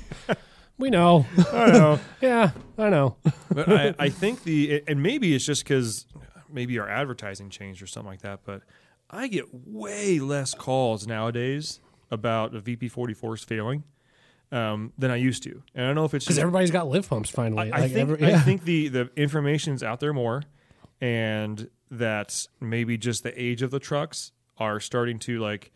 we 0.78 0.90
know, 0.90 1.26
I 1.52 1.70
know, 1.72 2.00
yeah, 2.20 2.50
I 2.78 2.88
know. 2.88 3.16
but 3.52 3.68
I, 3.68 3.94
I 3.98 4.08
think 4.08 4.44
the 4.44 4.82
and 4.86 5.02
maybe 5.02 5.34
it's 5.34 5.44
just 5.44 5.64
because 5.64 6.06
maybe 6.52 6.78
our 6.78 6.88
advertising 6.88 7.50
changed 7.50 7.82
or 7.82 7.86
something 7.86 8.10
like 8.10 8.22
that, 8.22 8.40
but 8.44 8.62
I 9.10 9.28
get 9.28 9.46
way 9.52 10.18
less 10.20 10.54
calls 10.54 11.06
nowadays 11.06 11.80
about 12.10 12.54
a 12.54 12.60
VP44s 12.60 13.44
failing 13.44 13.84
um, 14.52 14.92
than 14.98 15.10
I 15.10 15.16
used 15.16 15.42
to. 15.44 15.62
And 15.74 15.84
I 15.84 15.88
don't 15.88 15.94
know 15.96 16.04
if 16.04 16.14
it's 16.14 16.24
Because 16.24 16.38
everybody's 16.38 16.70
got 16.72 16.88
lift 16.88 17.08
pumps 17.10 17.30
finally. 17.30 17.70
I 17.72 17.80
Like, 17.82 17.92
think 17.92 18.10
every- 18.10 18.34
I 18.34 18.38
think 18.38 18.64
the 18.64 18.88
the 18.88 19.10
information's 19.16 19.82
out 19.82 20.00
there 20.00 20.12
more, 20.12 20.42
and 21.00 21.68
that 21.90 22.46
maybe 22.60 22.96
just 22.96 23.22
the 23.22 23.42
age 23.42 23.62
of 23.62 23.70
the 23.70 23.80
trucks 23.80 24.32
are 24.58 24.80
starting 24.80 25.18
to 25.20 25.38
like 25.40 25.72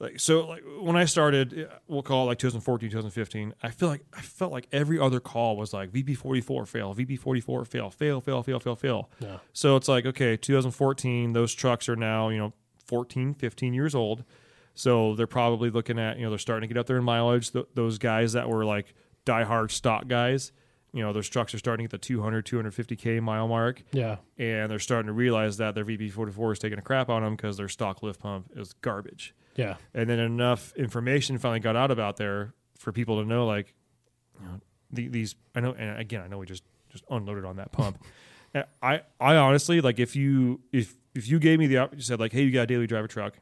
like 0.00 0.20
so 0.20 0.46
like 0.46 0.62
when 0.80 0.96
I 0.96 1.04
started, 1.06 1.68
we'll 1.88 2.02
call 2.02 2.24
it 2.24 2.26
like 2.28 2.38
2014, 2.38 2.88
2015. 2.90 3.54
I 3.62 3.70
feel 3.70 3.88
like 3.88 4.02
I 4.16 4.20
felt 4.20 4.52
like 4.52 4.68
every 4.70 4.98
other 4.98 5.18
call 5.20 5.56
was 5.56 5.72
like 5.72 5.90
VP44 5.90 6.68
fail, 6.68 6.94
VP44 6.94 7.66
fail, 7.66 7.90
fail, 7.90 8.20
fail, 8.20 8.42
fail, 8.42 8.60
fail, 8.60 8.76
fail. 8.76 9.10
Yeah. 9.18 9.38
So 9.52 9.76
it's 9.76 9.88
like 9.88 10.06
okay, 10.06 10.36
2014, 10.36 11.32
those 11.32 11.52
trucks 11.54 11.88
are 11.88 11.96
now 11.96 12.28
you 12.28 12.38
know 12.38 12.52
14, 12.86 13.34
15 13.34 13.74
years 13.74 13.94
old. 13.94 14.24
So 14.74 15.16
they're 15.16 15.26
probably 15.26 15.70
looking 15.70 15.98
at, 15.98 16.18
you 16.18 16.22
know, 16.22 16.30
they're 16.30 16.38
starting 16.38 16.68
to 16.68 16.72
get 16.72 16.78
up 16.78 16.86
there 16.86 16.98
in 16.98 17.04
mileage. 17.04 17.50
Th- 17.50 17.66
those 17.74 17.98
guys 17.98 18.34
that 18.34 18.48
were 18.48 18.64
like 18.64 18.94
diehard 19.26 19.72
stock 19.72 20.06
guys, 20.06 20.52
you 20.92 21.02
know, 21.02 21.12
those 21.12 21.28
trucks 21.28 21.54
are 21.54 21.58
starting 21.58 21.84
at 21.84 21.90
the 21.90 21.98
200, 21.98 22.46
250K 22.46 23.20
mile 23.20 23.48
mark. 23.48 23.82
yeah. 23.92 24.16
And 24.38 24.70
they're 24.70 24.78
starting 24.78 25.06
to 25.08 25.12
realize 25.12 25.58
that 25.58 25.74
their 25.74 25.84
VP44 25.84 26.52
is 26.52 26.58
taking 26.58 26.78
a 26.78 26.82
crap 26.82 27.08
on 27.08 27.22
them 27.22 27.36
because 27.36 27.56
their 27.56 27.68
stock 27.68 28.02
lift 28.02 28.20
pump 28.20 28.50
is 28.56 28.72
garbage. 28.74 29.34
Yeah. 29.56 29.76
And 29.92 30.08
then 30.08 30.18
enough 30.18 30.72
information 30.76 31.36
finally 31.38 31.60
got 31.60 31.76
out 31.76 31.90
about 31.90 32.16
there 32.16 32.54
for 32.78 32.92
people 32.92 33.20
to 33.20 33.28
know, 33.28 33.46
like, 33.46 33.74
you 34.40 34.46
know, 34.46 34.60
the, 34.90 35.08
these, 35.08 35.34
I 35.54 35.60
know, 35.60 35.74
and 35.76 36.00
again, 36.00 36.22
I 36.22 36.28
know 36.28 36.38
we 36.38 36.46
just, 36.46 36.62
just 36.88 37.04
unloaded 37.10 37.44
on 37.44 37.56
that 37.56 37.72
pump. 37.72 38.02
I, 38.82 39.02
I 39.20 39.36
honestly, 39.36 39.80
like, 39.80 39.98
if 39.98 40.16
you, 40.16 40.60
if, 40.72 40.94
if 41.14 41.28
you 41.28 41.38
gave 41.38 41.58
me 41.58 41.66
the, 41.66 41.90
you 41.94 42.00
said, 42.00 42.18
like, 42.18 42.32
hey, 42.32 42.42
you 42.42 42.50
got 42.50 42.62
a 42.62 42.66
daily 42.66 42.86
driver 42.86 43.08
truck, 43.08 43.34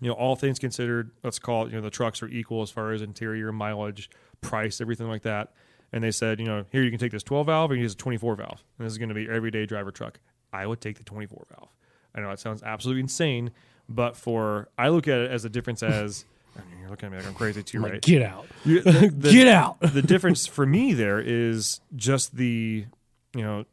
you 0.00 0.08
know, 0.08 0.14
all 0.14 0.36
things 0.36 0.58
considered, 0.58 1.12
let's 1.22 1.38
call 1.38 1.64
it, 1.64 1.70
you 1.70 1.76
know, 1.76 1.80
the 1.80 1.90
trucks 1.90 2.22
are 2.22 2.28
equal 2.28 2.62
as 2.62 2.70
far 2.70 2.92
as 2.92 3.00
interior, 3.00 3.52
mileage, 3.52 4.10
price, 4.42 4.80
everything 4.80 5.08
like 5.08 5.22
that. 5.22 5.54
And 5.92 6.02
they 6.02 6.10
said, 6.10 6.40
you 6.40 6.46
know, 6.46 6.64
here 6.72 6.82
you 6.82 6.90
can 6.90 6.98
take 6.98 7.12
this 7.12 7.22
12 7.22 7.46
valve 7.46 7.70
and 7.70 7.80
use 7.80 7.94
a 7.94 7.96
24 7.96 8.36
valve. 8.36 8.62
And 8.78 8.86
this 8.86 8.92
is 8.92 8.98
going 8.98 9.08
to 9.08 9.14
be 9.14 9.22
your 9.22 9.32
everyday 9.32 9.66
driver 9.66 9.90
truck. 9.90 10.18
I 10.52 10.66
would 10.66 10.80
take 10.80 10.98
the 10.98 11.04
24 11.04 11.46
valve. 11.56 11.68
I 12.14 12.20
know 12.20 12.30
it 12.30 12.38
sounds 12.40 12.62
absolutely 12.62 13.00
insane, 13.02 13.50
but 13.88 14.16
for, 14.16 14.68
I 14.76 14.88
look 14.88 15.06
at 15.08 15.18
it 15.18 15.30
as 15.30 15.44
a 15.44 15.48
difference 15.48 15.82
as, 15.84 16.24
I 16.56 16.60
mean, 16.70 16.80
you're 16.80 16.88
looking 16.90 17.06
at 17.06 17.12
me 17.12 17.18
like 17.18 17.26
I'm 17.26 17.34
crazy 17.34 17.62
too, 17.62 17.80
Like, 17.80 17.92
right? 17.92 18.02
get 18.02 18.22
out. 18.22 18.46
You- 18.64 18.82
the- 18.82 19.08
the- 19.16 19.30
get 19.32 19.46
out. 19.48 19.78
the 19.80 20.02
difference 20.02 20.46
for 20.46 20.64
me 20.66 20.92
there 20.94 21.20
is 21.20 21.80
just 21.94 22.36
the 22.36 22.86
you 23.34 23.42
know 23.42 23.64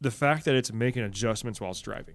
the 0.00 0.10
fact 0.12 0.44
that 0.44 0.54
it's 0.54 0.72
making 0.72 1.02
adjustments 1.02 1.60
while 1.60 1.72
it's 1.72 1.80
driving 1.80 2.14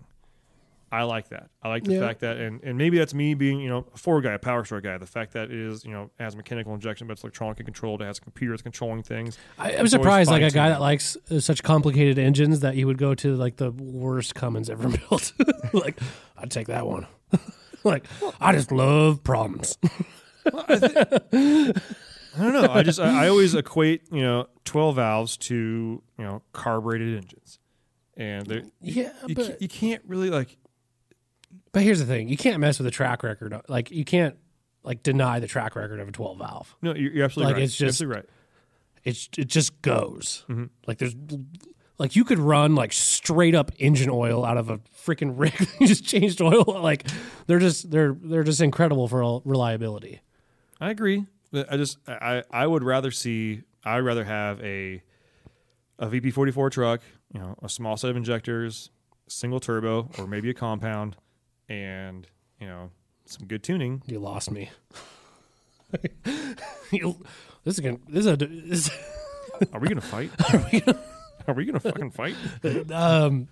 i 0.91 1.03
like 1.03 1.29
that 1.29 1.49
i 1.61 1.69
like 1.69 1.83
the 1.83 1.93
Yeah. 1.93 1.99
fact 1.99 2.19
that 2.21 2.37
and, 2.37 2.61
and 2.63 2.77
maybe 2.77 2.97
that's 2.97 3.13
me 3.13 3.33
being 3.33 3.59
you 3.59 3.69
know 3.69 3.85
a 3.93 3.97
ford 3.97 4.23
guy 4.23 4.33
a 4.33 4.39
Power 4.39 4.63
Stroke 4.65 4.83
guy 4.83 4.97
the 4.97 5.05
fact 5.05 5.33
that 5.33 5.51
it 5.51 5.57
is 5.57 5.83
you 5.85 5.91
know 5.91 6.09
has 6.19 6.35
mechanical 6.35 6.73
injection 6.73 7.07
but 7.07 7.13
it's 7.13 7.23
electronically 7.23 7.63
controlled 7.65 8.01
it 8.01 8.05
has 8.05 8.17
a 8.17 8.21
computer 8.21 8.53
that's 8.53 8.61
controlling 8.63 9.03
things 9.03 9.37
I, 9.57 9.75
I'm 9.75 9.87
surprised, 9.87 10.31
like 10.31 10.41
a 10.41 10.49
guy 10.51 10.69
that 10.69 10.81
likes 10.81 11.17
uh, 11.29 11.39
such 11.39 11.63
complicated 11.63 12.17
engines, 12.17 12.61
that 12.61 12.73
he 12.75 12.85
would 12.85 12.97
go 12.97 13.13
to 13.15 13.35
like 13.35 13.57
the 13.57 13.71
worst 13.71 14.35
Cummins 14.35 14.69
ever 14.69 14.87
built. 15.09 15.33
like, 15.73 15.99
I'd 16.37 16.49
take 16.49 16.67
that 16.67 16.87
one. 16.87 17.05
like, 17.83 18.05
I 18.39 18.53
just 18.53 18.71
love 18.71 19.23
problems. 19.23 19.77
I 20.45 21.73
don't 22.37 22.53
know. 22.53 22.71
I 22.71 22.83
just 22.83 22.99
I, 22.99 23.25
I 23.25 23.27
always 23.29 23.55
equate 23.55 24.03
you 24.11 24.21
know 24.21 24.47
twelve 24.65 24.95
valves 24.95 25.37
to 25.37 25.55
you 26.17 26.23
know 26.23 26.41
carbureted 26.53 27.17
engines, 27.17 27.59
and 28.17 28.71
Yeah, 28.81 29.11
you, 29.25 29.35
but 29.35 29.61
you 29.61 29.67
can't 29.67 30.01
really 30.07 30.29
like 30.29 30.57
but 31.71 31.83
here's 31.83 31.99
the 31.99 32.05
thing: 32.05 32.29
you 32.29 32.37
can't 32.37 32.59
mess 32.59 32.79
with 32.79 32.85
the 32.85 32.91
track 32.91 33.23
record. 33.23 33.55
Like, 33.67 33.91
you 33.91 34.05
can't 34.05 34.35
like 34.83 35.03
deny 35.03 35.39
the 35.39 35.47
track 35.47 35.75
record 35.75 35.99
of 35.99 36.07
a 36.07 36.11
12 36.11 36.37
valve. 36.37 36.75
no 36.81 36.95
you're, 36.95 37.11
you're 37.11 37.25
absolutely 37.25 37.51
Like, 37.53 37.57
right. 37.59 37.63
it's 37.65 37.79
You're 37.79 37.87
just- 37.89 38.01
absolutely 38.01 38.15
right. 38.21 38.29
It's 39.03 39.29
it 39.37 39.47
just 39.47 39.81
goes. 39.81 40.43
Mm-hmm. 40.49 40.65
Like 40.87 40.97
there's 40.97 41.15
like 41.97 42.15
you 42.17 42.23
could 42.25 42.39
run 42.39 42.75
like 42.75 42.91
straight 42.93 43.55
up 43.55 43.71
engine 43.79 44.09
oil 44.09 44.43
out 44.45 44.57
of 44.57 44.69
a 44.69 44.77
freaking 45.05 45.33
rig. 45.37 45.53
you 45.79 45.87
just 45.87 46.05
changed 46.05 46.41
oil. 46.41 46.63
Like 46.81 47.07
they're 47.47 47.59
just 47.59 47.89
they're 47.91 48.13
they're 48.21 48.43
just 48.43 48.59
incredible 48.61 49.07
for 49.07 49.41
reliability. 49.45 50.19
I 50.81 50.89
agree. 50.91 51.25
I 51.53 51.77
just 51.77 51.97
I 52.07 52.43
I 52.51 52.67
would 52.67 52.83
rather 52.83 53.09
see 53.11 53.61
I'd 53.85 53.99
rather 53.99 54.25
have 54.25 54.61
a 54.61 55.01
a 55.97 56.07
VP44 56.07 56.71
truck, 56.71 57.01
you 57.33 57.39
know, 57.39 57.55
a 57.63 57.69
small 57.69 57.95
set 57.97 58.09
of 58.09 58.17
injectors, 58.17 58.89
single 59.27 59.59
turbo, 59.61 60.09
or 60.17 60.27
maybe 60.27 60.49
a 60.49 60.53
compound, 60.53 61.15
and 61.69 62.27
you 62.59 62.67
know 62.67 62.89
some 63.25 63.47
good 63.47 63.63
tuning. 63.63 64.01
You 64.07 64.19
lost 64.19 64.51
me. 64.51 64.69
you, 66.91 67.15
this 67.63 67.75
is 67.75 67.79
gonna 67.79 67.99
this 68.07 68.25
is 68.25 68.27
a 68.27 68.35
this, 68.35 68.89
Are 69.73 69.79
we 69.79 69.87
gonna 69.87 70.01
fight? 70.01 70.31
Are 71.47 71.53
we 71.53 71.65
gonna 71.65 71.79
fucking 71.79 72.11
fight? 72.11 72.35
um 72.91 73.47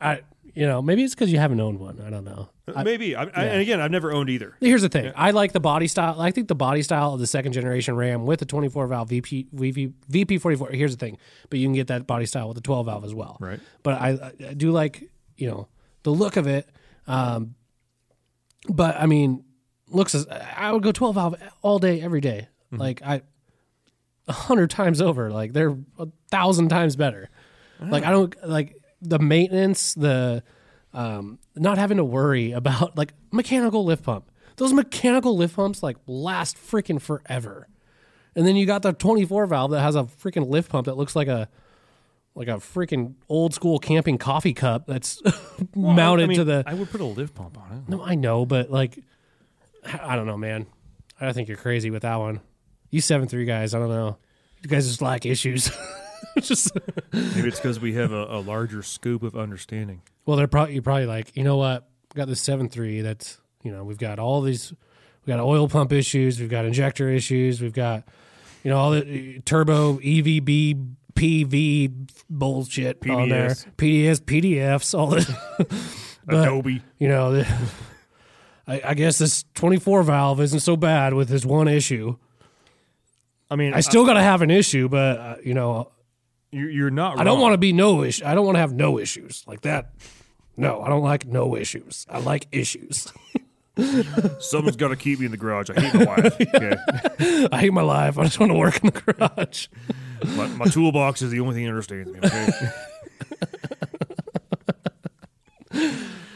I 0.00 0.20
you 0.54 0.66
know 0.66 0.82
maybe 0.82 1.04
it's 1.04 1.14
because 1.14 1.32
you 1.32 1.38
haven't 1.38 1.60
owned 1.60 1.78
one. 1.78 2.00
I 2.04 2.10
don't 2.10 2.24
know. 2.24 2.50
Maybe. 2.82 3.14
I, 3.14 3.22
I, 3.22 3.44
and 3.44 3.60
again, 3.60 3.80
I've 3.80 3.92
never 3.92 4.12
owned 4.12 4.28
either. 4.28 4.56
Here's 4.58 4.82
the 4.82 4.88
thing. 4.88 5.12
I 5.14 5.30
like 5.30 5.52
the 5.52 5.60
body 5.60 5.86
style. 5.86 6.20
I 6.20 6.32
think 6.32 6.48
the 6.48 6.56
body 6.56 6.82
style 6.82 7.14
of 7.14 7.20
the 7.20 7.26
second 7.26 7.52
generation 7.52 7.94
Ram 7.94 8.26
with 8.26 8.40
the 8.40 8.44
24 8.44 8.88
valve 8.88 9.08
VP 9.10 9.46
VP 9.52 9.92
VP44. 10.10 10.74
Here's 10.74 10.96
the 10.96 10.98
thing, 10.98 11.18
but 11.48 11.60
you 11.60 11.66
can 11.66 11.74
get 11.74 11.86
that 11.88 12.08
body 12.08 12.26
style 12.26 12.48
with 12.48 12.56
the 12.56 12.62
12 12.62 12.86
valve 12.86 13.04
as 13.04 13.14
well. 13.14 13.36
Right. 13.38 13.60
But 13.84 14.00
I, 14.00 14.32
I 14.48 14.54
do 14.54 14.72
like 14.72 15.08
you 15.36 15.48
know 15.48 15.68
the 16.02 16.10
look 16.10 16.36
of 16.36 16.46
it. 16.46 16.68
Um, 17.06 17.54
but 18.68 18.96
I 18.96 19.06
mean, 19.06 19.44
looks. 19.88 20.14
As, 20.14 20.26
I 20.28 20.72
would 20.72 20.82
go 20.82 20.92
12 20.92 21.14
valve 21.14 21.34
all 21.62 21.78
day, 21.78 22.00
every 22.00 22.20
day. 22.20 22.48
Like 22.72 23.02
I, 23.02 23.22
a 24.28 24.32
hundred 24.32 24.70
times 24.70 25.00
over. 25.00 25.30
Like 25.30 25.52
they're 25.52 25.76
a 25.98 26.08
thousand 26.30 26.68
times 26.68 26.96
better. 26.96 27.28
Like 27.80 28.04
I 28.04 28.10
don't 28.10 28.34
like 28.46 28.76
the 29.02 29.18
maintenance, 29.18 29.94
the 29.94 30.42
um, 30.92 31.38
not 31.54 31.78
having 31.78 31.98
to 31.98 32.04
worry 32.04 32.52
about 32.52 32.96
like 32.96 33.12
mechanical 33.30 33.84
lift 33.84 34.02
pump. 34.02 34.30
Those 34.56 34.72
mechanical 34.72 35.36
lift 35.36 35.56
pumps 35.56 35.82
like 35.82 35.96
last 36.06 36.56
freaking 36.56 37.00
forever. 37.00 37.68
And 38.34 38.46
then 38.46 38.56
you 38.56 38.66
got 38.66 38.82
the 38.82 38.92
24 38.92 39.46
valve 39.46 39.70
that 39.70 39.80
has 39.80 39.94
a 39.94 40.04
freaking 40.04 40.48
lift 40.48 40.70
pump 40.70 40.86
that 40.86 40.96
looks 40.96 41.14
like 41.14 41.28
a 41.28 41.48
like 42.36 42.48
a 42.48 42.52
freaking 42.52 43.14
old 43.28 43.54
school 43.54 43.78
camping 43.78 44.18
coffee 44.18 44.52
cup 44.52 44.86
that's 44.86 45.22
mounted 45.74 46.24
I 46.24 46.26
mean, 46.26 46.38
to 46.38 46.44
the 46.44 46.62
I 46.66 46.74
would 46.74 46.90
put 46.90 47.00
a 47.00 47.04
lift 47.04 47.34
pump 47.34 47.58
on 47.58 47.78
it. 47.78 47.88
No, 47.88 48.04
I 48.04 48.14
know, 48.14 48.44
but 48.44 48.70
like 48.70 49.02
I 49.84 50.14
don't 50.14 50.26
know, 50.26 50.36
man. 50.36 50.66
I 51.18 51.32
think 51.32 51.48
you're 51.48 51.56
crazy 51.56 51.90
with 51.90 52.02
that 52.02 52.16
one. 52.16 52.40
You 52.90 53.00
seven 53.00 53.26
three 53.26 53.46
guys, 53.46 53.74
I 53.74 53.78
don't 53.78 53.88
know. 53.88 54.18
You 54.62 54.68
guys 54.68 54.86
just 54.86 55.00
lack 55.00 55.24
issues. 55.24 55.70
just 56.40 56.72
Maybe 57.12 57.48
it's 57.48 57.58
because 57.58 57.80
we 57.80 57.94
have 57.94 58.12
a, 58.12 58.24
a 58.24 58.40
larger 58.40 58.82
scope 58.82 59.22
of 59.22 59.34
understanding. 59.34 60.02
Well, 60.26 60.36
they're 60.36 60.46
probably 60.46 60.74
you're 60.74 60.82
probably 60.82 61.06
like, 61.06 61.34
you 61.36 61.42
know 61.42 61.56
what? 61.56 61.88
We 62.14 62.18
got 62.18 62.28
this 62.28 62.40
seven 62.40 62.68
three. 62.68 63.00
That's 63.00 63.38
you 63.62 63.72
know 63.72 63.82
we've 63.82 63.98
got 63.98 64.18
all 64.18 64.42
these. 64.42 64.74
We 65.24 65.32
got 65.32 65.40
oil 65.40 65.68
pump 65.68 65.90
issues. 65.92 66.38
We've 66.38 66.50
got 66.50 66.66
injector 66.66 67.08
issues. 67.08 67.62
We've 67.62 67.72
got 67.72 68.04
you 68.62 68.70
know 68.70 68.76
all 68.76 68.90
the 68.90 69.38
uh, 69.38 69.40
turbo 69.46 69.96
EVB 69.98 70.96
PV 71.16 72.10
bullshit 72.30 73.08
on 73.08 73.28
there. 73.28 73.48
PDS 73.48 74.20
PDFs 74.20 74.96
all 74.96 75.08
this. 75.08 75.30
But, 76.28 76.48
Adobe. 76.48 76.82
You 76.98 77.06
know, 77.06 77.44
I, 78.66 78.82
I 78.84 78.94
guess 78.94 79.18
this 79.18 79.44
24 79.54 80.02
valve 80.02 80.40
isn't 80.40 80.58
so 80.58 80.76
bad 80.76 81.14
with 81.14 81.28
this 81.28 81.44
one 81.44 81.68
issue. 81.68 82.16
I 83.48 83.54
mean, 83.54 83.74
I 83.74 83.78
still 83.78 84.04
got 84.04 84.14
to 84.14 84.22
have 84.22 84.42
an 84.42 84.50
issue, 84.50 84.88
but 84.88 85.18
uh, 85.20 85.36
you 85.44 85.54
know, 85.54 85.92
you, 86.50 86.66
you're 86.66 86.90
not. 86.90 87.20
I 87.20 87.22
don't 87.22 87.40
want 87.40 87.52
to 87.52 87.58
be 87.58 87.72
no 87.72 88.02
issue. 88.02 88.24
I 88.24 88.34
don't 88.34 88.44
want 88.44 88.56
to 88.56 88.60
have 88.60 88.72
no 88.72 88.98
issues 88.98 89.44
like 89.46 89.60
that. 89.60 89.92
No, 90.56 90.82
I 90.82 90.88
don't 90.88 91.04
like 91.04 91.26
no 91.26 91.54
issues. 91.54 92.06
I 92.10 92.18
like 92.18 92.48
issues. 92.50 93.12
Someone's 94.40 94.76
got 94.76 94.88
to 94.88 94.96
keep 94.96 95.20
me 95.20 95.26
in 95.26 95.30
the 95.30 95.36
garage. 95.36 95.70
I 95.70 95.80
hate 95.80 95.94
my 95.94 96.16
life. 96.16 96.40
Okay. 96.40 97.48
I 97.52 97.60
hate 97.60 97.72
my 97.72 97.82
life. 97.82 98.18
I 98.18 98.24
just 98.24 98.40
want 98.40 98.50
to 98.50 98.58
work 98.58 98.82
in 98.82 98.90
the 98.90 99.00
garage. 99.00 99.68
My, 100.24 100.46
my 100.48 100.64
toolbox 100.66 101.22
is 101.22 101.30
the 101.30 101.40
only 101.40 101.54
thing 101.54 101.64
that 101.64 101.70
understands 101.70 102.12
me. 102.12 102.20
Okay. 102.22 102.68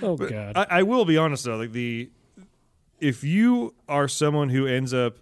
Oh 0.02 0.16
god. 0.16 0.56
I, 0.56 0.66
I 0.70 0.82
will 0.82 1.04
be 1.04 1.16
honest 1.16 1.44
though, 1.44 1.56
like 1.56 1.72
the 1.72 2.10
if 3.00 3.24
you 3.24 3.74
are 3.88 4.08
someone 4.08 4.48
who 4.48 4.66
ends 4.66 4.92
up 4.92 5.18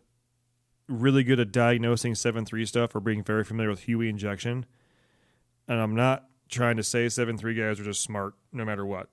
really 0.88 1.22
good 1.22 1.40
at 1.40 1.52
diagnosing 1.52 2.14
seven 2.14 2.44
three 2.44 2.64
stuff 2.64 2.94
or 2.94 3.00
being 3.00 3.22
very 3.22 3.44
familiar 3.44 3.70
with 3.70 3.86
HEUI 3.86 4.08
injection, 4.08 4.66
and 5.66 5.80
I'm 5.80 5.94
not 5.94 6.26
trying 6.48 6.76
to 6.76 6.82
say 6.82 7.08
seven 7.08 7.36
three 7.36 7.54
guys 7.54 7.80
are 7.80 7.84
just 7.84 8.02
smart 8.02 8.34
no 8.52 8.64
matter 8.64 8.86
what. 8.86 9.08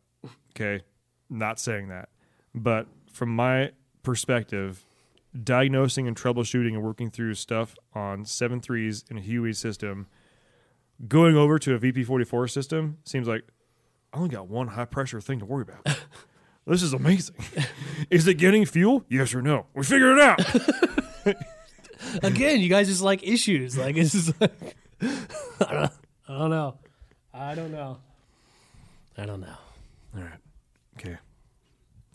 Okay, 0.52 0.84
not 1.30 1.60
saying 1.60 1.90
that, 1.90 2.10
but 2.54 2.88
from 3.12 3.36
my 3.36 3.72
perspective, 4.04 4.86
diagnosing 5.44 6.08
and 6.08 6.16
troubleshooting 6.16 6.74
and 6.74 6.84
working 6.84 7.10
through 7.10 7.34
stuff 7.34 7.76
on 7.96 8.26
seven 8.26 8.60
threes 8.60 9.04
in 9.10 9.18
a 9.18 9.22
HEUI 9.22 9.56
system 9.56 10.08
Going 11.08 11.36
over 11.36 11.60
to 11.60 11.76
a 11.76 11.80
VP44 11.80 12.50
system 12.50 13.00
seems 13.04 13.28
like 13.28 13.44
I 14.14 14.18
only 14.18 14.30
got 14.30 14.48
one 14.48 14.70
high 14.70 14.86
pressure 14.86 15.20
thing 15.20 15.40
to 15.40 15.46
worry 15.46 15.64
about. 15.64 15.98
this 16.68 16.82
is 16.82 16.94
amazing. 16.94 17.36
is 18.10 18.26
it 18.28 18.36
getting 18.36 18.66
fuel? 18.66 19.04
Yes 19.10 19.36
or 19.36 19.42
no? 19.42 19.66
We 19.74 19.84
figure 19.84 20.14
it 20.14 20.20
out. 20.20 21.36
Again, 22.24 22.62
you 22.62 22.70
guys 22.70 22.88
just 22.88 23.02
like 23.02 23.24
issues. 23.24 23.78
Like 23.78 23.98
it's 23.98 24.14
just 24.14 24.40
like 24.40 24.78
I 25.02 25.18
don't, 25.60 25.92
I 26.30 26.38
don't 26.38 26.50
know. 26.50 26.78
I 27.34 27.56
don't 27.56 27.72
know. 27.72 27.98
I 29.18 29.26
don't 29.26 29.42
know. 29.42 29.58
All 30.16 30.24
right. 30.24 30.40
Okay. 30.98 31.18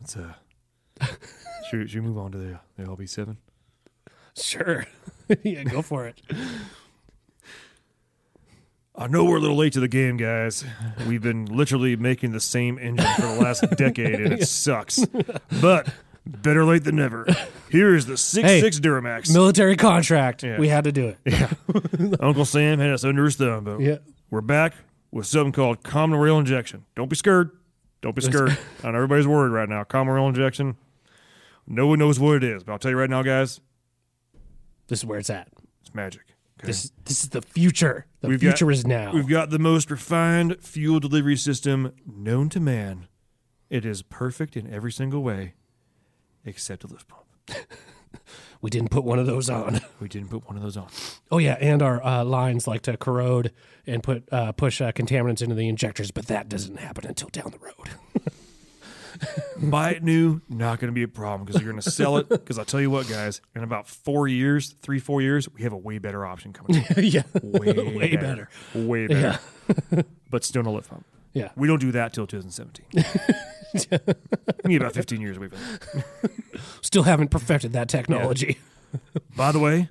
Let's 0.00 0.16
uh. 0.16 0.32
should, 1.68 1.90
should 1.90 2.02
we 2.02 2.08
move 2.08 2.16
on 2.16 2.32
to 2.32 2.38
the 2.38 2.58
the 2.78 2.84
LB7? 2.84 3.36
Sure. 4.42 4.86
yeah, 5.42 5.62
go 5.64 5.82
for 5.82 6.06
it. 6.06 6.20
I 8.96 9.06
know 9.06 9.24
we're 9.24 9.36
a 9.36 9.40
little 9.40 9.56
late 9.56 9.72
to 9.74 9.80
the 9.80 9.88
game, 9.88 10.16
guys. 10.16 10.64
We've 11.06 11.22
been 11.22 11.46
literally 11.46 11.96
making 11.96 12.32
the 12.32 12.40
same 12.40 12.78
engine 12.78 13.06
for 13.16 13.22
the 13.22 13.40
last 13.40 13.64
decade, 13.76 14.20
and 14.20 14.32
it 14.34 14.46
sucks. 14.46 15.04
But 15.60 15.88
better 16.26 16.64
late 16.64 16.84
than 16.84 16.96
never. 16.96 17.26
Here 17.70 17.94
is 17.94 18.06
the 18.06 18.16
six 18.18 18.46
Hey, 18.46 18.60
six 18.60 18.78
Duramax. 18.78 19.32
Military 19.32 19.76
contract. 19.76 20.42
Yeah. 20.42 20.58
We 20.58 20.68
had 20.68 20.84
to 20.84 20.92
do 20.92 21.08
it. 21.08 21.18
Yeah. 21.24 21.50
Uncle 22.20 22.44
Sam 22.44 22.78
had 22.78 22.90
us 22.90 23.04
under 23.04 23.24
his 23.24 23.36
thumb, 23.36 23.64
but 23.64 23.80
Yeah. 23.80 23.98
we're 24.30 24.40
back 24.42 24.74
with 25.10 25.26
something 25.26 25.52
called 25.52 25.82
common 25.82 26.18
rail 26.18 26.38
injection. 26.38 26.84
Don't 26.94 27.08
be 27.08 27.16
scared. 27.16 27.50
Don't 28.02 28.14
be 28.14 28.22
scared. 28.22 28.58
I 28.82 28.90
know 28.90 28.96
everybody's 28.96 29.26
worried 29.26 29.50
right 29.50 29.68
now. 29.68 29.84
Common 29.84 30.14
rail 30.14 30.26
injection. 30.28 30.76
No 31.66 31.86
one 31.86 31.98
knows 31.98 32.18
what 32.18 32.36
it 32.36 32.44
is, 32.44 32.64
but 32.64 32.72
I'll 32.72 32.78
tell 32.78 32.90
you 32.90 32.98
right 32.98 33.10
now, 33.10 33.22
guys, 33.22 33.60
This 34.90 34.98
is 35.00 35.06
where 35.06 35.18
it's 35.18 35.30
at. 35.30 35.48
it's 35.80 35.94
magic. 35.94 36.22
Okay? 36.60 36.66
This 36.66 36.92
this 37.06 37.22
is 37.22 37.30
the 37.30 37.40
future. 37.40 38.04
The 38.20 38.28
We've 38.28 38.40
got- 38.40 38.48
future 38.58 38.70
is 38.70 38.86
now. 38.86 39.12
We've 39.14 39.26
got 39.28 39.48
the 39.48 39.58
most 39.58 39.90
refined 39.90 40.60
fuel 40.60 41.00
delivery 41.00 41.36
system 41.36 41.92
known 42.06 42.50
to 42.50 42.60
man. 42.60 43.06
It 43.70 43.86
is 43.86 44.02
perfect 44.02 44.56
in 44.56 44.70
every 44.70 44.92
single 44.92 45.22
way, 45.22 45.54
except 46.44 46.84
a 46.84 46.86
lift 46.86 47.08
pump. 47.08 47.24
We 48.62 48.68
didn't 48.68 48.90
put 48.90 49.04
one 49.04 49.18
of 49.18 49.24
those 49.26 49.48
on. 49.48 49.80
We 50.00 50.08
didn't 50.08 50.28
put 50.28 50.46
one 50.46 50.56
of 50.56 50.62
those 50.62 50.76
on. 50.76 50.88
Oh 51.30 51.38
yeah, 51.38 51.56
and 51.60 51.80
our 51.80 52.04
uh, 52.04 52.24
lines 52.24 52.66
like 52.66 52.82
to 52.82 52.96
corrode 52.98 53.52
and 53.86 54.02
put 54.02 54.28
uh, 54.30 54.52
push 54.52 54.82
uh, 54.82 54.92
contaminants 54.92 55.40
into 55.40 55.54
the 55.54 55.66
injectors, 55.68 56.10
but 56.10 56.26
that 56.26 56.48
doesn't 56.48 56.76
happen 56.78 57.06
until 57.06 57.28
down 57.30 57.52
the 57.52 57.58
road. 57.58 57.88
Buy 59.62 59.90
it 59.90 60.02
new, 60.02 60.40
not 60.48 60.80
going 60.80 60.88
to 60.88 60.94
be 60.94 61.02
a 61.02 61.08
problem 61.08 61.44
because 61.44 61.60
you're 61.60 61.70
going 61.70 61.82
to 61.82 61.90
sell 61.90 62.16
it. 62.16 62.28
Because 62.28 62.58
I'll 62.58 62.64
tell 62.64 62.80
you 62.80 62.90
what, 62.90 63.08
guys, 63.08 63.40
in 63.54 63.62
about 63.62 63.86
four 63.86 64.28
years, 64.28 64.70
three, 64.80 64.98
four 64.98 65.20
years, 65.22 65.48
we 65.52 65.62
have 65.62 65.72
a 65.72 65.76
way 65.76 65.98
better 65.98 66.24
option 66.24 66.52
coming. 66.52 66.84
yeah, 66.96 67.22
Way, 67.42 67.72
Way 67.96 68.16
better. 68.16 68.48
Way 68.74 69.06
better. 69.06 69.38
but 70.30 70.44
still 70.44 70.62
no 70.62 70.72
lift 70.72 70.88
pump. 70.90 71.04
yeah. 71.32 71.50
We 71.56 71.68
don't 71.68 71.80
do 71.80 71.92
that 71.92 72.12
till 72.12 72.26
2017. 72.26 73.04
we 74.64 74.68
need 74.68 74.80
about 74.80 74.94
15 74.94 75.20
years. 75.20 75.38
We've 75.38 75.50
been. 75.50 76.04
Still 76.82 77.02
haven't 77.04 77.28
perfected 77.30 77.72
that 77.74 77.88
technology. 77.88 78.58
By 79.36 79.52
the 79.52 79.58
way, 79.60 79.88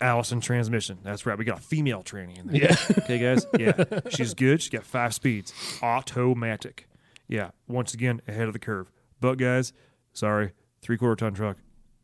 Allison 0.00 0.40
transmission. 0.40 0.98
That's 1.02 1.26
right. 1.26 1.36
We 1.36 1.44
got 1.44 1.58
a 1.58 1.62
female 1.62 2.02
tranny 2.02 2.38
in 2.38 2.46
there. 2.46 2.62
Yeah. 2.62 2.76
Okay, 3.04 3.18
guys. 3.18 3.46
Yeah, 3.58 4.00
she's 4.08 4.32
good. 4.34 4.62
She's 4.62 4.70
got 4.70 4.84
five 4.84 5.12
speeds, 5.12 5.52
automatic. 5.82 6.86
Yeah, 7.30 7.50
once 7.68 7.94
again 7.94 8.20
ahead 8.28 8.46
of 8.48 8.52
the 8.52 8.58
curve. 8.58 8.90
But 9.20 9.38
guys, 9.38 9.72
sorry, 10.12 10.52
three 10.82 10.98
quarter 10.98 11.16
ton 11.16 11.32
truck, 11.32 11.56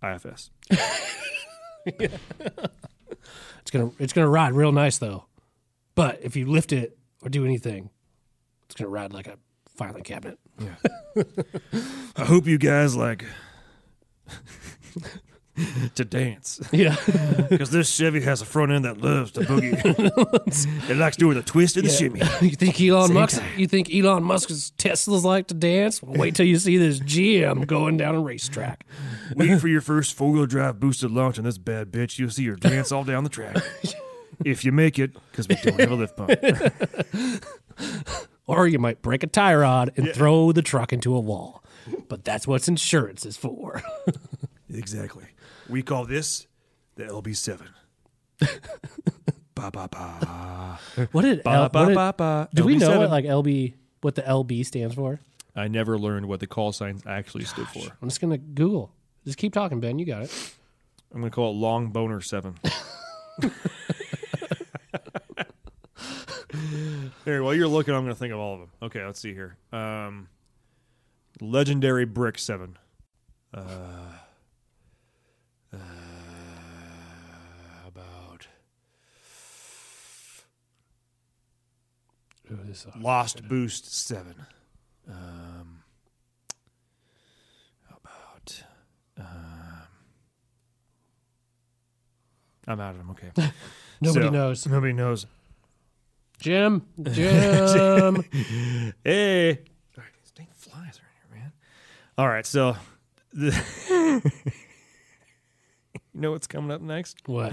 IFS. 0.02 0.50
It's 3.66 3.72
gonna 3.72 3.90
it's 3.98 4.12
gonna 4.12 4.28
ride 4.28 4.52
real 4.52 4.70
nice 4.70 4.98
though. 4.98 5.24
But 5.96 6.20
if 6.22 6.36
you 6.36 6.46
lift 6.46 6.72
it 6.72 6.96
or 7.20 7.28
do 7.28 7.44
anything, 7.44 7.90
it's 8.66 8.76
gonna 8.76 8.90
ride 8.90 9.12
like 9.12 9.26
a 9.26 9.38
filing 9.76 10.04
cabinet. 10.04 10.38
I 12.16 12.24
hope 12.24 12.46
you 12.46 12.58
guys 12.58 12.94
like 12.94 13.24
to 15.94 16.04
dance 16.04 16.60
Yeah. 16.72 16.96
because 17.48 17.70
this 17.70 17.88
Chevy 17.94 18.20
has 18.20 18.42
a 18.42 18.44
front 18.44 18.72
end 18.72 18.84
that 18.84 18.98
loves 19.00 19.32
to 19.32 19.40
boogie. 19.40 19.74
it 20.90 20.96
likes 20.96 21.16
doing 21.16 21.36
the 21.36 21.42
twist 21.42 21.76
and 21.76 21.86
the 21.86 21.90
shimmy. 21.90 22.20
you 22.40 22.56
think 22.56 22.80
Elon 22.80 23.08
Same 23.08 23.14
Musk 23.14 23.40
time. 23.40 23.48
you 23.58 23.66
think 23.66 23.92
Elon 23.94 24.22
Musk's 24.22 24.72
Teslas 24.78 25.24
like 25.24 25.46
to 25.48 25.54
dance? 25.54 26.02
Well, 26.02 26.18
wait 26.20 26.34
till 26.34 26.46
you 26.46 26.58
see 26.58 26.76
this 26.76 27.00
GM 27.00 27.66
going 27.66 27.96
down 27.96 28.14
a 28.14 28.20
racetrack. 28.20 28.86
Wait 29.34 29.60
for 29.60 29.68
your 29.68 29.80
first 29.80 30.14
four 30.14 30.30
wheel 30.32 30.46
drive 30.46 30.78
boosted 30.78 31.10
launch 31.10 31.38
on 31.38 31.44
this 31.44 31.58
bad 31.58 31.90
bitch. 31.90 32.18
You'll 32.18 32.30
see 32.30 32.46
her 32.46 32.56
dance 32.56 32.92
all 32.92 33.04
down 33.04 33.24
the 33.24 33.30
track. 33.30 33.56
If 34.44 34.64
you 34.64 34.72
make 34.72 34.98
it, 34.98 35.12
because 35.30 35.48
we 35.48 35.54
don't 35.56 35.80
have 35.80 35.90
a 35.90 35.94
lift 35.94 36.16
pump. 36.16 36.30
Or 38.46 38.68
you 38.68 38.78
might 38.78 39.02
break 39.02 39.22
a 39.22 39.26
tie 39.26 39.54
rod 39.54 39.90
and 39.96 40.12
throw 40.12 40.52
the 40.52 40.62
truck 40.62 40.92
into 40.92 41.14
a 41.16 41.20
wall. 41.20 41.64
But 42.08 42.24
that's 42.24 42.46
what 42.46 42.66
insurance 42.68 43.26
is 43.26 43.36
for. 43.36 43.82
Exactly. 44.72 45.24
We 45.68 45.82
call 45.82 46.04
this 46.04 46.46
the 46.96 47.04
LB7. 47.04 47.60
ba 49.54 49.70
ba 49.70 49.88
ba. 49.90 50.78
What 51.12 51.22
did, 51.22 51.42
Ba, 51.42 51.50
L, 51.50 51.68
ba, 51.68 51.78
what 51.80 51.88
did- 51.88 51.94
ba, 51.94 52.14
ba. 52.16 52.48
do 52.54 52.64
we 52.64 52.76
know 52.76 52.90
LB7. 52.90 52.98
what 52.98 53.10
like 53.10 53.24
LB 53.24 53.74
what 54.02 54.14
the 54.14 54.22
LB 54.22 54.64
stands 54.66 54.94
for? 54.94 55.20
I 55.54 55.68
never 55.68 55.98
learned 55.98 56.26
what 56.26 56.40
the 56.40 56.46
call 56.46 56.72
signs 56.72 57.02
actually 57.06 57.44
stood 57.44 57.66
for. 57.68 57.88
I'm 58.02 58.08
just 58.08 58.20
gonna 58.20 58.38
Google. 58.38 58.92
Just 59.24 59.38
keep 59.38 59.52
talking, 59.52 59.80
Ben. 59.80 59.98
You 59.98 60.04
got 60.06 60.22
it. 60.22 60.54
I'm 61.12 61.20
going 61.20 61.30
to 61.30 61.34
call 61.34 61.50
it 61.50 61.54
Long 61.56 61.88
Boner 61.88 62.20
7. 62.20 62.56
Here, 67.24 67.42
while 67.42 67.54
you're 67.54 67.66
looking, 67.68 67.94
I'm 67.94 68.02
going 68.04 68.14
to 68.14 68.18
think 68.18 68.32
of 68.32 68.38
all 68.38 68.54
of 68.54 68.60
them. 68.60 68.68
Okay, 68.82 69.04
let's 69.04 69.20
see 69.20 69.34
here. 69.34 69.56
Um, 69.72 70.28
Legendary 71.40 72.04
Brick 72.04 72.38
7. 72.38 72.78
Uh, 73.52 73.62
uh, 75.80 77.88
about 77.88 78.46
Ooh, 82.50 82.58
this. 82.64 82.86
Lost 82.98 83.46
Boost 83.48 83.92
7. 83.92 84.34
Um, 85.08 85.82
about. 87.88 88.62
Um, 89.18 89.26
I'm 92.68 92.80
out 92.80 92.90
of 92.92 92.98
them. 92.98 93.10
Okay. 93.10 93.30
Nobody 94.00 94.26
So, 94.26 94.30
knows. 94.30 94.66
Nobody 94.66 94.92
knows. 94.92 95.26
Jim, 96.38 96.82
Jim. 97.12 98.22
Hey. 99.02 99.50
All 99.50 99.56
right, 99.96 100.12
these 100.22 100.32
dang 100.34 100.48
flies 100.52 101.00
are 101.00 101.08
in 101.08 101.32
here, 101.32 101.40
man. 101.40 101.52
All 102.18 102.28
right, 102.28 102.44
so. 102.44 102.76
The 103.32 103.52
you 106.16 106.22
know 106.22 106.32
what's 106.32 106.46
coming 106.46 106.70
up 106.70 106.80
next? 106.80 107.18
what? 107.26 107.52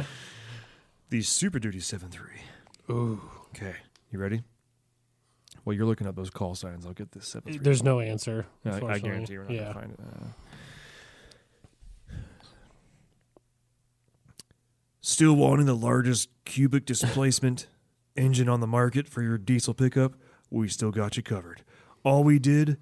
The 1.09 1.22
Super 1.22 1.59
Duty 1.59 1.80
7.3. 1.80 2.22
Ooh. 2.89 3.22
Okay, 3.49 3.76
you 4.09 4.18
ready? 4.18 4.41
Well, 5.66 5.76
you're 5.76 5.86
looking 5.86 6.07
up 6.07 6.16
those 6.16 6.30
call 6.30 6.55
signs. 6.55 6.86
I'll 6.86 6.93
get 6.93 7.11
this 7.11 7.36
7.3. 7.36 7.61
There's 7.61 7.84
no 7.84 7.99
answer. 7.99 8.45
I, 8.66 8.80
I 8.86 8.99
guarantee 8.99 9.38
we're 9.38 9.43
not 9.43 9.51
yeah. 9.51 9.64
gonna 9.64 9.74
find 9.74 9.91
it. 9.91 9.99
Uh, 9.99 10.28
still 15.01 15.34
wanting 15.34 15.66
the 15.66 15.76
largest 15.76 16.30
cubic 16.45 16.86
displacement 16.86 17.68
engine 18.16 18.47
on 18.47 18.61
the 18.61 18.68
market 18.68 19.09
for 19.09 19.22
your 19.22 19.38
diesel 19.38 19.74
pickup? 19.74 20.14
We 20.49 20.70
still 20.70 20.91
got 20.91 21.18
you 21.18 21.24
covered. 21.24 21.64
All 22.03 22.24
we 22.24 22.39
did 22.39 22.78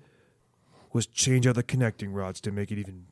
was 0.94 1.08
change 1.08 1.48
out 1.48 1.56
the 1.56 1.64
connecting 1.64 2.14
rods 2.14 2.40
to 2.42 2.52
make 2.52 2.72
it 2.72 2.78
even 2.78 3.08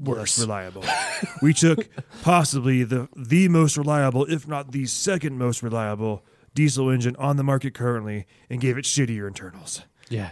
Worse. 0.00 0.38
reliable. 0.38 0.84
we 1.42 1.52
took 1.54 1.88
possibly 2.22 2.84
the 2.84 3.08
the 3.16 3.48
most 3.48 3.76
reliable, 3.76 4.24
if 4.26 4.46
not 4.46 4.72
the 4.72 4.86
second 4.86 5.38
most 5.38 5.62
reliable, 5.62 6.24
diesel 6.54 6.90
engine 6.90 7.16
on 7.16 7.36
the 7.36 7.44
market 7.44 7.74
currently, 7.74 8.26
and 8.50 8.60
gave 8.60 8.76
it 8.78 8.84
shittier 8.84 9.26
internals. 9.26 9.82
Yeah. 10.08 10.30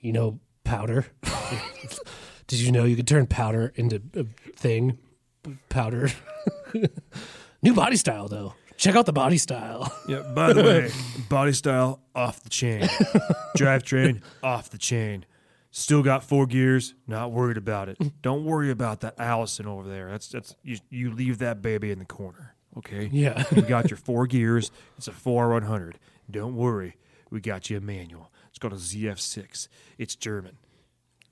You 0.00 0.12
know 0.12 0.40
powder? 0.64 1.06
Did 2.46 2.60
you 2.60 2.72
know 2.72 2.84
you 2.84 2.96
could 2.96 3.06
turn 3.08 3.26
powder 3.26 3.72
into 3.74 4.02
a 4.14 4.24
thing? 4.56 4.98
Powder. 5.68 6.10
New 7.62 7.74
body 7.74 7.96
style 7.96 8.28
though. 8.28 8.54
Check 8.76 8.94
out 8.94 9.06
the 9.06 9.12
body 9.12 9.38
style. 9.38 9.92
Yeah. 10.08 10.22
By 10.34 10.52
the 10.52 10.62
way, 10.62 10.90
body 11.28 11.52
style 11.52 12.00
off 12.14 12.40
the 12.42 12.48
chain, 12.48 12.82
drivetrain 13.56 14.22
off 14.42 14.70
the 14.70 14.78
chain. 14.78 15.24
Still 15.70 16.02
got 16.02 16.24
four 16.24 16.46
gears. 16.46 16.94
Not 17.06 17.30
worried 17.30 17.56
about 17.56 17.88
it. 17.88 17.98
Don't 18.22 18.44
worry 18.44 18.70
about 18.70 19.00
that 19.00 19.14
Allison 19.18 19.66
over 19.66 19.88
there. 19.88 20.10
That's 20.10 20.28
that's 20.28 20.54
you. 20.62 20.78
You 20.90 21.12
leave 21.12 21.38
that 21.38 21.60
baby 21.62 21.90
in 21.90 21.98
the 21.98 22.04
corner. 22.04 22.54
Okay. 22.76 23.08
Yeah. 23.12 23.44
You 23.54 23.62
got 23.62 23.90
your 23.90 23.96
four 23.98 24.26
gears. 24.26 24.70
It's 24.96 25.08
a 25.08 25.12
four 25.12 25.50
one 25.50 25.62
hundred. 25.62 25.98
Don't 26.30 26.56
worry. 26.56 26.96
We 27.30 27.40
got 27.40 27.68
you 27.70 27.76
a 27.76 27.80
manual. 27.80 28.30
It's 28.48 28.58
called 28.58 28.72
a 28.72 28.76
ZF6. 28.76 29.68
It's 29.98 30.16
German. 30.16 30.56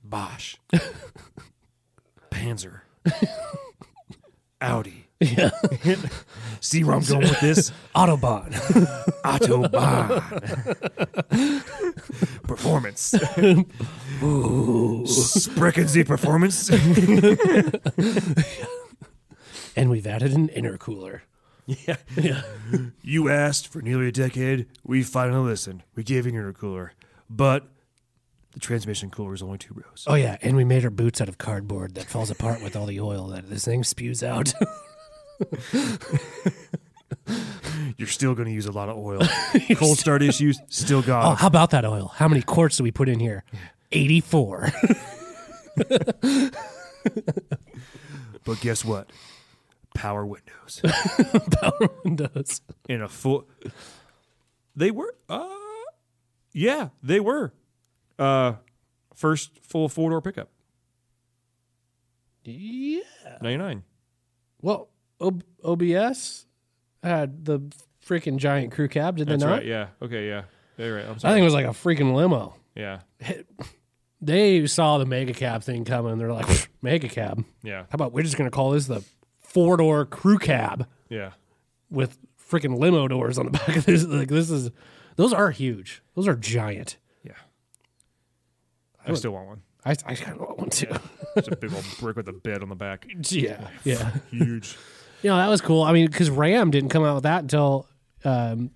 Bosch. 0.05 0.57
Panzer. 2.31 2.81
Audi. 4.61 5.07
Yeah. 5.21 5.51
See 6.61 6.85
where 6.85 6.95
I'm 6.95 7.03
going 7.03 7.23
with 7.23 7.41
this? 7.41 7.73
Autobahn. 7.95 8.53
Autobahn. 9.25 10.23
performance. 12.43 13.15
Sprechen 15.07 15.89
Sie 15.89 16.05
performance. 16.05 16.71
and 19.77 19.91
we've 19.91 20.07
added 20.07 20.33
an 20.33 20.49
intercooler. 20.49 21.21
yeah. 21.67 21.97
You 23.03 23.29
asked 23.29 23.69
for 23.69 23.83
nearly 23.83 24.09
a 24.09 24.13
decade. 24.13 24.67
We 24.85 25.03
finally 25.03 25.51
listened. 25.51 25.83
We 25.95 26.03
gave 26.05 26.27
you 26.27 26.33
an 26.33 26.39
intercooler. 26.53 26.91
But 27.29 27.67
the 28.53 28.61
transmission 28.61 29.11
cooler 29.11 29.35
is 29.35 29.43
only 29.43 29.59
two 29.59 29.75
rows. 29.75 30.05
Oh 30.07 30.15
yeah, 30.15 30.37
and 30.41 30.57
we 30.57 30.65
made 30.65 30.85
our 30.85 30.91
boots 30.91 31.21
out 31.21 31.29
of 31.29 31.39
cardboard 31.39 31.95
that 31.97 32.07
falls 32.07 32.31
apart 32.31 32.63
with 32.63 32.77
all 32.77 32.87
the 32.87 33.01
oil 33.01 33.27
that 33.29 33.51
this 33.51 33.65
thing 33.65 33.83
spews 33.85 34.23
out. 34.23 34.53
You're 37.99 38.09
still 38.09 38.35
going 38.35 38.47
to 38.47 38.53
use 38.55 38.67
a 38.67 38.73
lot 38.73 38.89
of 38.89 38.97
oil. 38.97 39.21
Cold 39.77 39.99
start 39.99 40.23
issues, 40.23 40.59
still 40.69 41.03
got 41.03 41.25
oh, 41.27 41.31
'em. 41.33 41.37
how 41.37 41.47
about 41.49 41.71
that 41.71 41.85
oil? 41.85 42.13
How 42.17 42.29
many 42.29 42.43
quarts 42.43 42.77
do 42.79 42.85
we 42.85 42.91
put 42.91 43.09
in 43.09 43.21
here? 43.21 43.45
84. 43.93 44.73
But 48.45 48.61
guess 48.61 48.85
what? 48.85 49.11
Power 49.95 50.25
windows. 50.27 50.81
Power 51.61 51.89
windows. 52.05 52.61
in 52.89 53.03
a 53.03 53.09
full. 53.09 53.49
They 54.77 54.91
were, 54.91 55.15
uh, 55.29 55.49
yeah, 56.53 56.91
they 57.03 57.19
were. 57.21 57.53
Uh, 58.19 58.55
first 59.15 59.59
full 59.63 59.89
four 59.89 60.11
door 60.11 60.21
pickup, 60.23 60.49
Yeah. 62.45 63.01
ninety 63.43 63.57
nine. 63.59 63.83
Well, 64.63 64.89
O- 65.21 65.41
OBS 65.65 66.47
had 67.03 67.45
the 67.45 67.61
freaking 68.07 68.37
giant 68.39 68.73
crew 68.73 68.89
cab, 68.89 69.17
did 69.17 69.29
That's 69.29 69.43
they 69.43 69.49
not? 69.49 69.57
right. 69.57 69.67
Yeah. 69.67 69.89
Okay. 70.01 70.29
Yeah. 70.29 70.43
You're 70.79 70.97
right. 70.97 71.05
I'm 71.05 71.15
I 71.15 71.19
sorry. 71.19 71.35
think 71.35 71.43
it 71.43 71.45
was 71.45 71.55
like 71.55 71.67
a 71.67 71.71
freaking 71.71 72.15
limo. 72.15 72.55
yeah. 72.75 73.01
They 74.21 74.67
saw 74.67 74.99
the 74.99 75.05
mega 75.07 75.33
cab 75.35 75.63
thing 75.63 75.85
coming. 75.85 76.17
They're 76.19 76.33
like, 76.33 76.69
mega 76.83 77.09
cab. 77.09 77.45
Yeah. 77.63 77.83
How 77.83 77.95
about 77.95 78.13
we're 78.13 78.23
just 78.23 78.37
going 78.39 78.51
to 78.51 78.55
call 78.55 78.71
this 78.71 78.87
the 78.87 79.05
four 79.41 79.77
door 79.77 80.07
crew 80.07 80.39
cab 80.39 80.87
Yeah. 81.09 81.33
with 81.91 82.19
freaking 82.51 82.79
limo 82.79 83.09
doors 83.09 83.39
on 83.39 83.47
the 83.47 83.51
back 83.59 83.77
of 83.77 83.85
this? 83.85 84.05
Like, 84.05 84.29
this 84.29 84.51
is, 84.51 84.71
those 85.17 85.33
are 85.33 85.51
huge. 85.51 86.03
Those 86.15 86.29
are 86.29 86.35
giant. 86.35 86.97
Yeah. 87.23 87.33
I 89.07 89.13
still 89.15 89.33
want 89.33 89.49
one. 89.49 89.63
I, 89.85 89.91
I 90.05 90.15
kind 90.15 90.33
of 90.41 90.41
want 90.41 90.59
one 90.59 90.71
too. 90.71 90.89
It's 91.37 91.49
a 91.49 91.55
big 91.57 91.73
old 91.73 91.85
brick 92.01 92.17
with 92.17 92.29
a 92.29 92.33
bed 92.33 92.63
on 92.63 92.69
the 92.69 92.75
back. 92.75 93.07
Yeah. 93.31 93.69
Yeah. 93.85 94.13
Huge. 94.31 94.77
You 95.23 95.31
know, 95.31 95.37
that 95.37 95.49
was 95.49 95.61
cool. 95.61 95.83
I 95.83 95.93
mean, 95.93 96.07
because 96.07 96.29
Ram 96.31 96.71
didn't 96.71 96.91
come 96.91 97.05
out 97.05 97.15
with 97.15 97.23
that 97.25 97.43
until 97.43 97.87
um, 98.25 98.71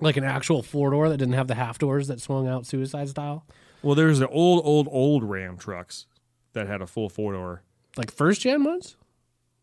like 0.00 0.16
an 0.16 0.24
actual 0.24 0.62
four 0.62 0.90
door 0.90 1.08
that 1.08 1.16
didn't 1.16 1.34
have 1.34 1.48
the 1.48 1.54
half 1.54 1.78
doors 1.78 2.08
that 2.08 2.20
swung 2.20 2.46
out 2.46 2.66
suicide 2.66 3.08
style. 3.08 3.44
Well, 3.82 3.94
there's 3.94 4.18
the 4.20 4.28
old, 4.28 4.62
old, 4.64 4.88
old 4.90 5.24
Ram 5.24 5.56
trucks 5.56 6.06
that 6.52 6.66
had 6.68 6.80
a 6.82 6.86
full 6.86 7.08
four 7.08 7.32
door. 7.32 7.62
Like 7.96 8.10
first 8.10 8.40
gen 8.42 8.64
ones? 8.64 8.96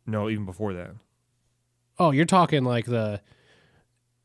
No, 0.06 0.30
even 0.30 0.46
before 0.46 0.74
that. 0.74 0.92
Oh, 1.98 2.12
you're 2.12 2.26
talking 2.26 2.64
like 2.64 2.86
the, 2.86 3.22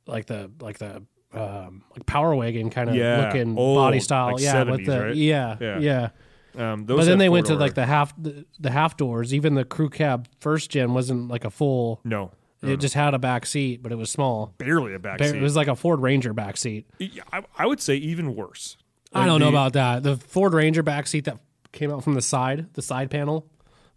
like 0.06 0.26
the, 0.26 0.50
like 0.60 0.78
the, 0.78 1.02
um, 1.32 1.82
like 1.90 2.06
power 2.06 2.34
wagon 2.34 2.70
kind 2.70 2.88
of 2.88 2.96
Yeah, 2.96 3.26
looking 3.26 3.56
old, 3.58 3.76
body 3.78 4.00
style. 4.00 4.32
like 4.34 4.42
yeah. 4.42 4.62
with 4.62 4.86
the, 4.86 5.00
right? 5.06 5.16
yeah, 5.16 5.56
Yeah. 5.60 5.78
yeah. 5.78 6.08
Um, 6.56 6.86
those 6.86 6.98
But 7.00 7.04
then 7.06 7.18
they 7.18 7.28
went 7.28 7.46
to 7.46 7.56
like 7.56 7.74
the 7.74 7.84
half, 7.86 8.14
the, 8.16 8.46
the 8.60 8.70
half 8.70 8.96
doors. 8.96 9.34
Even 9.34 9.54
the 9.54 9.64
crew 9.64 9.90
cab 9.90 10.28
first 10.38 10.70
gen 10.70 10.94
wasn't 10.94 11.28
like 11.28 11.44
a 11.44 11.50
full, 11.50 12.00
no, 12.04 12.30
no, 12.62 12.70
it 12.70 12.76
just 12.78 12.94
had 12.94 13.12
a 13.12 13.18
back 13.18 13.44
seat, 13.44 13.82
but 13.82 13.90
it 13.90 13.96
was 13.96 14.08
small. 14.10 14.54
barely 14.58 14.94
a 14.94 14.98
back 15.00 15.20
It 15.20 15.30
seat. 15.30 15.36
It 15.38 15.42
was 15.42 15.56
like 15.56 15.66
a 15.66 15.74
Ford 15.74 16.00
Ranger 16.00 16.32
back 16.32 16.56
seat. 16.56 16.86
Yeah, 17.00 17.24
I, 17.32 17.42
I 17.58 17.66
would 17.66 17.80
say 17.80 17.96
even 17.96 18.36
worse. 18.36 18.76
I 19.14 19.26
don't 19.26 19.40
know 19.40 19.48
about 19.48 19.74
that. 19.74 20.02
The 20.02 20.16
Ford 20.16 20.52
Ranger 20.54 20.82
back 20.82 21.06
seat 21.06 21.24
that 21.24 21.38
came 21.72 21.90
out 21.92 22.02
from 22.04 22.14
the 22.14 22.22
side, 22.22 22.72
the 22.74 22.82
side 22.82 23.10
panel, 23.10 23.46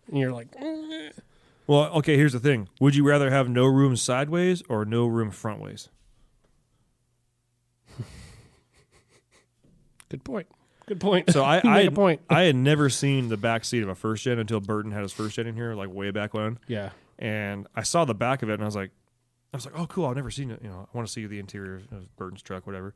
and 0.08 0.18
you're 0.18 0.32
like, 0.32 0.52
"Mm." 0.52 1.12
Well, 1.66 1.86
okay. 1.98 2.16
Here's 2.16 2.34
the 2.34 2.40
thing: 2.40 2.70
Would 2.80 2.96
you 2.96 3.04
rather 3.08 3.30
have 3.30 3.50
no 3.50 3.66
room 3.66 3.96
sideways 3.98 4.62
or 4.70 4.86
no 4.86 5.06
room 5.08 5.32
frontways? 5.32 5.90
good 10.10 10.24
point, 10.24 10.48
good 10.86 11.00
point. 11.00 11.32
So 11.32 11.44
I, 11.44 11.58
You 11.64 11.70
I, 11.70 11.78
make 11.84 11.88
a 11.90 11.92
point. 11.92 12.22
I 12.30 12.42
had 12.44 12.56
never 12.56 12.90
seen 12.90 13.30
the 13.30 13.38
back 13.38 13.66
seat 13.66 13.84
of 13.84 13.90
a 13.90 13.96
first 13.96 14.24
gen 14.24 14.40
until 14.40 14.60
Burton 14.60 14.92
had 14.92 15.02
his 15.02 15.12
first 15.14 15.36
gen 15.36 15.48
in 15.48 15.56
here, 15.56 15.74
like 15.74 15.90
way 15.90 16.12
back 16.12 16.34
when. 16.34 16.60
yeah, 16.68 16.92
And 17.20 17.68
I 17.76 17.84
saw 17.84 18.06
the 18.06 18.16
back 18.16 18.44
of 18.44 18.50
it, 18.50 18.54
and 18.54 18.62
I 18.64 18.66
was 18.66 18.76
like, 18.76 18.92
I 19.54 19.58
was 19.58 19.66
like, 19.66 19.78
oh, 19.78 19.88
cool. 19.88 20.06
I've 20.06 20.16
never 20.16 20.32
seen 20.32 20.52
it. 20.52 20.62
You 20.62 20.70
know, 20.70 20.88
I 20.94 20.98
want 20.98 21.08
to 21.08 21.12
see 21.14 21.26
the 21.26 21.40
interior 21.40 21.82
of 21.92 22.16
Burton's 22.18 22.42
truck, 22.42 22.68
whatever. 22.68 22.94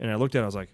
And 0.00 0.10
I 0.10 0.14
looked 0.14 0.34
at, 0.36 0.40
it, 0.40 0.42
I 0.42 0.46
was 0.46 0.54
like, 0.54 0.70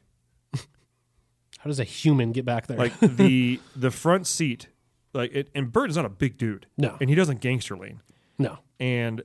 how 1.64 1.68
does 1.70 1.80
a 1.80 1.84
human 1.84 2.32
get 2.32 2.44
back 2.44 2.66
there? 2.66 2.76
like 2.76 2.92
the 3.00 3.58
the 3.76 3.90
front 3.90 4.26
seat, 4.26 4.68
like, 5.14 5.32
it, 5.34 5.48
and 5.54 5.72
Burton's 5.72 5.96
not 5.96 6.04
a 6.04 6.10
big 6.10 6.36
dude, 6.36 6.66
No. 6.76 6.96
and 7.00 7.08
he 7.08 7.16
doesn't 7.16 7.40
gangster 7.40 7.74
lean. 7.76 8.00
no, 8.38 8.58
and 8.78 9.22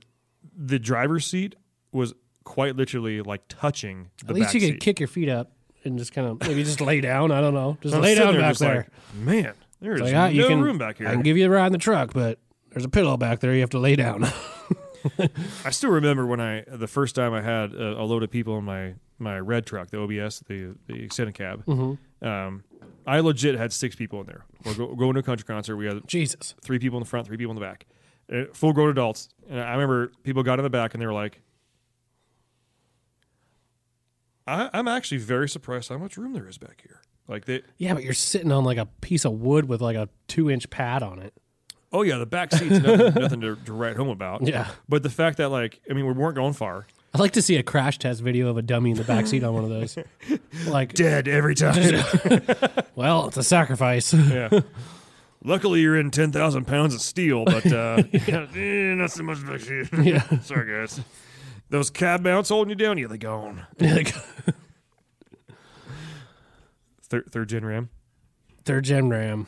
the 0.56 0.78
driver's 0.78 1.26
seat 1.26 1.54
was 1.92 2.14
quite 2.44 2.76
literally 2.76 3.20
like 3.20 3.42
touching 3.48 4.08
the 4.24 4.30
at 4.30 4.34
least 4.34 4.46
back 4.48 4.54
you 4.54 4.60
could 4.60 4.74
seat. 4.76 4.80
kick 4.80 5.00
your 5.00 5.06
feet 5.08 5.28
up 5.28 5.52
and 5.84 5.98
just 5.98 6.12
kind 6.14 6.26
of 6.26 6.40
maybe 6.48 6.64
just 6.64 6.80
lay 6.80 7.00
down. 7.02 7.30
I 7.30 7.42
don't 7.42 7.52
know, 7.54 7.76
just 7.82 7.94
I'm 7.94 8.00
lay 8.00 8.14
sitting 8.14 8.32
down 8.32 8.40
back 8.40 8.50
just 8.52 8.60
there. 8.60 8.76
like, 8.76 9.14
man, 9.24 9.52
there's 9.80 10.00
Like, 10.00 10.14
ah, 10.14 10.26
you 10.28 10.40
no 10.42 10.48
can, 10.48 10.62
room 10.62 10.78
back 10.78 10.96
here. 10.98 11.08
I 11.08 11.12
can 11.12 11.22
give 11.22 11.36
you 11.36 11.46
a 11.46 11.50
ride 11.50 11.66
in 11.66 11.72
the 11.72 11.78
truck, 11.78 12.12
but 12.14 12.38
there's 12.70 12.84
a 12.84 12.88
pillow 12.88 13.16
back 13.18 13.40
there. 13.40 13.52
You 13.54 13.60
have 13.60 13.70
to 13.70 13.78
lay 13.78 13.96
down. 13.96 14.26
I 15.64 15.70
still 15.70 15.90
remember 15.90 16.26
when 16.26 16.40
I 16.40 16.64
the 16.66 16.86
first 16.86 17.14
time 17.14 17.32
I 17.32 17.40
had 17.42 17.72
a, 17.72 18.00
a 18.00 18.04
load 18.04 18.22
of 18.22 18.30
people 18.30 18.58
in 18.58 18.64
my 18.64 18.94
my 19.18 19.38
red 19.38 19.66
truck, 19.66 19.90
the 19.90 19.98
OBS, 20.00 20.40
the 20.40 20.74
the 20.86 21.02
extended 21.02 21.34
cab. 21.34 21.64
Um, 22.22 22.64
I 23.06 23.20
legit 23.20 23.56
had 23.56 23.72
six 23.72 23.96
people 23.96 24.20
in 24.20 24.26
there. 24.26 24.44
We're 24.64 24.74
go, 24.74 24.94
going 24.94 25.14
to 25.14 25.20
a 25.20 25.22
country 25.22 25.44
concert. 25.44 25.76
We 25.76 25.86
had 25.86 26.06
Jesus, 26.06 26.54
three 26.62 26.78
people 26.78 26.98
in 26.98 27.02
the 27.02 27.08
front, 27.08 27.26
three 27.26 27.36
people 27.36 27.52
in 27.52 27.60
the 27.60 27.66
back, 27.66 27.86
uh, 28.32 28.44
full 28.52 28.72
grown 28.72 28.90
adults. 28.90 29.28
And 29.48 29.60
I 29.60 29.72
remember 29.72 30.12
people 30.22 30.42
got 30.42 30.58
in 30.58 30.62
the 30.62 30.70
back 30.70 30.94
and 30.94 31.00
they 31.00 31.06
were 31.06 31.12
like, 31.12 31.40
I, 34.46 34.70
"I'm 34.72 34.88
actually 34.88 35.18
very 35.18 35.48
surprised 35.48 35.88
how 35.88 35.98
much 35.98 36.16
room 36.16 36.32
there 36.32 36.48
is 36.48 36.58
back 36.58 36.82
here." 36.82 37.00
Like 37.28 37.44
they, 37.44 37.62
yeah, 37.78 37.94
but 37.94 38.02
you're 38.02 38.12
sitting 38.12 38.50
on 38.52 38.64
like 38.64 38.78
a 38.78 38.86
piece 38.86 39.24
of 39.24 39.32
wood 39.32 39.66
with 39.68 39.80
like 39.80 39.96
a 39.96 40.08
two 40.26 40.50
inch 40.50 40.68
pad 40.70 41.02
on 41.02 41.20
it. 41.20 41.32
oh 41.92 42.02
yeah, 42.02 42.18
the 42.18 42.26
back 42.26 42.52
seat's 42.52 42.80
nothing, 42.80 43.14
nothing 43.20 43.40
to, 43.40 43.56
to 43.56 43.72
write 43.72 43.96
home 43.96 44.08
about. 44.08 44.46
Yeah. 44.46 44.68
but 44.88 45.02
the 45.02 45.10
fact 45.10 45.38
that 45.38 45.48
like, 45.50 45.80
I 45.88 45.94
mean, 45.94 46.06
we 46.06 46.12
weren't 46.12 46.34
going 46.34 46.54
far. 46.54 46.86
I'd 47.12 47.20
like 47.20 47.32
to 47.32 47.42
see 47.42 47.56
a 47.56 47.62
crash 47.62 47.98
test 47.98 48.20
video 48.22 48.48
of 48.48 48.56
a 48.56 48.62
dummy 48.62 48.92
in 48.92 48.96
the 48.96 49.04
back 49.04 49.26
seat 49.26 49.42
on 49.42 49.52
one 49.54 49.64
of 49.64 49.70
those. 49.70 49.98
Like, 50.66 50.92
Dead 50.94 51.26
every 51.26 51.54
time. 51.54 52.04
well, 52.94 53.26
it's 53.28 53.36
a 53.36 53.42
sacrifice. 53.42 54.12
yeah. 54.14 54.60
Luckily, 55.42 55.80
you're 55.80 55.98
in 55.98 56.10
ten 56.10 56.30
thousand 56.32 56.66
pounds 56.66 56.94
of 56.94 57.00
steel, 57.00 57.44
but 57.46 57.66
uh, 57.72 58.02
eh, 58.12 58.94
not 58.94 59.10
so 59.10 59.22
much 59.22 59.44
back 59.46 59.60
here. 59.60 59.88
yeah. 60.02 60.22
Sorry, 60.40 60.70
guys. 60.70 61.00
Those 61.70 61.88
cab 61.90 62.20
mounts 62.22 62.50
holding 62.50 62.68
you 62.70 62.74
down, 62.76 62.98
yeah, 62.98 63.06
they 63.06 63.16
gone. 63.18 63.66
Like, 63.80 64.14
Third, 67.08 67.32
third 67.32 67.48
gen 67.48 67.64
Ram. 67.64 67.88
third 68.64 68.84
gen 68.84 69.08
RAM. 69.08 69.46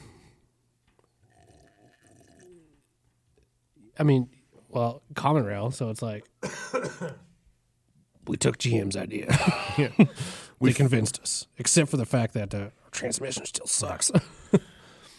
I 3.98 4.02
mean, 4.02 4.28
well, 4.68 5.02
common 5.14 5.44
rail, 5.44 5.70
so 5.70 5.90
it's 5.90 6.02
like 6.02 6.24
we 8.26 8.36
took 8.36 8.58
GM's 8.58 8.96
idea. 8.96 9.26
Yeah. 9.78 9.88
they 10.60 10.72
convinced 10.74 11.18
us, 11.20 11.46
except 11.56 11.90
for 11.90 11.96
the 11.96 12.04
fact 12.04 12.34
that 12.34 12.54
uh, 12.54 12.58
our 12.58 12.90
transmission 12.90 13.46
still 13.46 13.66
sucks. 13.66 14.10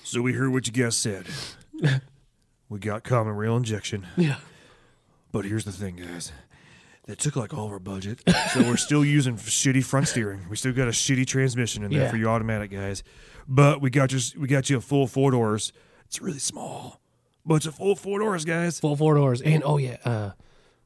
So 0.05 0.21
we 0.21 0.33
heard 0.33 0.51
what 0.51 0.67
you 0.67 0.73
guys 0.73 0.97
said. 0.97 1.25
we 2.69 2.77
got 2.79 3.03
common 3.03 3.35
rail 3.35 3.55
injection, 3.55 4.05
yeah. 4.17 4.35
but 5.31 5.45
here's 5.45 5.63
the 5.63 5.71
thing, 5.71 5.95
guys. 5.95 6.33
They 7.05 7.15
took 7.15 7.35
like 7.37 7.53
all 7.53 7.65
of 7.67 7.71
our 7.71 7.79
budget, 7.79 8.21
so 8.53 8.61
we're 8.63 8.75
still 8.77 9.03
using 9.03 9.37
shitty 9.37 9.83
front 9.83 10.09
steering. 10.09 10.41
We 10.49 10.57
still 10.57 10.73
got 10.73 10.87
a 10.89 10.91
shitty 10.91 11.25
transmission 11.25 11.83
in 11.83 11.91
there 11.91 12.01
Yeah. 12.03 12.09
for 12.11 12.17
your 12.17 12.29
automatic 12.29 12.69
guys, 12.69 13.01
but 13.47 13.81
we 13.81 13.89
got 13.89 14.11
you 14.11 14.19
we 14.39 14.47
got 14.47 14.69
you 14.69 14.77
a 14.77 14.81
full 14.81 15.07
four 15.07 15.31
doors. 15.31 15.71
It's 16.05 16.21
really 16.21 16.39
small, 16.39 16.99
but 17.45 17.55
it's 17.55 17.65
a 17.65 17.71
full 17.71 17.95
four 17.95 18.19
doors, 18.19 18.43
guys. 18.45 18.79
Full 18.81 18.95
four 18.97 19.15
doors, 19.15 19.41
and 19.41 19.63
oh 19.65 19.77
yeah, 19.77 19.97
uh, 20.05 20.31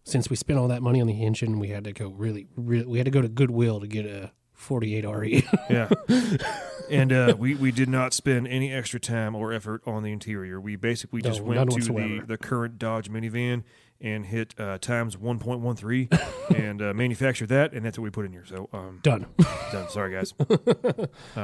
since 0.07 0.29
we 0.29 0.35
spent 0.35 0.57
all 0.57 0.67
that 0.69 0.81
money 0.81 1.01
on 1.01 1.07
the 1.07 1.23
engine, 1.23 1.59
we 1.59 1.67
had 1.69 1.83
to 1.83 1.91
go 1.91 2.07
really, 2.09 2.47
really, 2.55 2.85
we 2.85 2.97
had 2.97 3.05
to 3.05 3.11
go 3.11 3.21
to 3.21 3.27
Goodwill 3.27 3.79
to 3.81 3.87
get 3.87 4.05
a 4.05 4.31
48 4.53 5.05
RE. 5.05 5.47
Yeah. 5.69 5.89
and 6.89 7.11
uh, 7.11 7.35
we, 7.37 7.55
we 7.55 7.71
did 7.71 7.89
not 7.89 8.13
spend 8.13 8.47
any 8.47 8.71
extra 8.73 8.99
time 8.99 9.35
or 9.35 9.51
effort 9.51 9.81
on 9.85 10.03
the 10.03 10.11
interior. 10.11 10.59
We 10.61 10.77
basically 10.77 11.21
just 11.21 11.41
No, 11.41 11.45
went 11.47 11.59
to 11.71 11.79
the, 11.79 11.91
whatsoever. 11.93 12.25
the 12.25 12.37
current 12.37 12.79
Dodge 12.79 13.09
minivan 13.11 13.63
and 13.99 14.25
hit 14.27 14.53
uh, 14.57 14.77
times 14.77 15.15
1.13 15.17 16.55
and 16.57 16.81
uh, 16.81 16.93
manufactured 16.93 17.47
that, 17.49 17.73
and 17.73 17.85
that's 17.85 17.97
what 17.99 18.03
we 18.05 18.09
put 18.09 18.25
in 18.25 18.31
here. 18.31 18.45
So, 18.45 18.69
um, 18.71 18.99
Done. 19.03 19.25
done. 19.71 19.89
Sorry, 19.89 20.13
guys. 20.13 20.33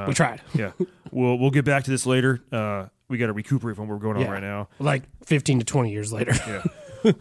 we 0.07 0.14
tried. 0.14 0.41
Yeah. 0.53 0.72
We'll, 1.11 1.38
we'll 1.38 1.51
get 1.51 1.66
back 1.66 1.84
to 1.84 1.91
this 1.91 2.05
later. 2.05 2.41
Uh, 2.51 2.86
we 3.09 3.18
got 3.18 3.28
to 3.28 3.34
recuperate 3.34 3.76
from 3.76 3.88
what 3.88 3.95
we're 3.95 3.99
going 4.01 4.20
Yeah. 4.22 4.28
on 4.28 4.32
right 4.34 4.41
now. 4.43 4.70
Like 4.80 5.03
15 5.26 5.59
to 5.59 5.66
20 5.66 5.91
years 5.91 6.14
later. 6.14 6.32
Yeah. 6.47 6.64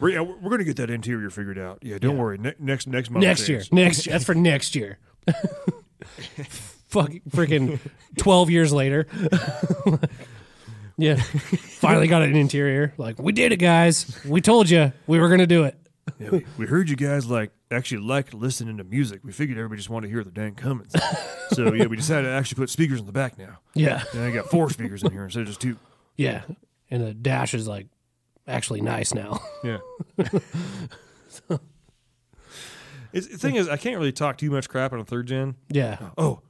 We're, 0.01 0.11
yeah, 0.11 0.21
we're 0.21 0.49
going 0.51 0.59
to 0.59 0.65
get 0.65 0.77
that 0.77 0.91
interior 0.91 1.31
figured 1.31 1.59
out. 1.59 1.79
Yeah, 1.83 1.99
don't 1.99 2.17
worry. 2.19 2.39
Ne- 2.39 2.55
next 2.59 2.87
next 2.87 3.11
month. 3.11 3.25
next 3.25 3.49
year. 3.49 3.63
Next 3.73 4.07
year. 4.07 4.13
That's 4.15 4.25
for 4.25 4.35
next 4.35 4.75
year. 4.75 4.99
Fuck, 6.89 7.11
freaking 7.31 7.79
twelve 8.19 8.51
years 8.51 8.73
later. 8.73 9.07
yeah, 10.99 11.17
finally 11.17 12.07
got 12.07 12.23
an 12.23 12.37
interior. 12.37 12.93
Like 12.99 13.19
we 13.19 13.33
did 13.33 13.53
it, 13.53 13.57
guys. 13.57 14.19
We 14.27 14.41
told 14.41 14.69
you 14.69 14.93
we 15.07 15.19
were 15.19 15.29
gonna 15.29 15.47
do 15.47 15.65
it. 15.65 15.77
Yeah, 16.19 16.31
we, 16.31 16.47
we 16.59 16.67
heard 16.67 16.91
you 16.91 16.97
guys 16.97 17.27
like 17.27 17.53
actually 17.71 18.03
like 18.03 18.35
listening 18.35 18.77
to 18.79 18.85
music. 18.85 19.21
We 19.25 19.33
figured 19.33 19.57
everybody 19.57 19.79
just 19.79 19.89
wanted 19.91 20.09
to 20.09 20.13
hear 20.13 20.23
the 20.25 20.31
Dan 20.31 20.55
Cummins. 20.55 20.93
so 21.53 21.73
yeah, 21.73 21.87
we 21.87 21.97
decided 21.97 22.25
to 22.29 22.33
actually 22.35 22.57
put 22.57 22.69
speakers 22.71 23.01
in 23.01 23.07
the 23.07 23.13
back 23.13 23.39
now. 23.39 23.59
Yeah, 23.75 24.03
And 24.13 24.23
I 24.23 24.31
got 24.31 24.51
four 24.51 24.69
speakers 24.69 25.03
in 25.03 25.13
here 25.13 25.25
instead 25.25 25.43
of 25.43 25.47
just 25.47 25.61
two. 25.61 25.79
yeah. 26.17 26.43
And 26.91 27.03
the 27.03 27.15
dash 27.15 27.55
is 27.55 27.67
like 27.67 27.87
actually 28.47 28.81
nice 28.81 29.15
now. 29.15 29.41
Yeah. 29.65 29.79
It's, 33.13 33.29
the 33.29 33.37
thing 33.39 33.57
is, 33.57 33.69
I 33.69 33.77
can't 33.77 33.99
really 33.99 34.13
talk 34.13 34.39
too 34.39 34.51
much 34.51 34.69
crap 34.71 34.93
on 34.93 34.99
a 35.01 35.05
third 35.05 35.27
gen. 35.27 35.57
yeah, 35.69 35.99
Oh, 36.17 36.41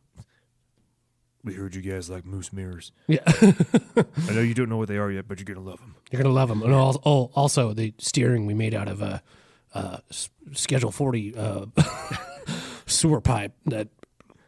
we 1.45 1.55
heard 1.55 1.75
you 1.75 1.83
guys 1.83 2.09
like 2.09 2.25
moose 2.25 2.53
mirrors. 2.53 2.93
yeah. 3.09 3.19
I 3.27 4.33
know 4.33 4.41
you 4.41 4.55
don't 4.55 4.69
know 4.69 4.77
what 4.77 4.87
they 4.87 4.97
are 4.97 5.11
yet, 5.11 5.27
but 5.27 5.39
you're 5.41 5.55
gonna 5.55 5.67
love 5.69 5.81
them. 5.81 5.97
You're 6.13 6.23
gonna 6.23 6.33
love 6.35 6.49
them. 6.49 6.63
And 6.63 6.73
oh, 6.73 7.31
also 7.35 7.73
the 7.73 7.93
steering 7.99 8.47
we 8.47 8.55
made 8.55 8.75
out 8.75 8.87
of 8.87 9.03
a 9.03 9.23
uh, 9.75 9.79
uh, 9.79 9.97
s- 10.11 10.31
Schedule 10.53 10.93
Forty 10.93 11.35
uh, 11.37 11.67
sewer 12.87 13.21
pipe 13.21 13.55
that 13.67 13.89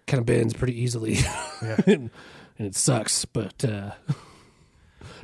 kind 0.07 0.21
of 0.21 0.27
bends 0.27 0.55
pretty 0.55 0.81
easily, 0.81 1.17
and, 1.61 2.11
and 2.59 2.67
it 2.69 2.77
sucks. 2.77 3.25
But 3.25 3.65
uh, 3.65 3.91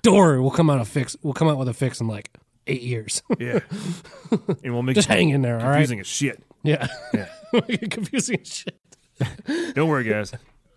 don't 0.03 0.17
worry, 0.17 0.41
we'll 0.41 0.51
come 0.51 0.71
out 0.71 0.81
a 0.81 0.85
fix. 0.85 1.17
We'll 1.23 1.35
come 1.35 1.49
out 1.49 1.59
with 1.59 1.69
a 1.69 1.75
fix 1.75 2.01
in 2.01 2.07
like 2.09 2.31
eight 2.67 2.83
years. 2.83 3.23
Yeah, 3.39 3.61
and 4.31 4.73
we'll 4.73 4.83
make 4.83 4.95
Just 4.97 5.09
it 5.09 5.13
hang 5.13 5.31
in 5.31 5.43
there, 5.43 5.61
all 5.61 5.67
right? 5.67 5.73
confusing 5.87 6.01
as 6.01 6.07
shit. 6.07 6.43
yeah, 6.63 6.87
Yeah. 7.13 7.29
confusing 7.91 8.41
as 8.41 8.49
shit. 8.49 8.79
Don't 9.75 9.89
worry, 9.89 10.05
guys. 10.05 10.33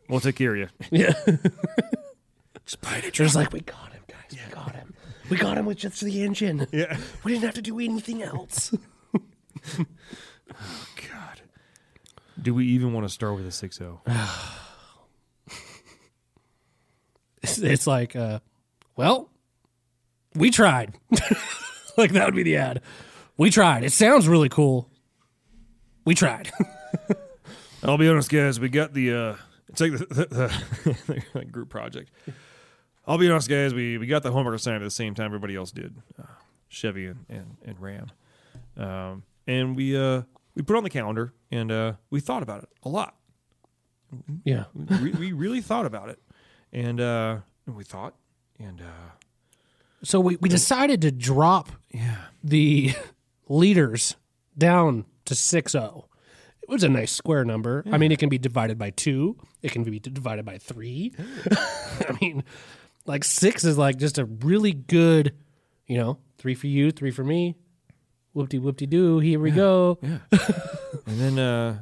We'll 0.09 0.19
take 0.19 0.35
care 0.35 0.51
of 0.51 0.57
you. 0.57 0.67
Yeah, 0.91 1.13
it. 1.27 3.13
just 3.13 3.35
like 3.35 3.53
we 3.53 3.61
got 3.61 3.91
him, 3.93 4.01
guys. 4.07 4.31
We 4.31 4.53
got 4.53 4.75
him. 4.75 4.93
We 5.29 5.37
got 5.37 5.57
him 5.57 5.65
with 5.65 5.77
just 5.77 6.01
the 6.01 6.23
engine. 6.23 6.67
Yeah. 6.71 6.97
We 7.23 7.31
didn't 7.31 7.45
have 7.45 7.53
to 7.55 7.61
do 7.61 7.79
anything 7.79 8.21
else. 8.21 8.75
God. 9.77 11.41
Do 12.41 12.53
we 12.53 12.67
even 12.67 12.93
want 12.93 13.07
to 13.07 13.13
start 13.13 13.35
with 13.35 13.47
a 13.47 13.51
six 13.51 13.79
oh? 13.81 14.01
zero? 14.05 14.19
it's, 17.41 17.57
it's 17.59 17.87
like, 17.87 18.15
uh, 18.15 18.39
well, 18.95 19.29
we 20.35 20.49
tried. 20.51 20.93
like 21.97 22.11
that 22.13 22.25
would 22.25 22.35
be 22.35 22.43
the 22.43 22.57
ad. 22.57 22.81
We 23.37 23.49
tried. 23.49 23.83
It 23.83 23.91
sounds 23.91 24.27
really 24.27 24.49
cool. 24.49 24.89
We 26.05 26.15
tried. 26.15 26.51
I'll 27.83 27.97
be 27.97 28.07
honest, 28.07 28.29
guys. 28.29 28.59
We 28.59 28.69
got 28.69 28.93
the. 28.93 29.13
uh 29.13 29.35
It's 29.69 29.81
like 29.81 29.91
the, 29.93 30.05
the, 30.05 31.23
the 31.33 31.45
group 31.51 31.69
project. 31.69 32.11
I'll 33.05 33.17
be 33.17 33.29
honest, 33.29 33.49
guys. 33.49 33.73
We 33.73 33.97
we 33.97 34.07
got 34.07 34.23
the 34.23 34.31
homework 34.31 34.55
assigned 34.55 34.77
at 34.81 34.85
the 34.85 34.91
same 34.91 35.13
time 35.15 35.25
everybody 35.27 35.55
else 35.55 35.71
did. 35.71 35.95
Uh, 36.19 36.25
Chevy 36.69 37.05
and, 37.07 37.25
and, 37.29 37.57
and 37.65 37.79
Ram, 37.79 38.11
um, 38.77 39.23
and 39.45 39.75
we 39.75 39.95
uh 39.97 40.23
we 40.55 40.61
put 40.63 40.75
on 40.75 40.83
the 40.83 40.89
calendar 40.89 41.33
and 41.51 41.71
uh 41.71 41.93
we 42.09 42.19
thought 42.19 42.41
about 42.43 42.63
it 42.63 42.69
a 42.83 42.89
lot. 42.89 43.15
yeah. 44.43 44.65
We, 44.73 45.11
we 45.11 45.31
really 45.33 45.61
thought 45.61 45.85
about 45.85 46.09
it, 46.09 46.19
and 46.71 46.99
uh 47.01 47.37
and 47.67 47.75
we 47.75 47.83
thought, 47.83 48.15
and 48.59 48.81
uh 48.81 49.11
So 50.03 50.19
we, 50.19 50.37
we 50.37 50.49
decided 50.49 51.01
to 51.01 51.11
drop 51.11 51.71
yeah, 51.91 52.17
the 52.43 52.93
leaders 53.47 54.15
down 54.57 55.05
to 55.25 55.35
6 55.35 55.71
0. 55.71 56.07
It 56.61 56.69
was 56.69 56.83
a 56.83 56.89
nice 56.89 57.11
square 57.11 57.43
number. 57.43 57.83
I 57.91 57.97
mean, 57.97 58.13
it 58.13 58.19
can 58.19 58.29
be 58.29 58.37
divided 58.37 58.77
by 58.77 58.91
two, 58.91 59.37
it 59.61 59.71
can 59.71 59.83
be 59.83 59.99
divided 59.99 60.45
by 60.45 60.57
three. 60.57 61.13
I 61.51 62.17
mean, 62.21 62.43
like 63.05 63.23
six 63.23 63.65
is 63.65 63.77
like 63.77 63.97
just 63.97 64.17
a 64.17 64.25
really 64.25 64.71
good, 64.71 65.33
you 65.87 65.97
know, 65.97 66.19
three 66.37 66.55
for 66.55 66.67
you, 66.67 66.91
three 66.91 67.11
for 67.11 67.23
me. 67.23 67.55
Whoop 68.33 68.49
de 68.49 68.59
whoop 68.59 68.77
de 68.77 68.87
doo. 68.87 69.19
Here 69.19 69.39
we 69.39 69.51
go. 69.51 69.99
yeah. 70.01 70.19
and 71.05 71.19
then 71.19 71.37
uh, 71.37 71.79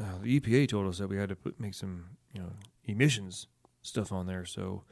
uh 0.00 0.18
the 0.22 0.40
EPA 0.40 0.68
told 0.68 0.88
us 0.88 0.98
that 0.98 1.08
we 1.08 1.16
had 1.16 1.28
to 1.28 1.36
put 1.36 1.60
make 1.60 1.74
some 1.74 2.06
you 2.32 2.40
know 2.40 2.50
emissions 2.84 3.46
stuff 3.82 4.10
on 4.10 4.26
there, 4.26 4.44
so 4.44 4.84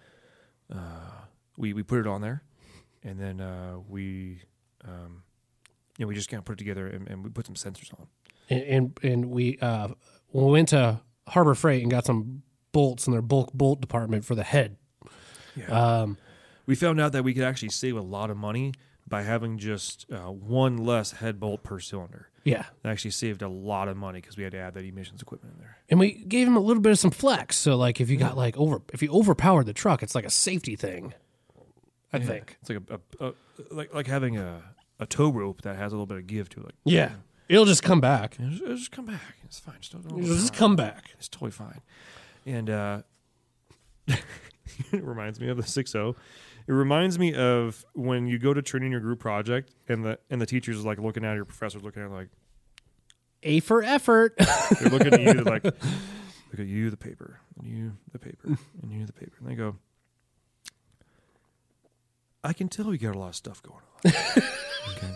uh 0.72 1.10
we 1.56 1.72
we 1.72 1.82
put 1.82 2.00
it 2.00 2.06
on 2.06 2.20
there, 2.20 2.42
and 3.02 3.18
then 3.18 3.40
uh 3.40 3.76
we 3.88 4.40
um 4.84 5.22
you 5.98 6.04
know 6.04 6.08
we 6.08 6.14
just 6.14 6.28
kind 6.28 6.38
of 6.38 6.44
put 6.44 6.54
it 6.54 6.58
together 6.58 6.86
and, 6.86 7.08
and 7.08 7.24
we 7.24 7.30
put 7.30 7.46
some 7.46 7.54
sensors 7.54 7.92
on. 7.98 8.06
and 8.48 8.62
and, 8.62 8.98
and 9.02 9.30
we 9.30 9.58
uh, 9.58 9.88
we 10.32 10.44
went 10.44 10.68
to 10.70 11.00
Harbor 11.28 11.54
Freight 11.54 11.82
and 11.82 11.90
got 11.90 12.04
some 12.06 12.42
bolts 12.72 13.06
in 13.06 13.12
their 13.12 13.22
bulk 13.22 13.52
bolt 13.52 13.80
department 13.80 14.24
for 14.24 14.34
the 14.34 14.42
head. 14.42 14.76
Yeah. 15.54 15.66
Um, 15.66 16.16
we 16.66 16.74
found 16.74 17.00
out 17.00 17.12
that 17.12 17.24
we 17.24 17.34
could 17.34 17.44
actually 17.44 17.70
save 17.70 17.96
a 17.96 18.02
lot 18.02 18.30
of 18.30 18.36
money 18.36 18.72
by 19.06 19.22
having 19.22 19.58
just 19.58 20.06
uh, 20.10 20.30
one 20.30 20.78
less 20.78 21.12
head 21.12 21.38
bolt 21.38 21.62
per 21.62 21.78
cylinder. 21.78 22.30
Yeah, 22.44 22.64
That 22.82 22.90
actually 22.90 23.12
saved 23.12 23.42
a 23.42 23.48
lot 23.48 23.88
of 23.88 23.96
money 23.96 24.20
because 24.20 24.36
we 24.36 24.42
had 24.42 24.52
to 24.52 24.58
add 24.58 24.74
that 24.74 24.84
emissions 24.84 25.22
equipment 25.22 25.54
in 25.54 25.60
there. 25.60 25.76
and 25.88 26.00
we 26.00 26.12
gave 26.12 26.46
him 26.48 26.56
a 26.56 26.60
little 26.60 26.80
bit 26.82 26.90
of 26.92 26.98
some 26.98 27.10
flex. 27.12 27.56
So 27.56 27.76
like, 27.76 28.00
if 28.00 28.10
you 28.10 28.16
got 28.16 28.36
like 28.36 28.56
over, 28.56 28.80
if 28.92 29.02
you 29.02 29.12
overpowered 29.12 29.66
the 29.66 29.72
truck, 29.72 30.02
it's 30.02 30.14
like 30.14 30.24
a 30.26 30.30
safety 30.30 30.74
thing. 30.76 31.14
I 32.12 32.18
think. 32.18 32.56
It's 32.60 32.68
like 32.70 32.80
a, 32.90 33.00
a, 33.24 33.28
a 33.28 33.32
like 33.70 33.94
like 33.94 34.06
having 34.06 34.36
a, 34.36 34.62
a 35.00 35.06
tow 35.06 35.30
rope 35.30 35.62
that 35.62 35.76
has 35.76 35.92
a 35.92 35.94
little 35.94 36.06
bit 36.06 36.18
of 36.18 36.26
give 36.26 36.48
to 36.50 36.60
it. 36.60 36.66
Like 36.66 36.74
Yeah, 36.84 37.12
it'll 37.48 37.64
just 37.64 37.82
come 37.82 38.00
back. 38.00 38.36
it'll 38.38 38.50
just, 38.50 38.64
just 38.64 38.90
come 38.92 39.06
back. 39.06 39.36
It's 39.44 39.58
fine. 39.60 39.76
Just 39.80 39.92
don't, 39.92 40.06
don't 40.08 40.18
It'll 40.18 40.34
just 40.34 40.52
overpower 40.52 40.58
come 40.58 40.72
it. 40.72 40.76
back. 40.76 41.10
It's 41.18 41.28
totally 41.28 41.50
fine. 41.52 41.80
And 42.44 42.68
uh, 42.70 43.02
it 44.06 45.02
reminds 45.02 45.40
me 45.40 45.48
of 45.48 45.56
the 45.56 45.62
six 45.62 45.92
zero. 45.92 46.16
It 46.66 46.72
reminds 46.72 47.18
me 47.18 47.34
of 47.34 47.84
when 47.94 48.26
you 48.26 48.38
go 48.38 48.54
to 48.54 48.62
turn 48.62 48.82
in 48.82 48.92
your 48.92 49.00
group 49.00 49.18
project 49.18 49.72
and 49.88 50.04
the 50.04 50.18
and 50.30 50.40
the 50.40 50.46
teachers 50.46 50.80
are 50.80 50.86
like 50.86 50.98
looking 50.98 51.24
at 51.24 51.34
your 51.34 51.44
professors 51.44 51.82
looking 51.82 52.02
at 52.02 52.10
it 52.10 52.12
like 52.12 52.28
A 53.42 53.60
for 53.60 53.82
effort. 53.82 54.34
they're 54.80 54.90
looking 54.90 55.14
at 55.14 55.20
you 55.20 55.42
like 55.42 55.64
look 55.64 55.74
at 56.58 56.66
you 56.66 56.90
the 56.90 56.96
paper 56.96 57.40
and 57.58 57.66
you 57.66 57.92
the 58.12 58.18
paper 58.18 58.56
and 58.82 58.92
you 58.92 59.06
the 59.06 59.12
paper 59.12 59.32
and 59.40 59.48
they 59.48 59.54
go 59.54 59.76
I 62.44 62.52
can 62.52 62.68
tell 62.68 62.92
you 62.92 62.98
got 62.98 63.14
a 63.14 63.18
lot 63.18 63.28
of 63.28 63.36
stuff 63.36 63.62
going 63.62 63.78
on. 64.04 64.12
okay. 64.96 65.14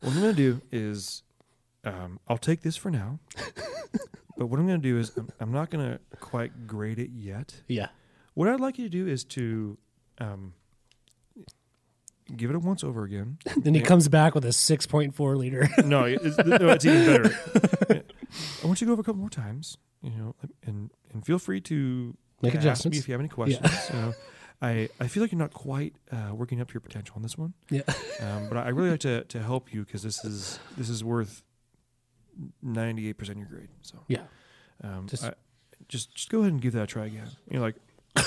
What 0.00 0.12
I'm 0.12 0.20
gonna 0.20 0.32
do 0.32 0.60
is 0.72 1.22
um, 1.84 2.18
I'll 2.26 2.38
take 2.38 2.62
this 2.62 2.76
for 2.76 2.90
now. 2.90 3.20
but 4.36 4.46
what 4.46 4.58
I'm 4.58 4.66
gonna 4.66 4.78
do 4.78 4.98
is 4.98 5.16
I'm, 5.16 5.28
I'm 5.40 5.52
not 5.52 5.70
gonna 5.70 6.00
quite 6.18 6.66
grade 6.66 6.98
it 6.98 7.10
yet. 7.10 7.62
yeah. 7.68 7.88
What 8.34 8.48
I'd 8.48 8.60
like 8.60 8.78
you 8.78 8.84
to 8.84 8.90
do 8.90 9.06
is 9.08 9.24
to 9.24 9.76
um, 10.20 10.54
give 12.36 12.50
it 12.50 12.56
a 12.56 12.58
once 12.58 12.84
over 12.84 13.04
again. 13.04 13.38
Then 13.56 13.74
he 13.74 13.80
comes 13.80 14.08
back 14.08 14.34
with 14.34 14.44
a 14.44 14.52
six 14.52 14.86
point 14.86 15.14
four 15.14 15.36
liter. 15.36 15.68
no, 15.84 16.04
it's, 16.04 16.38
no, 16.38 16.68
it's 16.70 16.84
even 16.84 17.06
better. 17.06 17.38
I 18.62 18.66
want 18.66 18.80
you 18.80 18.84
to 18.84 18.86
go 18.86 18.92
over 18.92 19.00
a 19.00 19.04
couple 19.04 19.20
more 19.20 19.30
times, 19.30 19.76
you 20.02 20.10
know, 20.10 20.34
and 20.64 20.90
and 21.12 21.24
feel 21.24 21.38
free 21.38 21.60
to 21.62 22.16
Make 22.42 22.54
ask 22.54 22.62
adjustments. 22.64 22.96
me 22.96 22.98
if 23.00 23.08
you 23.08 23.12
have 23.12 23.20
any 23.20 23.28
questions. 23.28 23.90
You 23.92 23.96
know, 24.00 24.14
I 24.62 24.88
I 25.00 25.08
feel 25.08 25.22
like 25.22 25.32
you're 25.32 25.38
not 25.38 25.52
quite 25.52 25.94
uh, 26.12 26.32
working 26.34 26.60
up 26.60 26.68
to 26.68 26.74
your 26.74 26.80
potential 26.80 27.14
on 27.16 27.22
this 27.22 27.36
one, 27.36 27.54
yeah. 27.70 27.82
um, 28.20 28.48
but 28.48 28.58
I 28.58 28.68
really 28.68 28.90
like 28.90 29.00
to 29.00 29.24
to 29.24 29.42
help 29.42 29.72
you 29.74 29.84
because 29.84 30.02
this 30.02 30.24
is 30.24 30.58
this 30.76 30.88
is 30.88 31.02
worth 31.02 31.42
ninety 32.62 33.08
eight 33.08 33.14
percent 33.18 33.38
of 33.38 33.48
your 33.48 33.58
grade. 33.58 33.68
So 33.82 33.98
Yeah. 34.08 34.22
um, 34.84 35.06
Just- 35.08 35.22
just, 35.24 35.34
just 35.88 36.14
just 36.14 36.28
go 36.30 36.40
ahead 36.40 36.52
and 36.52 36.60
give 36.62 36.72
that 36.74 36.84
a 36.84 36.86
try 36.86 37.06
again. 37.06 37.26
You 37.50 37.56
know, 37.56 37.62
like, 37.62 37.76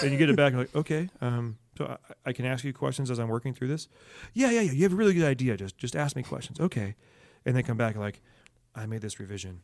and 0.01 0.11
you 0.11 0.17
get 0.17 0.29
it 0.29 0.35
back. 0.35 0.51
You're 0.51 0.61
like, 0.61 0.75
okay, 0.75 1.09
um, 1.21 1.57
so 1.77 1.85
I, 1.85 2.29
I 2.29 2.33
can 2.33 2.45
ask 2.45 2.63
you 2.63 2.73
questions 2.73 3.09
as 3.11 3.19
I'm 3.19 3.27
working 3.29 3.53
through 3.53 3.67
this. 3.69 3.87
Yeah, 4.33 4.51
yeah, 4.51 4.61
yeah. 4.61 4.71
You 4.71 4.83
have 4.83 4.93
a 4.93 4.95
really 4.95 5.13
good 5.13 5.25
idea. 5.25 5.57
Just 5.57 5.77
just 5.77 5.95
ask 5.95 6.15
me 6.15 6.23
questions. 6.23 6.59
Okay, 6.59 6.95
and 7.45 7.55
they 7.55 7.63
come 7.63 7.77
back 7.77 7.95
like, 7.95 8.21
I 8.75 8.85
made 8.85 9.01
this 9.01 9.19
revision. 9.19 9.61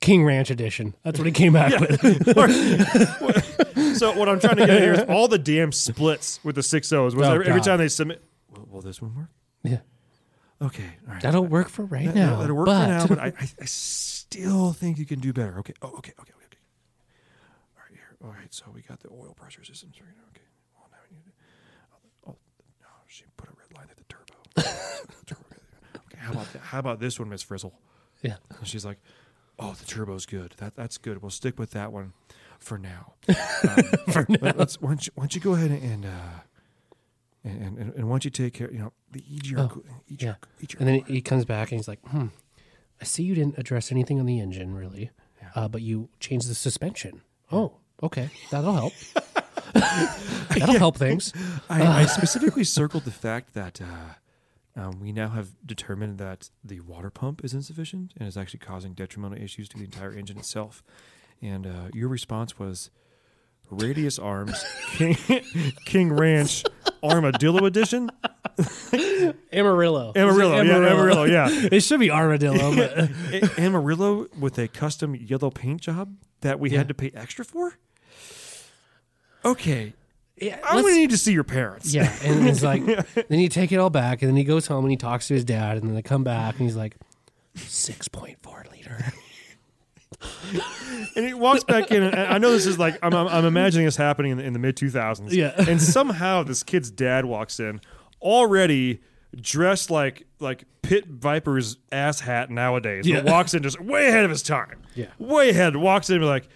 King 0.00 0.24
Ranch 0.24 0.50
edition. 0.50 0.94
That's 1.02 1.18
what 1.18 1.26
he 1.26 1.32
came 1.32 1.52
back 1.52 1.78
with. 1.80 2.00
so 3.96 4.16
what 4.16 4.28
I'm 4.28 4.38
trying 4.38 4.56
to 4.56 4.66
get 4.66 4.80
here 4.80 4.92
is 4.92 5.00
all 5.08 5.26
the 5.26 5.38
damn 5.38 5.72
splits 5.72 6.38
with 6.44 6.54
the 6.54 6.62
six 6.62 6.92
O's. 6.92 7.16
Was 7.16 7.26
Oh, 7.26 7.32
every, 7.34 7.46
every 7.48 7.60
time 7.60 7.78
they 7.78 7.88
submit, 7.88 8.22
will, 8.48 8.68
will 8.70 8.80
this 8.80 9.02
one 9.02 9.14
work? 9.16 9.28
Yeah. 9.64 9.78
Okay, 10.62 10.84
all 11.06 11.14
right. 11.14 11.22
That'll 11.22 11.44
work 11.46 11.68
for 11.68 11.84
right 11.84 12.06
That- 12.06 12.14
now. 12.14 12.40
That'll 12.40 12.56
work 12.56 12.66
but, 12.66 12.84
for 12.84 12.88
now, 12.88 13.06
but 13.06 13.18
I, 13.18 13.26
I, 13.26 13.48
I 13.60 13.64
still 13.64 14.72
think 14.72 14.98
you 14.98 15.04
can 15.06 15.18
do 15.20 15.32
better. 15.32 15.58
Okay. 15.60 15.72
Oh, 15.82 15.88
okay, 15.98 16.12
okay, 16.20 16.32
okay, 16.32 16.44
okay. 16.46 16.58
All 17.76 17.82
right, 17.82 17.92
here. 17.92 18.16
All 18.24 18.30
right, 18.30 18.52
so 18.54 18.66
we 18.72 18.82
got 18.82 19.00
the 19.00 19.08
oil 19.10 19.34
pressure 19.36 19.64
systems 19.64 19.94
right 20.00 20.14
now. 20.16 20.24
Okay. 20.30 20.42
Well, 20.76 20.88
now 20.92 20.98
we 21.10 21.16
need 21.16 21.24
to. 21.24 21.30
Oh, 22.28 22.36
no, 22.80 22.88
she 23.18 23.24
put 23.36 23.48
a 23.48 23.52
red 23.52 23.76
line 23.76 23.86
at 23.90 23.96
the 23.96 24.04
turbo. 24.04 24.34
Turbo, 25.26 25.44
okay. 25.96 26.18
How 26.18 26.32
about 26.32 26.52
that? 26.52 26.62
How 26.62 26.78
about 26.78 27.00
this 27.00 27.18
one, 27.18 27.28
Miss 27.28 27.42
Frizzle? 27.42 27.72
yeah. 28.22 28.36
And 28.58 28.66
she's 28.66 28.84
like, 28.84 28.98
"Oh, 29.58 29.72
the 29.74 29.84
turbo's 29.86 30.26
good. 30.26 30.54
That 30.58 30.74
that's 30.76 30.98
good. 30.98 31.22
We'll 31.22 31.30
stick 31.30 31.58
with 31.58 31.70
that 31.72 31.92
one 31.92 32.12
for 32.58 32.78
now. 32.78 33.14
For 34.12 34.26
now. 34.28 34.38
Let, 34.40 34.58
us 34.60 34.80
why 34.80 34.88
don't, 34.90 35.06
you, 35.06 35.12
why 35.14 35.22
don't 35.22 35.34
you 35.34 35.40
go 35.40 35.54
ahead 35.54 35.70
and 35.70 36.04
uh, 36.04 36.40
and, 37.44 37.78
and, 37.78 37.94
and 37.94 38.04
why 38.08 38.14
don't 38.14 38.24
you 38.24 38.30
take 38.32 38.54
care? 38.54 38.70
You 38.72 38.78
know, 38.80 38.92
the 39.12 39.20
EGR, 39.20 39.58
Oh, 39.58 39.68
coo- 39.68 39.84
EGR, 40.10 40.22
Yeah. 40.22 40.34
EGR 40.62 40.78
And 40.80 40.88
then 40.88 41.00
he 41.06 41.20
comes 41.20 41.44
back 41.44 41.70
and 41.70 41.78
he's 41.78 41.86
like, 41.88 42.00
hmm, 42.08 42.26
I 43.00 43.04
see 43.04 43.22
you 43.22 43.34
didn't 43.36 43.58
address 43.58 43.92
anything 43.92 44.18
on 44.18 44.26
the 44.26 44.40
engine, 44.40 44.74
really, 44.74 45.10
uh, 45.54 45.68
but 45.68 45.82
you 45.82 46.08
changed 46.18 46.48
the 46.50 46.54
suspension. 46.56 47.22
Oh, 47.52 47.74
okay. 48.02 48.28
That'll 48.50 48.72
help. 48.74 48.92
That'll 50.58 50.78
help 50.78 50.96
things. 50.96 51.32
I, 51.70 52.02
I 52.02 52.06
specifically 52.06 52.64
circled 52.64 53.04
the 53.04 53.10
fact 53.10 53.54
that 53.54 53.80
uh, 53.80 54.80
um, 54.80 55.00
we 55.00 55.12
now 55.12 55.28
have 55.28 55.48
determined 55.64 56.18
that 56.18 56.50
the 56.64 56.80
water 56.80 57.10
pump 57.10 57.44
is 57.44 57.54
insufficient 57.54 58.12
and 58.16 58.28
is 58.28 58.36
actually 58.36 58.60
causing 58.60 58.92
detrimental 58.94 59.42
issues 59.42 59.68
to 59.70 59.78
the 59.78 59.84
entire 59.84 60.12
engine 60.12 60.38
itself. 60.38 60.82
And 61.42 61.66
uh, 61.66 61.88
your 61.94 62.08
response 62.08 62.58
was 62.58 62.90
Radius 63.70 64.18
Arms 64.18 64.64
King, 64.92 65.16
King 65.84 66.12
Ranch 66.12 66.64
Armadillo 67.02 67.64
Edition. 67.66 68.10
Amarillo. 69.52 70.12
Amarillo, 70.16 70.60
yeah, 70.62 70.76
Amarillo, 70.76 71.24
yeah. 71.24 71.48
It 71.50 71.80
should 71.80 72.00
be 72.00 72.10
armadillo. 72.10 72.74
But 72.74 73.58
Amarillo 73.58 74.26
with 74.38 74.58
a 74.58 74.68
custom 74.68 75.14
yellow 75.14 75.50
paint 75.50 75.80
job 75.82 76.16
that 76.40 76.58
we 76.58 76.70
Yeah. 76.70 76.78
had 76.78 76.88
to 76.88 76.94
pay 76.94 77.10
extra 77.14 77.44
for. 77.44 77.74
Okay, 79.44 79.92
yeah, 80.36 80.58
I'm 80.64 80.76
let's- 80.76 80.88
gonna 80.88 80.98
need 81.00 81.10
to 81.10 81.18
see 81.18 81.32
your 81.32 81.44
parents. 81.44 81.92
Yeah, 81.94 82.12
and 82.24 82.48
it's 82.48 82.62
like 82.62 82.84
then 83.28 83.38
you 83.40 83.48
take 83.48 83.72
it 83.72 83.76
all 83.76 83.90
back, 83.90 84.22
and 84.22 84.28
then 84.28 84.36
he 84.36 84.44
goes 84.44 84.66
home 84.66 84.84
and 84.84 84.90
he 84.90 84.96
talks 84.96 85.28
to 85.28 85.34
his 85.34 85.44
dad, 85.44 85.76
and 85.78 85.86
then 85.88 85.94
they 85.94 86.02
come 86.02 86.24
back 86.24 86.58
and 86.58 86.62
he's 86.68 86.76
like, 86.76 86.96
six 87.54 88.08
point 88.08 88.38
four 88.42 88.64
liter. 88.72 89.12
and 91.16 91.26
he 91.26 91.34
walks 91.34 91.64
back 91.64 91.90
in. 91.90 92.02
And 92.02 92.16
I 92.16 92.38
know 92.38 92.50
this 92.50 92.66
is 92.66 92.78
like 92.78 92.98
I'm, 93.02 93.14
I'm, 93.14 93.28
I'm 93.28 93.44
imagining 93.44 93.86
this 93.86 93.96
happening 93.96 94.32
in 94.32 94.38
the, 94.38 94.44
in 94.44 94.52
the 94.52 94.58
mid 94.58 94.76
2000s. 94.76 95.32
Yeah. 95.32 95.52
and 95.68 95.80
somehow 95.80 96.42
this 96.42 96.62
kid's 96.62 96.90
dad 96.90 97.24
walks 97.24 97.60
in 97.60 97.80
already 98.20 99.00
dressed 99.40 99.90
like 99.90 100.26
like 100.40 100.64
Pit 100.82 101.06
Viper's 101.06 101.76
ass 101.92 102.20
hat 102.20 102.50
nowadays. 102.50 103.06
But 103.06 103.24
Yeah. 103.24 103.30
walks 103.32 103.54
in 103.54 103.62
just 103.62 103.80
way 103.80 104.08
ahead 104.08 104.24
of 104.24 104.30
his 104.30 104.42
time. 104.42 104.82
Yeah. 104.94 105.06
way 105.18 105.50
ahead. 105.50 105.76
Walks 105.76 106.08
in 106.10 106.16
and 106.16 106.22
be 106.22 106.26
like. 106.26 106.48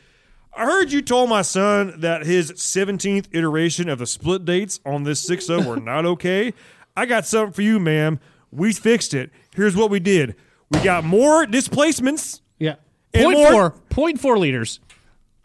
I 0.54 0.64
heard 0.66 0.92
you 0.92 1.00
told 1.02 1.30
my 1.30 1.42
son 1.42 1.94
that 2.00 2.26
his 2.26 2.52
17th 2.52 3.26
iteration 3.32 3.88
of 3.88 3.98
the 3.98 4.06
split 4.06 4.44
dates 4.44 4.80
on 4.84 5.04
this 5.04 5.20
6 5.20 5.46
0 5.46 5.62
were 5.62 5.76
not 5.80 6.04
okay. 6.04 6.52
I 6.96 7.06
got 7.06 7.24
something 7.26 7.52
for 7.52 7.62
you, 7.62 7.80
ma'am. 7.80 8.20
We 8.50 8.72
fixed 8.74 9.14
it. 9.14 9.30
Here's 9.54 9.74
what 9.74 9.88
we 9.90 9.98
did. 9.98 10.36
We 10.70 10.80
got 10.80 11.04
more 11.04 11.46
displacements. 11.46 12.42
Yeah, 12.58 12.76
point 13.14 13.38
more- 13.38 13.50
four, 13.52 13.70
point 13.88 14.20
four 14.20 14.38
liters. 14.38 14.78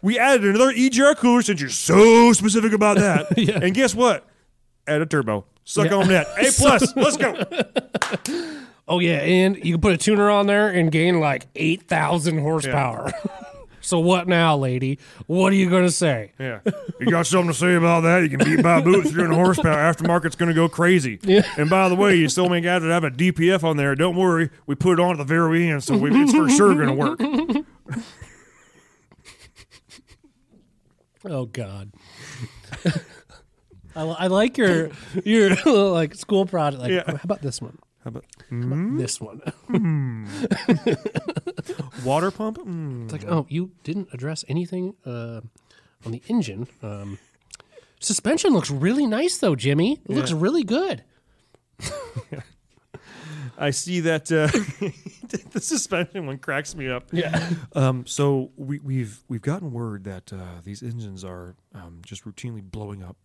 We 0.03 0.19
added 0.19 0.43
another 0.45 0.71
EGR 0.73 1.15
cooler 1.17 1.41
since 1.41 1.59
you're 1.59 1.69
so 1.69 2.31
specific 2.33 2.73
about 2.73 2.97
that. 2.97 3.27
Yeah. 3.37 3.59
And 3.61 3.73
guess 3.73 3.95
what? 3.95 4.27
Add 4.85 5.01
a 5.01 5.05
turbo. 5.05 5.45
Suck 5.63 5.87
Yeah. 5.89 5.95
on 5.97 6.07
that. 6.09 6.27
A 6.37 6.51
plus. 6.57 6.95
Let's 6.95 7.17
go. 7.17 7.33
Oh 8.87 8.99
yeah, 8.99 9.17
and 9.19 9.57
you 9.65 9.73
can 9.73 9.81
put 9.81 9.93
a 9.93 9.97
tuner 9.97 10.29
on 10.29 10.47
there 10.47 10.69
and 10.69 10.91
gain 10.91 11.19
like 11.19 11.47
eight 11.55 11.83
thousand 11.89 12.37
horsepower. 12.39 13.11
So 13.87 13.99
what 13.99 14.27
now, 14.27 14.57
lady? 14.57 14.99
What 15.27 15.53
are 15.53 15.55
you 15.55 15.69
gonna 15.69 15.89
say? 15.89 16.33
Yeah. 16.37 16.59
You 16.99 17.09
got 17.09 17.25
something 17.25 17.53
to 17.53 17.57
say 17.57 17.75
about 17.75 18.01
that? 18.01 18.19
You 18.19 18.29
can 18.35 18.39
beat 18.43 18.61
by 18.61 18.81
boot 18.81 19.05
with 19.05 19.13
300 19.13 19.33
horsepower. 19.33 19.77
Aftermarket's 19.77 20.35
going 20.35 20.49
to 20.49 20.55
go 20.55 20.67
crazy. 20.67 21.19
Yeah. 21.27 21.43
And 21.57 21.69
by 21.69 21.87
the 21.89 21.95
way, 21.95 22.15
you 22.15 22.27
still 22.29 22.49
may 22.49 22.59
got 22.61 22.79
to 22.79 22.85
have 22.87 23.03
a 23.03 23.09
DPF 23.11 23.63
on 23.63 23.77
there. 23.77 23.95
Don't 23.95 24.15
worry. 24.15 24.49
We 24.65 24.75
put 24.75 24.99
it 24.99 25.01
on 25.01 25.11
at 25.11 25.17
the 25.17 25.23
very 25.23 25.69
end, 25.69 25.83
so 25.83 25.97
we, 25.97 26.09
it's 26.13 26.33
for 26.33 26.49
sure 26.49 26.73
going 26.73 26.87
to 26.87 26.93
work. 26.93 27.19
Oh 31.25 31.45
God. 31.45 31.91
I, 33.95 34.01
I 34.03 34.27
like 34.27 34.57
your 34.57 34.91
your 35.25 35.55
like 35.91 36.15
school 36.15 36.45
project. 36.45 36.81
Like, 36.81 36.91
Yeah. 36.91 37.03
how 37.05 37.19
about 37.23 37.41
this 37.41 37.61
one? 37.61 37.77
How 38.07 38.09
about 38.09 38.25
about 38.49 38.97
this 38.97 39.19
one? 39.19 39.41
water 42.05 42.31
pump? 42.31 42.57
Mm. 42.59 43.03
It's 43.03 43.11
like, 43.11 43.25
oh, 43.27 43.45
you 43.49 43.71
didn't 43.83 44.07
address 44.13 44.45
anything 44.47 44.95
uh, 45.05 45.41
on 46.05 46.13
the 46.13 46.21
engine. 46.29 46.69
Um, 46.81 47.19
suspension 47.99 48.53
looks 48.53 48.71
really 48.71 49.05
nice, 49.05 49.39
though, 49.39 49.57
Jimmy. 49.57 49.99
It 50.05 50.11
looks 50.11 50.31
really 50.31 50.63
good. 50.63 51.03
I 53.57 53.71
see 53.71 53.99
that 53.99 54.31
uh, 54.31 54.47
the 55.51 55.59
suspension 55.59 56.27
one 56.27 56.37
cracks 56.37 56.75
me 56.75 56.87
up. 56.87 57.07
Yeah. 57.11 57.49
Um, 57.75 58.05
so 58.05 58.51
we, 58.55 58.79
we've 58.79 59.19
we've 59.27 59.41
gotten 59.41 59.73
word 59.73 60.05
that 60.05 60.31
uh, 60.31 60.61
these 60.63 60.81
engines 60.81 61.25
are 61.25 61.57
um, 61.75 61.99
just 62.05 62.23
routinely 62.23 62.63
blowing 62.63 63.03
up. 63.03 63.17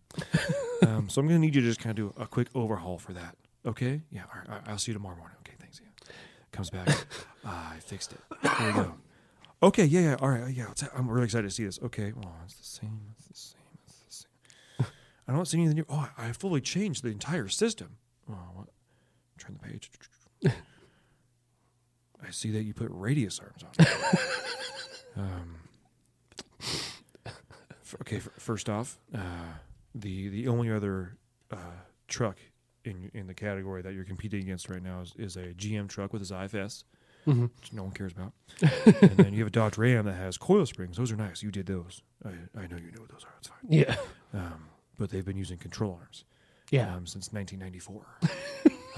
um, 0.85 1.07
so 1.07 1.21
I'm 1.21 1.27
going 1.29 1.39
to 1.39 1.45
need 1.45 1.55
you 1.55 1.61
to 1.61 1.67
just 1.67 1.79
kind 1.79 1.97
of 1.97 2.05
do 2.13 2.13
a 2.21 2.27
quick 2.27 2.49
overhaul 2.53 2.97
for 2.97 3.13
that. 3.13 3.37
Okay? 3.65 4.01
Yeah. 4.11 4.23
All 4.33 4.41
right, 4.47 4.61
I- 4.65 4.71
I'll 4.71 4.77
see 4.77 4.91
you 4.91 4.93
tomorrow 4.97 5.15
morning. 5.17 5.37
Okay. 5.41 5.55
Thanks. 5.59 5.79
Yeah. 5.83 6.13
Comes 6.51 6.69
back. 6.69 6.87
Ah, 7.45 7.73
I 7.73 7.79
fixed 7.79 8.13
it. 8.13 8.19
There 8.41 8.67
you 8.69 8.73
go. 8.73 8.93
Okay. 9.63 9.83
Yeah. 9.83 9.99
Yeah. 9.99 10.15
All 10.21 10.29
right. 10.29 10.47
Yeah. 10.53 10.67
I'm 10.95 11.09
really 11.09 11.25
excited 11.25 11.49
to 11.49 11.53
see 11.53 11.65
this. 11.65 11.77
Okay. 11.83 12.13
Well, 12.15 12.33
it's 12.45 12.53
the 12.55 12.63
same. 12.63 13.01
It's 13.19 13.27
the 13.27 13.33
same. 13.33 13.61
It's 13.85 13.97
the 14.77 14.85
same. 14.85 14.91
I 15.27 15.33
don't 15.33 15.45
see 15.45 15.57
anything 15.57 15.75
new. 15.75 15.85
Oh, 15.89 16.07
I 16.17 16.29
I 16.29 16.31
fully 16.31 16.61
changed 16.61 17.03
the 17.03 17.09
entire 17.09 17.49
system. 17.49 17.97
Oh, 18.31 18.35
what? 18.53 18.67
Turn 19.39 19.59
the 19.61 19.67
page. 19.67 19.91
I 22.25 22.31
see 22.31 22.49
that 22.51 22.63
you 22.63 22.73
put 22.73 22.87
radius 22.91 23.41
arms 23.41 23.63
on. 23.77 23.85
um, 25.25 25.55
okay, 28.01 28.17
f- 28.17 28.29
first 28.37 28.69
off, 28.69 28.97
uh, 29.13 29.19
the 29.93 30.29
the 30.29 30.47
only 30.47 30.71
other 30.71 31.17
uh, 31.51 31.57
truck 32.07 32.37
in 32.85 33.09
in 33.13 33.27
the 33.27 33.33
category 33.33 33.81
that 33.81 33.93
you're 33.93 34.03
competing 34.03 34.41
against 34.41 34.69
right 34.69 34.81
now 34.83 35.01
is, 35.01 35.13
is 35.17 35.35
a 35.37 35.53
GM 35.53 35.87
truck 35.87 36.11
with 36.13 36.21
his 36.21 36.31
IFS, 36.31 36.83
Mhm. 37.27 37.49
which 37.55 37.71
no 37.73 37.83
one 37.83 37.91
cares 37.93 38.11
about. 38.13 38.33
and 39.01 39.17
then 39.17 39.33
you 39.33 39.39
have 39.39 39.47
a 39.47 39.51
Dodge 39.51 39.77
Ram 39.77 40.05
that 40.05 40.13
has 40.15 40.37
coil 40.37 40.65
springs. 40.65 40.97
Those 40.97 41.11
are 41.11 41.15
nice. 41.15 41.41
You 41.43 41.51
did 41.51 41.65
those. 41.67 42.01
I 42.25 42.29
I 42.57 42.67
know 42.67 42.77
you 42.77 42.91
know 42.91 43.01
what 43.01 43.09
those 43.09 43.23
are. 43.23 43.33
It's 43.39 43.47
fine. 43.47 43.57
Yeah. 43.69 43.95
Um, 44.33 44.65
but 44.97 45.09
they've 45.09 45.25
been 45.25 45.37
using 45.37 45.57
control 45.57 45.97
arms 45.99 46.25
Yeah. 46.71 46.93
um, 46.95 47.05
since 47.07 47.31
1994. 47.33 48.05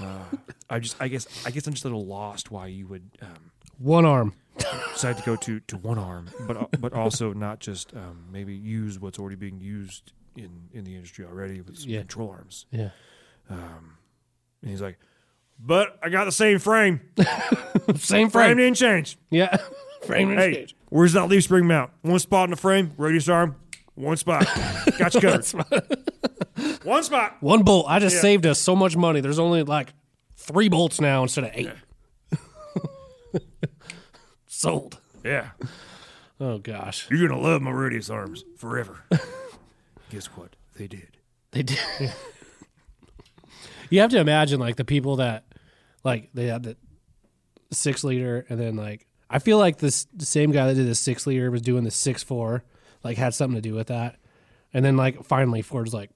uh, 0.00 0.24
I 0.68 0.78
just, 0.78 0.96
I 1.00 1.08
guess, 1.08 1.26
I 1.46 1.50
guess 1.50 1.66
I'm 1.66 1.72
just 1.74 1.84
a 1.84 1.88
little 1.88 2.04
lost 2.06 2.50
why 2.50 2.66
you 2.66 2.86
would 2.88 3.08
um, 3.22 3.50
One 3.78 4.04
arm. 4.04 4.34
decide 4.92 5.16
to 5.18 5.22
go 5.24 5.36
to, 5.36 5.60
to 5.60 5.76
one 5.76 5.98
arm, 5.98 6.28
but 6.46 6.56
uh, 6.56 6.66
but 6.80 6.92
also 6.94 7.32
not 7.32 7.60
just 7.60 7.94
um, 7.94 8.26
maybe 8.32 8.54
use 8.54 8.98
what's 8.98 9.18
already 9.18 9.36
being 9.36 9.60
used 9.60 10.12
in, 10.34 10.68
in 10.72 10.84
the 10.84 10.94
industry 10.94 11.24
already 11.24 11.60
with 11.60 11.78
Yeah. 11.86 12.00
control 12.00 12.30
arms. 12.30 12.66
Yeah. 12.70 12.90
Um, 13.50 13.96
and 14.62 14.70
he's 14.70 14.80
like, 14.82 14.98
but 15.58 15.98
I 16.02 16.08
got 16.08 16.24
the 16.26 16.32
same 16.32 16.58
frame. 16.58 17.00
Same 17.96 18.28
Frame 18.28 18.30
frame. 18.30 18.56
didn't 18.56 18.74
change. 18.76 19.16
Yeah. 19.30 19.56
frame 20.06 20.30
and 20.30 20.38
Hey, 20.40 20.54
change. 20.54 20.76
where's 20.88 21.12
that 21.12 21.28
leaf 21.28 21.44
spring 21.44 21.66
mount? 21.68 21.92
One 22.02 22.18
spot 22.18 22.44
in 22.44 22.50
the 22.50 22.56
frame, 22.56 22.92
radius 22.96 23.28
arm, 23.28 23.54
one 23.94 24.16
spot. 24.16 24.44
Got 24.98 25.14
you 25.14 25.20
covered. 25.20 25.46
one 26.82 27.02
spot. 27.04 27.36
One 27.40 27.62
bolt. 27.62 27.86
I 27.88 28.00
just 28.00 28.16
Yeah. 28.16 28.22
saved 28.22 28.44
us 28.46 28.58
so 28.60 28.74
much 28.74 28.96
money. 28.96 29.20
There's 29.20 29.38
only 29.38 29.62
like 29.62 29.94
three 30.36 30.68
bolts 30.68 31.00
now 31.00 31.22
instead 31.22 31.44
of 31.44 31.50
eight. 31.54 31.70
Sold. 34.46 34.98
Yeah. 35.24 35.50
Oh 36.40 36.58
gosh. 36.58 37.06
You're 37.10 37.28
gonna 37.28 37.40
love 37.40 37.62
my 37.62 37.70
radius 37.70 38.10
arms 38.10 38.44
forever. 38.56 39.04
Guess 40.10 40.26
what? 40.28 40.56
They 40.76 40.86
did. 40.86 41.18
They 41.52 41.62
did. 41.62 41.78
You 43.90 44.00
have 44.00 44.10
to 44.10 44.18
imagine 44.18 44.60
like 44.60 44.76
the 44.76 44.84
people 44.84 45.16
that 45.16 45.44
like 46.04 46.30
they 46.34 46.46
had 46.46 46.62
the 46.62 46.76
six 47.70 48.04
liter 48.04 48.46
and 48.48 48.60
then 48.60 48.76
like 48.76 49.06
I 49.28 49.38
feel 49.38 49.58
like 49.58 49.78
this 49.78 50.06
the 50.14 50.26
same 50.26 50.52
guy 50.52 50.66
that 50.66 50.74
did 50.74 50.86
the 50.86 50.94
six 50.94 51.26
liter 51.26 51.50
was 51.50 51.62
doing 51.62 51.84
the 51.84 51.90
six 51.90 52.22
four, 52.22 52.64
like 53.02 53.16
had 53.16 53.34
something 53.34 53.60
to 53.60 53.68
do 53.68 53.74
with 53.74 53.88
that. 53.88 54.16
And 54.72 54.84
then 54.84 54.96
like 54.96 55.24
finally 55.24 55.62
Ford's 55.62 55.94
like, 55.94 56.10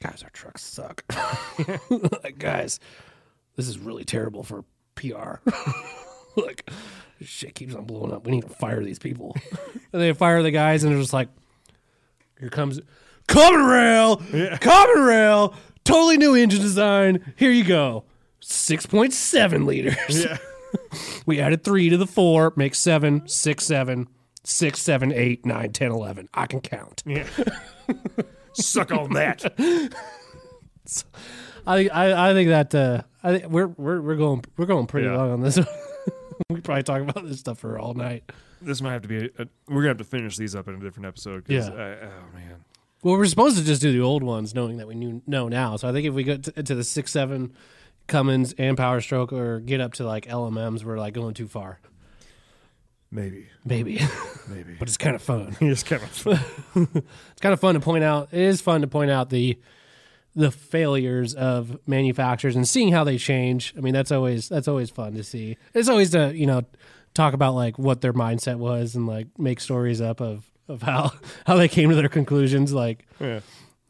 guys, 0.00 0.22
our 0.22 0.30
trucks 0.30 0.62
suck. 0.62 1.04
like 2.24 2.38
guys, 2.38 2.80
this 3.56 3.68
is 3.68 3.78
really 3.78 4.04
terrible 4.04 4.42
for 4.42 4.64
PR. 4.96 5.36
like 6.36 6.68
shit 7.20 7.54
keeps 7.54 7.74
on 7.74 7.84
blowing 7.84 8.12
up. 8.12 8.26
We 8.26 8.32
need 8.32 8.42
to 8.42 8.48
fire 8.48 8.82
these 8.82 8.98
people. 8.98 9.36
and 9.92 10.02
they 10.02 10.12
fire 10.12 10.42
the 10.42 10.50
guys 10.50 10.82
and 10.82 10.92
they're 10.92 11.00
just 11.00 11.12
like, 11.12 11.28
here 12.40 12.50
comes 12.50 12.80
Common 13.28 13.64
Rail, 13.64 14.16
Common 14.60 15.02
Rail, 15.02 15.54
totally 15.84 16.16
new 16.16 16.34
engine 16.34 16.60
design. 16.60 17.32
Here 17.36 17.50
you 17.50 17.64
go. 17.64 18.04
6.7 18.42 19.64
liters. 19.66 19.96
Yeah. 20.24 20.38
We 21.24 21.38
added 21.40 21.62
three 21.62 21.88
to 21.88 21.96
the 21.96 22.06
four, 22.06 22.52
makes 22.56 22.80
seven, 22.80 23.28
six, 23.28 23.64
seven, 23.64 24.08
six, 24.42 24.80
seven, 24.82 25.12
eight, 25.12 25.46
nine, 25.46 25.70
10, 25.72 25.92
11. 25.92 26.28
I 26.34 26.46
can 26.46 26.60
count. 26.60 27.02
Yeah. 27.06 27.26
Suck 28.54 28.90
on 28.90 29.12
that. 29.12 29.44
I 31.66 31.88
I, 31.88 32.30
I 32.30 32.32
think 32.34 32.48
that 32.48 32.74
uh, 32.74 33.02
I 33.22 33.38
think 33.38 33.52
we're 33.52 33.68
we're 33.68 34.00
we're 34.00 34.16
going 34.16 34.44
we're 34.56 34.66
going 34.66 34.86
pretty 34.86 35.06
Yeah. 35.06 35.16
long 35.16 35.30
on 35.30 35.40
this. 35.42 35.58
we 36.50 36.60
probably 36.60 36.82
talk 36.82 37.00
about 37.02 37.24
this 37.26 37.38
stuff 37.40 37.58
for 37.58 37.78
all 37.78 37.94
night. 37.94 38.30
This 38.60 38.82
might 38.82 38.92
have 38.92 39.02
to 39.02 39.08
be. 39.08 39.18
A, 39.38 39.42
a, 39.42 39.46
we're 39.68 39.76
gonna 39.82 39.88
have 39.88 39.98
to 39.98 40.04
finish 40.04 40.36
these 40.36 40.54
up 40.54 40.66
in 40.68 40.74
a 40.74 40.78
different 40.80 41.06
episode. 41.06 41.44
Yeah. 41.48 41.68
I, 41.68 42.06
oh 42.06 42.34
man. 42.34 42.64
Well, 43.04 43.18
we're 43.18 43.26
supposed 43.26 43.58
to 43.58 43.64
just 43.64 43.82
do 43.82 43.92
the 43.92 44.00
old 44.00 44.22
ones, 44.22 44.54
knowing 44.54 44.78
that 44.78 44.88
we 44.88 44.94
knew 44.94 45.20
know 45.26 45.46
now. 45.46 45.76
So 45.76 45.86
I 45.86 45.92
think 45.92 46.06
if 46.06 46.14
we 46.14 46.24
get 46.24 46.44
to, 46.44 46.62
to 46.62 46.74
the 46.74 46.82
six 46.82 47.12
seven 47.12 47.52
Cummins 48.06 48.54
and 48.56 48.78
Power 48.78 49.02
Stroke, 49.02 49.30
or 49.30 49.60
get 49.60 49.82
up 49.82 49.92
to 49.94 50.06
like 50.06 50.24
LMMs, 50.24 50.84
we're 50.84 50.98
like 50.98 51.12
going 51.12 51.34
too 51.34 51.46
far. 51.46 51.80
Maybe, 53.10 53.46
Maybe, 53.62 54.00
maybe. 54.48 54.74
but 54.78 54.88
it's 54.88 54.96
kind 54.96 55.14
of 55.14 55.20
fun. 55.20 55.54
it's 55.60 55.82
kind 55.82 56.02
of 56.02 56.08
fun. 56.08 56.40
It's 57.32 57.40
kind 57.40 57.52
of 57.52 57.60
fun 57.60 57.74
to 57.74 57.80
point 57.80 58.04
out. 58.04 58.30
It 58.32 58.40
is 58.40 58.62
fun 58.62 58.80
to 58.80 58.86
point 58.86 59.10
out 59.10 59.28
the 59.28 59.58
the 60.34 60.50
failures 60.50 61.34
of 61.34 61.78
manufacturers 61.86 62.56
and 62.56 62.66
seeing 62.66 62.90
how 62.90 63.04
they 63.04 63.18
change. 63.18 63.74
I 63.76 63.80
mean, 63.82 63.92
that's 63.92 64.12
always 64.12 64.48
that's 64.48 64.66
always 64.66 64.88
fun 64.88 65.12
to 65.14 65.22
see. 65.22 65.58
It's 65.74 65.90
always 65.90 66.10
to 66.12 66.34
you 66.34 66.46
know 66.46 66.62
talk 67.12 67.34
about 67.34 67.54
like 67.54 67.78
what 67.78 68.00
their 68.00 68.14
mindset 68.14 68.56
was 68.56 68.96
and 68.96 69.06
like 69.06 69.26
make 69.38 69.60
stories 69.60 70.00
up 70.00 70.22
of 70.22 70.50
of 70.68 70.82
how 70.82 71.12
how 71.46 71.56
they 71.56 71.68
came 71.68 71.90
to 71.90 71.96
their 71.96 72.08
conclusions. 72.08 72.72
Like 72.72 73.06
yeah. 73.20 73.40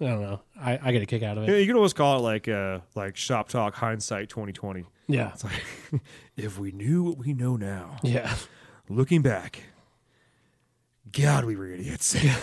I 0.01 0.05
don't 0.07 0.23
know. 0.23 0.41
I, 0.61 0.79
I 0.83 0.93
get 0.93 1.03
a 1.03 1.07
kick 1.07 1.23
out 1.23 1.39
of 1.39 1.47
Yeah, 1.49 1.55
it. 1.55 1.61
You 1.61 1.67
can 1.67 1.77
always 1.77 1.93
call 1.93 2.19
it 2.19 2.23
like 2.23 2.49
uh, 2.49 2.81
like 2.95 3.17
shop 3.17 3.49
talk 3.49 3.75
hindsight 3.75 4.29
twenty 4.29 4.53
twenty. 4.53 4.85
Yeah. 5.07 5.31
It's 5.33 5.45
like 5.45 5.63
if 6.37 6.59
we 6.59 6.73
knew 6.73 7.05
what 7.05 7.19
we 7.19 7.33
know 7.33 7.57
now, 7.57 7.99
Yeah. 8.03 8.35
looking 8.89 9.23
back, 9.23 9.61
God, 11.13 11.45
we 11.45 11.57
were 11.57 11.67
idiots. 11.69 12.15
Yeah. 12.23 12.37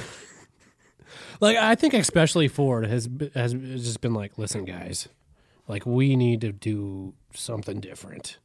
Like 1.40 1.58
I 1.58 1.76
think 1.76 1.94
especially 1.94 2.48
Ford 2.48 2.86
has 2.86 3.10
has 3.34 3.54
just 3.54 4.00
been 4.02 4.14
like, 4.14 4.38
listen, 4.38 4.64
guys, 4.64 5.10
like 5.68 5.86
we 5.86 6.16
need 6.16 6.40
to 6.42 6.52
do 6.52 7.14
something 7.34 7.80
different. 7.80 8.38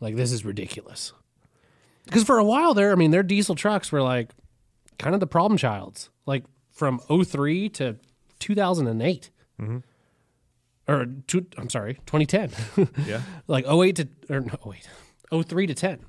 Like 0.00 0.16
this 0.16 0.32
is 0.32 0.44
ridiculous. 0.44 1.12
Because 2.06 2.24
for 2.24 2.38
a 2.38 2.44
while 2.44 2.74
there, 2.74 2.90
I 2.90 2.96
mean, 2.96 3.10
their 3.12 3.22
diesel 3.22 3.54
trucks 3.54 3.92
were 3.92 4.02
like 4.02 4.30
kind 5.02 5.14
of 5.14 5.20
the 5.20 5.26
problem 5.26 5.58
childs. 5.58 6.10
Like 6.26 6.44
from 6.70 7.00
03 7.00 7.68
to 7.70 7.96
2008. 8.38 9.30
Or 10.88 11.06
two, 11.26 11.46
I'm 11.56 11.70
sorry, 11.70 11.94
2010. 12.06 12.88
yeah. 13.06 13.22
like 13.46 13.66
08 13.66 13.96
to 13.96 14.08
or 14.30 14.40
no, 14.40 14.58
08. 14.72 15.44
03 15.46 15.66
to 15.66 15.74
10. 15.74 16.00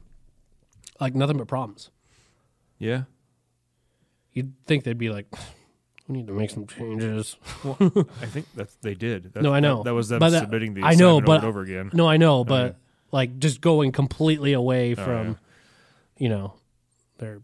Like 1.00 1.16
nothing 1.16 1.38
but 1.38 1.48
problems. 1.48 1.92
Yeah. 2.80 3.04
You'd 4.32 4.54
think 4.66 4.84
they'd 4.84 4.98
be 4.98 5.10
like, 5.10 5.28
we 6.08 6.18
need 6.18 6.28
to 6.28 6.34
make 6.34 6.50
some 6.50 6.66
changes. 6.66 7.38
I 7.64 8.26
think 8.26 8.48
that 8.56 8.70
they 8.82 8.96
did. 8.96 9.34
That, 9.34 9.44
No, 9.44 9.54
I 9.54 9.60
know. 9.60 9.78
That, 9.78 9.86
that 9.86 9.94
was 9.94 10.10
them 10.10 10.20
But 10.20 10.32
submitting 10.32 10.74
the 10.74 10.84
I 10.84 10.96
know, 10.96 11.22
but 11.22 11.44
over 11.44 11.48
over 11.50 11.62
again. 11.62 11.92
No, 11.94 12.08
I 12.08 12.18
know, 12.18 12.44
but 12.44 12.78
like 13.12 13.38
just 13.40 13.62
going 13.62 13.92
completely 13.92 14.54
away 14.54 14.96
from, 14.96 15.28
yeah. 15.28 15.34
you 16.18 16.30
know, 16.30 16.56
their 17.20 17.42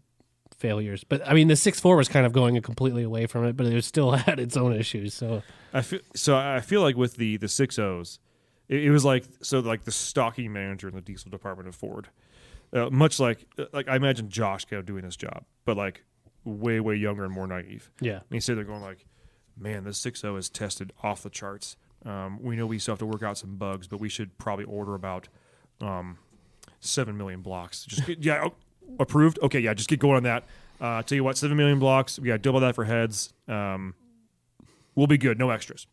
failures. 0.60 1.02
But 1.02 1.26
I 1.26 1.34
mean, 1.34 1.48
the 1.48 1.56
six 1.56 1.80
four 1.80 1.96
was 1.96 2.08
kind 2.08 2.24
of 2.26 2.32
going 2.32 2.60
completely 2.62 3.02
away 3.02 3.26
from 3.26 3.44
it, 3.44 3.56
but 3.56 3.66
it 3.66 3.84
still 3.84 4.10
had 4.26 4.38
its 4.38 4.56
own 4.56 4.72
issues. 4.72 5.14
So 5.14 5.42
I 5.72 5.82
feel 5.82 6.00
so. 6.14 6.36
I 6.36 6.60
feel 6.60 6.82
like 6.82 6.96
with 6.96 7.16
the 7.16 7.36
the 7.38 7.48
six 7.48 7.78
O's, 7.78 8.20
it, 8.68 8.84
it 8.84 8.90
was 8.90 9.04
like 9.04 9.24
so 9.42 9.60
like 9.60 9.84
the 9.84 9.92
stocking 9.92 10.52
manager 10.52 10.88
in 10.88 10.94
the 10.94 11.00
diesel 11.00 11.30
department 11.30 11.68
of 11.68 11.74
Ford, 11.74 12.08
uh, 12.72 12.90
much 12.90 13.18
like 13.18 13.46
like 13.72 13.88
I 13.88 13.96
imagine 13.96 14.28
Josh 14.28 14.64
kind 14.66 14.78
of 14.78 14.86
doing 14.86 15.02
this 15.02 15.16
job, 15.16 15.44
but 15.64 15.76
like 15.76 16.04
way 16.44 16.78
way 16.80 16.94
younger 16.94 17.24
and 17.24 17.32
more 17.34 17.46
naive. 17.46 17.90
yeah, 18.00 18.16
And 18.16 18.30
he 18.30 18.40
said 18.40 18.56
they're 18.56 18.64
going 18.64 18.82
like, 18.82 19.06
man, 19.58 19.84
this 19.84 20.00
6.0 20.00 20.38
is 20.38 20.48
tested 20.48 20.92
off 21.02 21.22
the 21.22 21.30
charts. 21.30 21.76
Um, 22.04 22.42
we 22.42 22.56
know 22.56 22.66
we 22.66 22.78
still 22.78 22.92
have 22.92 22.98
to 23.00 23.06
work 23.06 23.22
out 23.22 23.36
some 23.36 23.56
bugs, 23.56 23.86
but 23.86 24.00
we 24.00 24.08
should 24.08 24.38
probably 24.38 24.64
order 24.64 24.94
about 24.94 25.28
um, 25.82 26.16
seven 26.80 27.16
million 27.16 27.42
blocks. 27.42 27.84
Just 27.84 28.08
yeah, 28.08 28.48
approved. 28.98 29.38
Okay, 29.42 29.60
yeah, 29.60 29.74
just 29.74 29.88
get 29.88 29.98
going 30.00 30.16
on 30.16 30.22
that. 30.24 30.44
Uh, 30.80 31.02
tell 31.02 31.16
you 31.16 31.24
what, 31.24 31.36
seven 31.36 31.56
million 31.56 31.78
blocks. 31.78 32.18
We 32.18 32.28
got 32.28 32.42
double 32.42 32.60
that 32.60 32.74
for 32.74 32.84
heads. 32.84 33.32
Um, 33.48 33.94
we'll 34.94 35.06
be 35.06 35.18
good. 35.18 35.38
No 35.38 35.50
extras. 35.50 35.86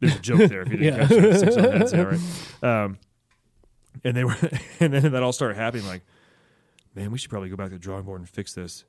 There's 0.00 0.16
a 0.16 0.18
joke 0.20 0.48
there. 0.48 0.62
If 0.62 0.70
you 0.72 0.78
didn't 0.78 0.94
Yeah. 0.98 1.06
catch 1.06 1.10
it, 1.12 1.38
six 1.40 1.56
on 1.56 1.64
heads, 1.64 1.92
yeah, 1.92 2.02
right. 2.62 2.84
Um, 2.84 2.98
and 4.02 4.16
they 4.16 4.24
were, 4.24 4.36
and 4.80 4.92
then 4.94 5.12
that 5.12 5.22
all 5.22 5.32
started 5.32 5.56
happening. 5.56 5.86
Like, 5.86 6.02
man, 6.94 7.10
we 7.10 7.18
should 7.18 7.30
probably 7.30 7.50
go 7.50 7.56
back 7.56 7.68
to 7.68 7.74
the 7.74 7.78
drawing 7.78 8.04
board 8.04 8.20
and 8.20 8.28
fix 8.28 8.54
this. 8.54 8.84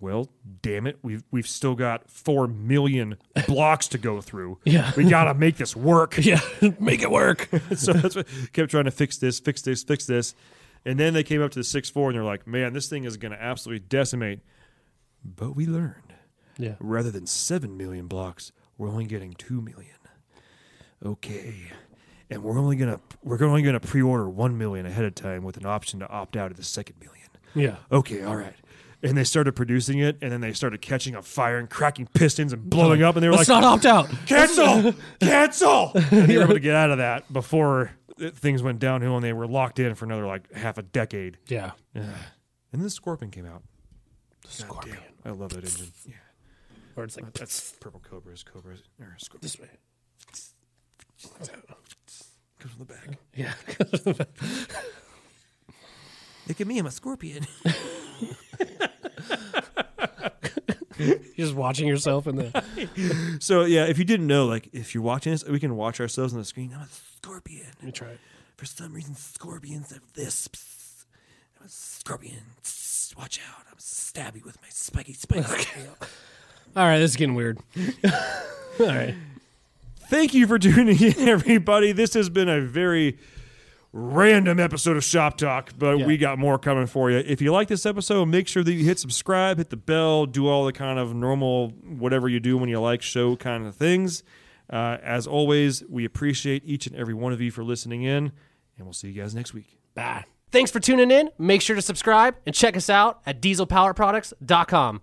Well, 0.00 0.28
damn 0.60 0.86
it, 0.86 0.98
we've 1.02 1.22
we've 1.30 1.46
still 1.46 1.74
got 1.74 2.10
four 2.10 2.46
million 2.46 3.16
blocks 3.46 3.88
to 3.88 3.98
go 3.98 4.20
through. 4.20 4.58
Yeah. 4.64 4.90
we 4.96 5.08
gotta 5.08 5.32
make 5.34 5.56
this 5.56 5.74
work. 5.74 6.16
yeah, 6.18 6.40
make 6.78 7.00
it 7.00 7.10
work. 7.10 7.48
so 7.76 7.92
that's 7.94 8.16
what 8.16 8.26
kept 8.52 8.70
trying 8.70 8.84
to 8.84 8.90
fix 8.90 9.16
this, 9.18 9.40
fix 9.40 9.62
this, 9.62 9.82
fix 9.82 10.04
this, 10.04 10.34
and 10.84 10.98
then 10.98 11.14
they 11.14 11.22
came 11.22 11.42
up 11.42 11.50
to 11.52 11.58
the 11.58 11.64
six 11.64 11.88
four 11.90 12.08
and 12.10 12.16
they're 12.16 12.24
like, 12.24 12.46
man, 12.46 12.72
this 12.72 12.88
thing 12.88 13.04
is 13.04 13.16
gonna 13.16 13.38
absolutely 13.40 13.84
decimate. 13.88 14.40
But 15.24 15.56
we 15.56 15.66
learned 15.66 16.14
Yeah, 16.58 16.74
rather 16.80 17.10
than 17.10 17.26
seven 17.26 17.76
million 17.76 18.06
blocks, 18.08 18.52
we're 18.76 18.88
only 18.88 19.06
getting 19.06 19.32
two 19.34 19.60
million. 19.60 19.94
Okay. 21.04 21.54
And 22.30 22.42
we're 22.42 22.58
only 22.58 22.76
gonna 22.76 23.00
we're 23.22 23.42
only 23.44 23.62
gonna 23.62 23.80
pre-order 23.80 24.28
one 24.28 24.56
million 24.56 24.86
ahead 24.86 25.04
of 25.04 25.14
time 25.14 25.44
with 25.44 25.56
an 25.56 25.66
option 25.66 26.00
to 26.00 26.08
opt 26.08 26.36
out 26.36 26.50
of 26.50 26.56
the 26.56 26.64
second 26.64 26.96
million. 27.00 27.28
yeah. 27.54 27.76
Okay, 27.92 28.22
all 28.22 28.36
right. 28.36 28.54
And 29.02 29.18
they 29.18 29.24
started 29.24 29.52
producing 29.54 29.98
it, 29.98 30.16
and 30.22 30.32
then 30.32 30.40
they 30.40 30.54
started 30.54 30.80
catching 30.80 31.14
on 31.14 31.22
fire 31.22 31.58
and 31.58 31.68
cracking 31.68 32.06
pistons 32.14 32.54
and 32.54 32.70
blowing 32.70 33.02
up, 33.02 33.16
and 33.16 33.22
they 33.22 33.28
were 33.28 33.34
Let's 33.34 33.50
like, 33.50 33.60
not 33.60 33.84
opt 33.84 33.84
out. 33.84 34.08
cancel, 34.24 34.94
cancel. 35.20 35.92
And 35.94 36.26
they 36.26 36.38
were 36.38 36.44
able 36.44 36.54
to 36.54 36.60
get 36.60 36.74
out 36.74 36.90
of 36.90 36.96
that 36.98 37.30
before 37.30 37.90
Uh, 38.20 38.30
things 38.30 38.62
went 38.62 38.78
downhill, 38.78 39.16
and 39.16 39.24
they 39.24 39.32
were 39.32 39.46
locked 39.46 39.78
in 39.78 39.94
for 39.94 40.04
another 40.04 40.26
like 40.26 40.52
half 40.52 40.78
a 40.78 40.82
decade. 40.82 41.38
Yeah, 41.48 41.72
And 41.94 42.12
then 42.72 42.88
Scorpion 42.90 43.30
came 43.30 43.46
out. 43.46 43.62
Scorpion. 44.46 44.98
I 45.24 45.30
love 45.30 45.50
that 45.54 45.64
engine. 45.64 45.90
Yeah, 46.06 46.14
Or 46.96 47.04
it's 47.04 47.16
like 47.16 47.26
uh, 47.26 47.30
that's 47.34 47.72
purple 47.80 48.00
cobras, 48.00 48.42
cobras, 48.44 48.82
or 49.00 49.14
Scorpion. 49.18 49.40
this 49.42 49.58
way. 49.58 49.68
Goes 52.62 52.72
in 52.72 52.78
the 52.78 52.84
back. 52.84 53.18
Yeah, 53.34 53.52
Look 56.48 56.60
at 56.60 56.66
me, 56.66 56.78
I'm 56.78 56.86
a 56.86 56.90
scorpion. 56.90 57.46
you're 60.98 61.18
just 61.36 61.54
watching 61.54 61.86
yourself 61.86 62.26
in 62.26 62.36
the. 62.36 63.38
so 63.40 63.64
yeah, 63.64 63.86
if 63.86 63.98
you 63.98 64.04
didn't 64.04 64.26
know, 64.26 64.46
like 64.46 64.68
if 64.72 64.94
you're 64.94 65.02
watching 65.02 65.32
this, 65.32 65.44
we 65.44 65.60
can 65.60 65.76
watch 65.76 66.00
ourselves 66.00 66.32
on 66.32 66.38
the 66.38 66.44
screen. 66.44 66.72
I'm 66.74 66.82
a 66.82 66.88
scorpion. 67.16 67.66
Let 67.76 67.84
me 67.84 67.92
try 67.92 68.08
it. 68.08 68.20
For 68.56 68.66
some 68.66 68.92
reason, 68.92 69.14
scorpions 69.14 69.90
have 69.90 70.02
this. 70.14 70.48
Psst. 70.48 71.04
I'm 71.58 71.66
a 71.66 71.68
scorpion. 71.68 72.42
Psst. 72.62 73.16
Watch 73.16 73.40
out! 73.48 73.64
I'm 73.70 73.78
stabby 73.78 74.44
with 74.44 74.60
my 74.60 74.68
spiky, 74.70 75.12
spiky 75.12 75.64
tail. 75.64 75.96
All 76.76 76.84
right, 76.84 76.98
this 76.98 77.12
is 77.12 77.16
getting 77.16 77.36
weird. 77.36 77.58
All 78.80 78.86
right. 78.86 79.14
Thank 80.08 80.34
you 80.34 80.46
for 80.48 80.58
tuning 80.58 81.00
in, 81.00 81.28
everybody. 81.28 81.92
This 81.92 82.14
has 82.14 82.28
been 82.28 82.48
a 82.48 82.60
very 82.60 83.18
random 83.96 84.58
episode 84.58 84.96
of 84.96 85.04
Shop 85.04 85.36
Talk, 85.36 85.70
but 85.78 85.98
Yeah. 86.00 86.06
we 86.06 86.16
got 86.16 86.36
more 86.36 86.58
coming 86.58 86.86
for 86.86 87.12
you. 87.12 87.18
If 87.18 87.40
you 87.40 87.52
like 87.52 87.68
this 87.68 87.86
episode, 87.86 88.26
make 88.26 88.48
sure 88.48 88.64
that 88.64 88.72
you 88.72 88.84
hit 88.84 88.98
subscribe, 88.98 89.58
hit 89.58 89.70
the 89.70 89.76
bell, 89.76 90.26
do 90.26 90.48
all 90.48 90.64
the 90.64 90.72
kind 90.72 90.98
of 90.98 91.14
normal 91.14 91.68
whatever 91.68 92.28
you 92.28 92.40
do 92.40 92.58
when 92.58 92.68
you 92.68 92.80
like 92.80 93.02
show 93.02 93.36
kind 93.36 93.66
of 93.66 93.76
things. 93.76 94.24
Uh, 94.68 94.96
as 95.02 95.26
always, 95.28 95.84
we 95.88 96.04
appreciate 96.04 96.62
each 96.64 96.88
and 96.88 96.96
every 96.96 97.14
one 97.14 97.32
of 97.32 97.40
you 97.40 97.52
for 97.52 97.62
listening 97.62 98.02
in, 98.02 98.32
and 98.76 98.84
we'll 98.86 98.92
see 98.92 99.08
you 99.08 99.22
guys 99.22 99.32
next 99.34 99.54
week. 99.54 99.78
Bye. 99.94 100.24
Thanks 100.50 100.70
for 100.72 100.80
tuning 100.80 101.10
in. 101.10 101.30
Make 101.38 101.60
sure 101.62 101.76
to 101.76 101.82
subscribe 101.82 102.34
and 102.46 102.54
check 102.54 102.76
us 102.76 102.90
out 102.90 103.20
at 103.26 103.40
dieselpowerproducts.com. 103.40 105.02